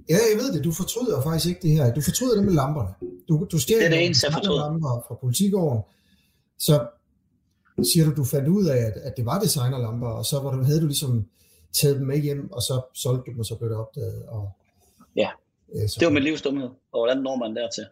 Ja, 0.08 0.18
jeg 0.32 0.38
ved 0.42 0.52
det. 0.52 0.64
Du 0.64 0.72
fortryder 0.72 1.22
faktisk 1.22 1.46
ikke 1.48 1.62
det 1.62 1.70
her. 1.70 1.94
Du 1.94 2.00
fortryder 2.00 2.34
det 2.34 2.44
med 2.44 2.52
lamperne. 2.52 2.94
Du, 3.28 3.46
du 3.52 3.58
stjæler 3.58 3.80
det 3.80 3.86
er 3.86 3.90
det 3.90 4.06
eneste, 4.06 4.26
jeg 4.26 4.32
fortryder. 4.32 4.70
lamper 4.70 5.04
fra 5.08 5.14
politigården. 5.14 5.82
Så 6.58 6.88
siger 7.82 8.04
du, 8.06 8.14
du 8.16 8.24
fandt 8.24 8.48
ud 8.48 8.66
af, 8.66 8.76
at, 8.76 8.92
at 8.92 9.16
det 9.16 9.24
var 9.26 9.40
designerlamper, 9.40 10.08
og 10.08 10.24
så 10.24 10.40
var 10.40 10.50
du, 10.50 10.62
havde 10.62 10.80
du 10.80 10.86
ligesom 10.86 11.28
taget 11.72 11.96
dem 11.96 12.06
med 12.06 12.18
hjem, 12.18 12.52
og 12.52 12.62
så 12.62 12.82
solgte 12.94 13.22
du 13.26 13.30
dem, 13.30 13.38
og 13.38 13.46
så 13.46 13.54
blev 13.56 13.70
det 13.70 13.78
opdaget. 13.78 14.26
Og, 14.26 14.50
ja, 15.16 15.30
øh, 15.74 15.82
det 15.82 16.04
var 16.06 16.10
mit 16.10 16.22
livs 16.22 16.42
dumhed. 16.42 16.68
Og 16.92 17.00
hvordan 17.00 17.22
når 17.22 17.36
man 17.36 17.56
dertil? 17.56 17.84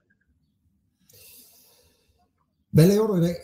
Hvad 2.70 2.88
laver 2.88 3.06
du 3.06 3.16
i 3.16 3.20
dag? 3.20 3.36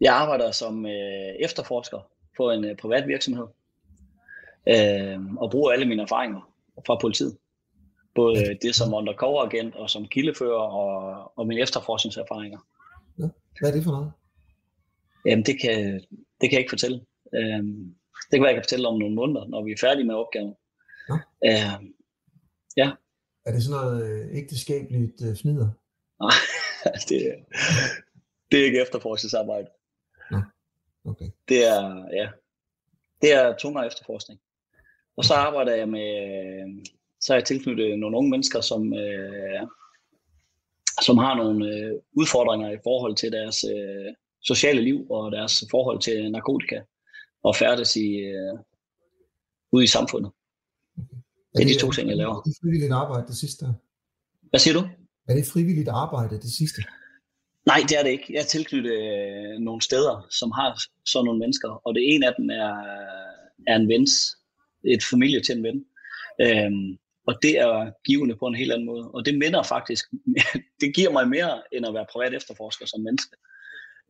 Jeg 0.00 0.14
arbejder 0.14 0.50
som 0.50 0.86
øh, 0.86 1.34
efterforsker 1.40 2.10
på 2.36 2.50
en 2.50 2.64
øh, 2.64 2.76
privat 2.76 3.08
virksomhed, 3.08 3.46
øh, 4.68 5.34
og 5.36 5.50
bruger 5.50 5.72
alle 5.72 5.86
mine 5.86 6.02
erfaringer 6.02 6.52
fra 6.86 6.98
politiet. 7.00 7.36
Både 8.14 8.38
ja. 8.38 8.54
det 8.62 8.74
som 8.74 8.94
undercover-agent 8.94 9.74
og 9.74 9.90
som 9.90 10.08
kildefører 10.08 10.60
og, 10.60 11.32
og 11.38 11.46
mine 11.46 11.60
efterforskningserfaringer. 11.60 12.58
Ja. 13.18 13.28
Hvad 13.60 13.70
er 13.70 13.74
det 13.74 13.84
for 13.84 13.90
noget? 13.90 14.12
Jamen, 15.26 15.44
det 15.44 15.60
kan, 15.60 15.94
det 16.40 16.48
kan 16.48 16.52
jeg 16.52 16.60
ikke 16.60 16.70
fortælle. 16.70 17.00
Øhm, 17.34 17.94
det 18.30 18.32
kan 18.32 18.40
være, 18.42 18.48
jeg 18.48 18.54
kan 18.54 18.62
fortælle 18.62 18.88
om 18.88 18.98
nogle 18.98 19.14
måneder, 19.14 19.46
når 19.46 19.64
vi 19.64 19.72
er 19.72 19.76
færdige 19.80 20.06
med 20.06 20.14
opgaven. 20.14 20.54
Ja. 21.08 21.14
Øhm, 21.48 21.94
ja. 22.76 22.90
Er 23.46 23.52
det 23.52 23.62
sådan 23.62 23.80
noget 23.80 23.96
øh, 24.06 24.36
ægteskabeligt 24.38 25.22
øh, 25.28 25.36
fnider? 25.36 25.68
Nej, 26.20 26.38
det, 27.08 27.18
det 28.50 28.60
er 28.60 28.64
ikke 28.64 28.82
efterforskningsarbejde. 28.82 29.68
Okay. 31.06 31.30
Det 31.48 31.64
er, 31.64 32.06
ja, 32.12 32.28
det 33.22 33.32
er 33.32 33.56
tungere 33.56 33.86
efterforskning. 33.86 34.40
Og 35.16 35.24
så 35.24 35.34
arbejder 35.34 35.74
jeg 35.74 35.88
med, 35.88 36.08
så 37.20 37.32
er 37.32 37.36
jeg 37.36 37.44
tilknyttet 37.44 37.98
nogle 37.98 38.16
unge 38.16 38.30
mennesker, 38.30 38.60
som, 38.60 38.94
øh, 38.94 39.62
som 41.02 41.18
har 41.18 41.34
nogle 41.34 41.68
øh, 41.74 41.92
udfordringer 42.12 42.70
i 42.70 42.78
forhold 42.82 43.16
til 43.16 43.32
deres 43.32 43.64
øh, 43.64 44.14
sociale 44.42 44.80
liv 44.80 45.10
og 45.10 45.32
deres 45.32 45.64
forhold 45.70 46.00
til 46.00 46.32
narkotika 46.32 46.80
og 47.42 47.56
færdes 47.56 47.96
i, 47.96 48.08
øh, 48.08 48.58
ude 49.72 49.84
i 49.84 49.86
samfundet. 49.86 50.32
Det 51.54 51.62
er 51.62 51.66
de 51.66 51.80
to 51.80 51.90
ting, 51.90 52.08
jeg 52.08 52.16
laver. 52.16 52.36
Er 52.36 52.42
det 52.42 52.56
frivilligt 52.62 52.92
arbejde 52.92 53.26
det 53.26 53.36
sidste? 53.36 53.64
Hvad 54.50 54.60
siger 54.60 54.74
du? 54.80 54.88
Er 55.28 55.34
det 55.34 55.46
frivilligt 55.46 55.88
arbejde 55.88 56.34
det 56.36 56.52
sidste? 56.52 56.82
Nej, 57.66 57.80
det 57.88 57.98
er 57.98 58.02
det 58.02 58.10
ikke. 58.10 58.32
Jeg 58.34 58.40
er 58.40 58.44
tilknyttet 58.44 58.92
øh, 58.92 59.58
nogle 59.58 59.82
steder, 59.82 60.26
som 60.30 60.50
har 60.50 60.80
sådan 61.06 61.24
nogle 61.24 61.38
mennesker, 61.40 61.70
og 61.86 61.94
det 61.94 62.14
ene 62.14 62.26
af 62.26 62.34
dem 62.38 62.50
er, 62.50 62.72
er 63.66 63.76
en 63.76 63.88
vens, 63.88 64.12
et 64.84 65.04
familie 65.10 65.40
til 65.42 65.56
en 65.56 65.62
ven. 65.62 65.78
Øhm, 66.40 66.98
og 67.28 67.34
det 67.42 67.58
er 67.58 67.92
givende 68.04 68.36
på 68.36 68.46
en 68.46 68.54
helt 68.54 68.72
anden 68.72 68.86
måde. 68.86 69.10
Og 69.10 69.24
det 69.26 69.38
minder 69.38 69.62
faktisk, 69.62 70.04
det 70.80 70.94
giver 70.94 71.12
mig 71.12 71.28
mere, 71.28 71.62
end 71.72 71.86
at 71.86 71.94
være 71.94 72.06
privat 72.12 72.34
efterforsker 72.34 72.86
som 72.86 73.00
menneske. 73.00 73.36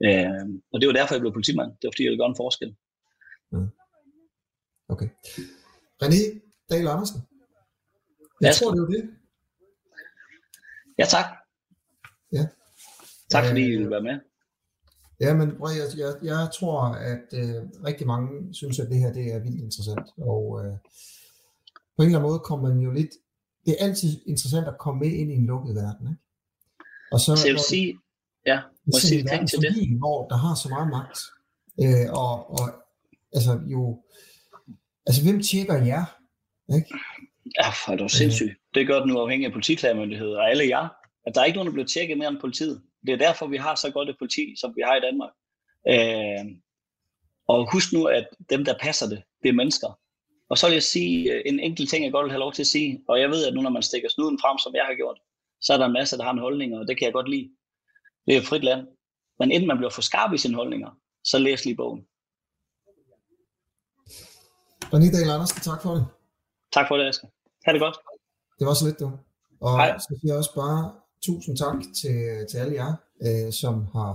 Øhm, 0.05 0.63
og 0.73 0.81
det 0.81 0.87
var 0.87 0.93
derfor, 0.93 1.15
jeg 1.15 1.21
blev 1.21 1.33
politimand. 1.33 1.71
Det 1.71 1.85
var 1.87 1.93
fordi, 1.93 2.05
jeg 2.05 2.11
ville 2.11 2.23
gøre 2.23 2.33
en 2.35 2.43
forskel. 2.45 2.77
Mm. 3.53 3.69
Okay. 4.89 5.09
René 6.03 6.21
Dahl 6.71 6.89
Andersen. 6.89 7.21
Jeg 8.41 8.49
Ja, 8.49 8.53
tror, 8.53 8.71
det 8.75 8.83
var 8.83 8.89
det. 8.89 9.11
Ja, 10.99 11.05
tak. 11.05 11.27
Ja. 12.33 12.45
Tak 13.31 13.45
fordi 13.47 13.61
I 13.61 13.65
Øh, 13.65 13.79
ville 13.79 13.91
være 13.91 14.03
med. 14.03 14.19
Ja, 15.21 15.35
men 15.35 15.49
jeg, 15.51 15.87
jeg, 15.99 16.15
jeg 16.23 16.49
tror, 16.55 16.81
at 16.83 17.27
øh, 17.41 17.63
rigtig 17.87 18.07
mange 18.07 18.55
synes, 18.55 18.79
at 18.79 18.89
det 18.91 18.99
her 18.99 19.13
det 19.13 19.33
er 19.35 19.39
vildt 19.39 19.61
interessant. 19.61 20.07
Og 20.19 20.65
øh, 20.65 20.73
på 21.97 22.03
en 22.03 22.07
eller 22.07 22.19
anden 22.19 22.31
måde 22.31 22.39
kommer 22.39 22.69
man 22.69 22.79
jo 22.81 22.91
lidt... 22.91 23.11
Det 23.67 23.77
er 23.79 23.85
altid 23.87 24.09
interessant 24.27 24.69
at 24.69 24.79
komme 24.79 24.99
med 25.01 25.13
ind 25.13 25.33
i 25.33 25.35
en 25.35 25.47
lukket 25.47 25.75
verden. 25.75 26.07
Ikke? 26.09 26.23
Og 27.13 27.21
så, 27.21 27.37
Så 27.37 27.47
jeg 27.47 27.53
vil 27.55 27.63
sige, 27.69 27.99
ja, 28.47 28.61
må 28.87 28.99
sige 28.99 29.25
verden 29.25 29.47
til 29.47 29.61
det? 29.61 29.75
din, 29.75 29.99
hvor 29.99 30.29
der 30.29 30.37
har 30.37 30.55
så 30.55 30.69
meget 30.69 30.89
magt. 30.89 31.19
Øh, 31.83 32.07
og, 32.23 32.51
og 32.51 32.67
altså 33.33 33.61
jo... 33.67 34.03
Altså, 35.07 35.23
hvem 35.25 35.43
tjekker 35.43 35.75
jer? 35.85 36.05
Ikke? 36.77 36.95
Ja, 37.59 37.69
for 37.71 37.93
er 37.93 37.97
du 37.97 38.09
sindssyg. 38.09 38.51
Det 38.75 38.87
gør 38.87 39.01
den 39.01 39.11
uafhængige 39.11 39.53
politiklagemyndighed 39.53 40.29
og 40.29 40.51
alle 40.51 40.69
jer. 40.69 40.89
At 41.27 41.35
der 41.35 41.41
er 41.41 41.45
ikke 41.45 41.57
nogen, 41.57 41.67
der 41.67 41.73
bliver 41.73 41.87
tjekket 41.87 42.19
mere 42.19 42.29
end 42.29 42.41
politiet. 42.41 42.83
Det 43.07 43.13
er 43.13 43.27
derfor, 43.27 43.47
vi 43.47 43.57
har 43.57 43.75
så 43.75 43.91
godt 43.91 44.09
et 44.11 44.19
politi, 44.19 44.55
som 44.61 44.73
vi 44.77 44.83
har 44.87 44.97
i 44.97 45.01
Danmark. 45.01 45.33
Øh, 45.93 46.45
og 47.49 47.73
husk 47.73 47.93
nu, 47.93 48.05
at 48.05 48.27
dem, 48.51 48.65
der 48.65 48.75
passer 48.81 49.09
det, 49.09 49.23
det 49.43 49.49
er 49.49 49.53
mennesker. 49.53 49.99
Og 50.49 50.59
så 50.59 50.67
vil 50.67 50.73
jeg 50.73 50.83
sige 50.83 51.33
øh, 51.33 51.43
en 51.47 51.61
enkelt 51.61 51.91
ting, 51.91 52.05
jeg 52.05 52.13
godt 52.13 52.25
vil 52.25 52.31
have 52.31 52.45
lov 52.47 52.53
til 52.53 52.63
at 52.63 52.67
sige. 52.67 53.03
Og 53.09 53.21
jeg 53.21 53.29
ved, 53.31 53.47
at 53.47 53.55
nu 53.55 53.61
når 53.63 53.71
man 53.71 53.83
stikker 53.83 54.09
snuden 54.09 54.39
frem, 54.43 54.59
som 54.59 54.75
jeg 54.75 54.85
har 54.85 54.95
gjort, 54.95 55.19
så 55.61 55.73
er 55.73 55.79
der 55.79 55.87
en 55.87 55.93
masse, 55.93 56.17
der 56.19 56.25
har 56.25 56.33
en 56.33 56.39
holdning, 56.39 56.79
og 56.79 56.89
det 56.89 56.99
kan 56.99 57.05
jeg 57.05 57.13
godt 57.13 57.31
lide. 57.31 57.51
Det 58.27 58.35
er 58.37 58.41
et 58.41 58.47
frit 58.47 58.65
land. 58.65 58.87
Men 59.39 59.51
inden 59.51 59.69
man 59.69 59.77
bliver 59.77 59.91
for 59.91 60.03
skarp 60.03 60.33
i 60.33 60.39
sine 60.39 60.55
holdninger, 60.55 60.91
så 61.25 61.39
læs 61.39 61.65
lige 61.65 61.77
bogen. 61.77 62.07
René 64.95 65.09
Dahl 65.15 65.31
Andersen, 65.31 65.61
tak 65.61 65.83
for 65.83 65.95
det. 65.95 66.07
Tak 66.73 66.89
for 66.89 66.97
det, 66.97 67.05
Asger. 67.05 67.29
Ha' 67.67 67.73
det 67.73 67.81
godt. 67.81 67.97
Det 68.59 68.67
var 68.67 68.75
så 68.75 68.87
lidt, 68.87 69.01
du. 69.01 69.19
Og 69.61 69.77
Hej. 69.77 69.99
så 69.99 70.19
siger 70.21 70.33
jeg 70.33 70.39
også 70.39 70.55
bare 70.55 70.81
tusind 71.27 71.57
tak 71.57 71.79
til, 72.01 72.19
til 72.51 72.59
alle 72.59 72.75
jer, 72.75 72.93
øh, 73.27 73.53
som 73.53 73.75
har 73.97 74.13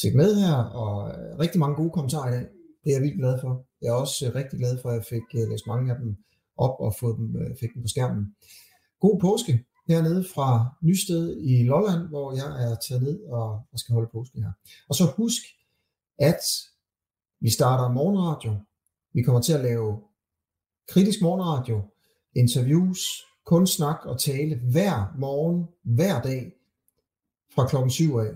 set 0.00 0.14
med 0.14 0.30
her, 0.42 0.56
og 0.82 0.96
øh, 1.08 1.38
rigtig 1.38 1.60
mange 1.60 1.76
gode 1.76 1.90
kommentarer 1.90 2.28
i 2.28 2.32
dag. 2.36 2.46
Det 2.82 2.88
er 2.90 2.96
jeg 2.96 3.02
vildt 3.02 3.20
glad 3.22 3.40
for. 3.40 3.52
Jeg 3.82 3.88
er 3.88 4.00
også 4.04 4.26
øh, 4.26 4.34
rigtig 4.34 4.58
glad 4.58 4.78
for, 4.82 4.88
at 4.88 4.94
jeg 4.94 5.04
fik 5.04 5.26
øh, 5.34 5.48
læst 5.50 5.66
mange 5.66 5.92
af 5.92 5.98
dem 6.00 6.16
op 6.56 6.76
og 6.80 6.94
fået 7.00 7.16
dem, 7.16 7.36
øh, 7.36 7.56
fik 7.60 7.70
dem 7.74 7.82
på 7.82 7.88
skærmen. 7.88 8.24
God 9.00 9.20
påske 9.20 9.64
hernede 9.88 10.24
fra 10.34 10.48
Nysted 10.82 11.36
i 11.52 11.64
Lolland, 11.64 12.08
hvor 12.08 12.32
jeg 12.40 12.50
er 12.64 12.74
taget 12.88 13.02
ned 13.02 13.18
og, 13.38 13.48
og 13.72 13.78
skal 13.78 13.92
holde 13.92 14.10
påske 14.12 14.40
her. 14.40 14.52
Og 14.88 14.94
så 14.94 15.04
husk, 15.16 15.42
at 16.18 16.42
vi 17.40 17.50
starter 17.50 17.92
morgenradio. 17.92 18.52
Vi 19.14 19.22
kommer 19.22 19.40
til 19.40 19.52
at 19.52 19.60
lave 19.60 20.00
kritisk 20.88 21.22
morgenradio, 21.22 21.82
interviews, 22.36 23.00
kun 23.46 23.66
snak 23.66 23.96
og 24.04 24.20
tale 24.20 24.60
hver 24.70 25.14
morgen, 25.18 25.66
hver 25.82 26.22
dag 26.22 26.52
fra 27.54 27.66
klokken 27.66 27.90
7 27.90 28.16
af. 28.16 28.30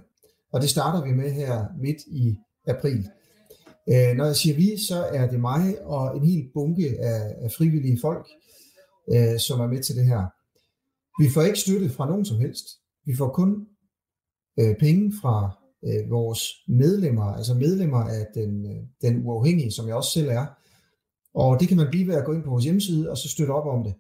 Og 0.53 0.61
det 0.61 0.71
starter 0.71 1.05
vi 1.07 1.13
med 1.13 1.31
her 1.31 1.67
midt 1.79 2.03
i 2.07 2.37
april. 2.67 3.09
Øh, 3.89 4.17
når 4.17 4.25
jeg 4.25 4.37
siger 4.37 4.57
vi, 4.57 4.77
så 4.89 5.05
er 5.13 5.31
det 5.31 5.41
mig 5.41 5.83
og 5.83 6.17
en 6.17 6.27
hel 6.27 6.51
bunke 6.55 7.01
af, 7.01 7.37
af 7.45 7.53
frivillige 7.53 7.99
folk, 8.01 8.27
øh, 9.13 9.39
som 9.39 9.61
er 9.61 9.67
med 9.67 9.83
til 9.83 9.97
det 9.97 10.07
her. 10.07 10.23
Vi 11.23 11.31
får 11.31 11.43
ikke 11.43 11.59
støtte 11.59 11.91
fra 11.91 12.07
nogen 12.07 12.25
som 12.25 12.39
helst. 12.39 12.67
Vi 13.05 13.17
får 13.17 13.29
kun 13.29 13.67
øh, 14.61 14.77
penge 14.77 15.13
fra 15.23 15.51
øh, 15.85 16.11
vores 16.11 16.43
medlemmer, 16.69 17.25
altså 17.25 17.55
medlemmer 17.55 18.05
af 18.05 18.27
den, 18.35 18.67
øh, 18.67 18.83
den 19.03 19.27
uafhængige, 19.27 19.73
som 19.73 19.87
jeg 19.87 19.95
også 19.95 20.11
selv 20.11 20.29
er. 20.29 20.47
Og 21.35 21.61
det 21.61 21.69
kan 21.69 21.77
man 21.77 21.91
blive 21.91 22.07
ved 22.07 22.15
at 22.15 22.25
gå 22.25 22.33
ind 22.33 22.43
på 22.43 22.51
vores 22.51 22.65
hjemmeside 22.65 23.11
og 23.11 23.17
så 23.19 23.29
støtte 23.29 23.51
op 23.51 23.67
om 23.67 23.85
det. 23.85 23.95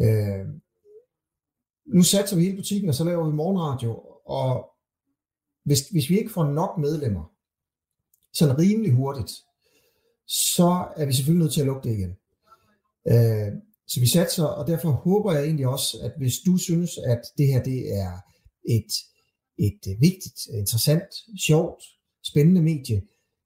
Øh, 0.00 0.46
nu 1.86 2.02
satser 2.02 2.36
vi 2.36 2.42
hele 2.42 2.56
butikken, 2.56 2.88
og 2.88 2.94
så 2.94 3.04
laver 3.04 3.26
vi 3.30 3.36
morgenradio, 3.36 3.92
og 4.26 4.70
hvis, 5.64 5.88
hvis 5.88 6.10
vi 6.10 6.18
ikke 6.18 6.32
får 6.32 6.44
nok 6.44 6.78
medlemmer, 6.78 7.32
sådan 8.32 8.58
rimelig 8.58 8.92
hurtigt, 8.92 9.30
så 10.26 10.86
er 10.96 11.06
vi 11.06 11.12
selvfølgelig 11.12 11.42
nødt 11.42 11.52
til 11.52 11.60
at 11.60 11.66
lukke 11.66 11.88
det 11.88 11.94
igen. 11.98 12.10
Øh, 13.08 13.52
så 13.86 14.00
vi 14.00 14.08
satser, 14.08 14.44
og 14.44 14.66
derfor 14.66 14.90
håber 14.90 15.32
jeg 15.32 15.44
egentlig 15.44 15.66
også, 15.66 15.98
at 16.02 16.12
hvis 16.18 16.38
du 16.46 16.56
synes, 16.56 16.98
at 16.98 17.20
det 17.38 17.46
her 17.46 17.62
det 17.62 17.94
er 17.94 18.12
et, 18.68 18.92
et 19.58 19.96
vigtigt, 20.00 20.46
interessant, 20.52 21.14
sjovt, 21.40 21.84
spændende 22.24 22.62
medie, 22.62 23.02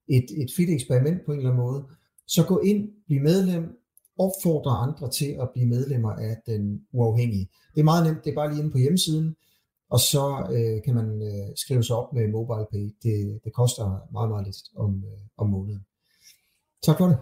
et, 0.09 0.27
et 0.43 0.51
fedt 0.57 0.71
eksperiment 0.71 1.25
på 1.27 1.33
en 1.33 1.39
eller 1.39 1.51
anden 1.51 1.65
måde, 1.65 1.85
så 2.27 2.45
gå 2.45 2.59
ind, 2.59 2.89
bliv 3.07 3.21
medlem, 3.21 3.79
opfordre 4.19 4.71
andre 4.71 5.11
til 5.11 5.37
at 5.43 5.51
blive 5.53 5.67
medlemmer 5.67 6.13
af 6.13 6.37
den 6.47 6.87
uafhængige. 6.93 7.49
Det 7.75 7.81
er 7.81 7.85
meget 7.85 8.07
nemt, 8.07 8.25
det 8.25 8.31
er 8.31 8.35
bare 8.35 8.51
lige 8.51 8.61
inde 8.61 8.71
på 8.71 8.79
hjemmesiden, 8.79 9.37
og 9.91 10.01
så 10.01 10.25
øh, 10.57 10.83
kan 10.85 10.95
man 10.95 11.23
øh, 11.23 11.57
skrive 11.57 11.83
sig 11.85 11.97
op 11.97 12.13
med 12.13 12.29
MobilePay. 12.29 12.95
Det, 13.03 13.41
det 13.45 13.53
koster 13.53 14.13
meget, 14.13 14.31
meget 14.31 14.47
lidt 14.47 14.57
om, 14.77 15.05
øh, 15.05 15.21
om 15.37 15.49
måneden. 15.49 15.85
Tak 16.83 16.99
for 16.99 17.07
det. 17.07 17.19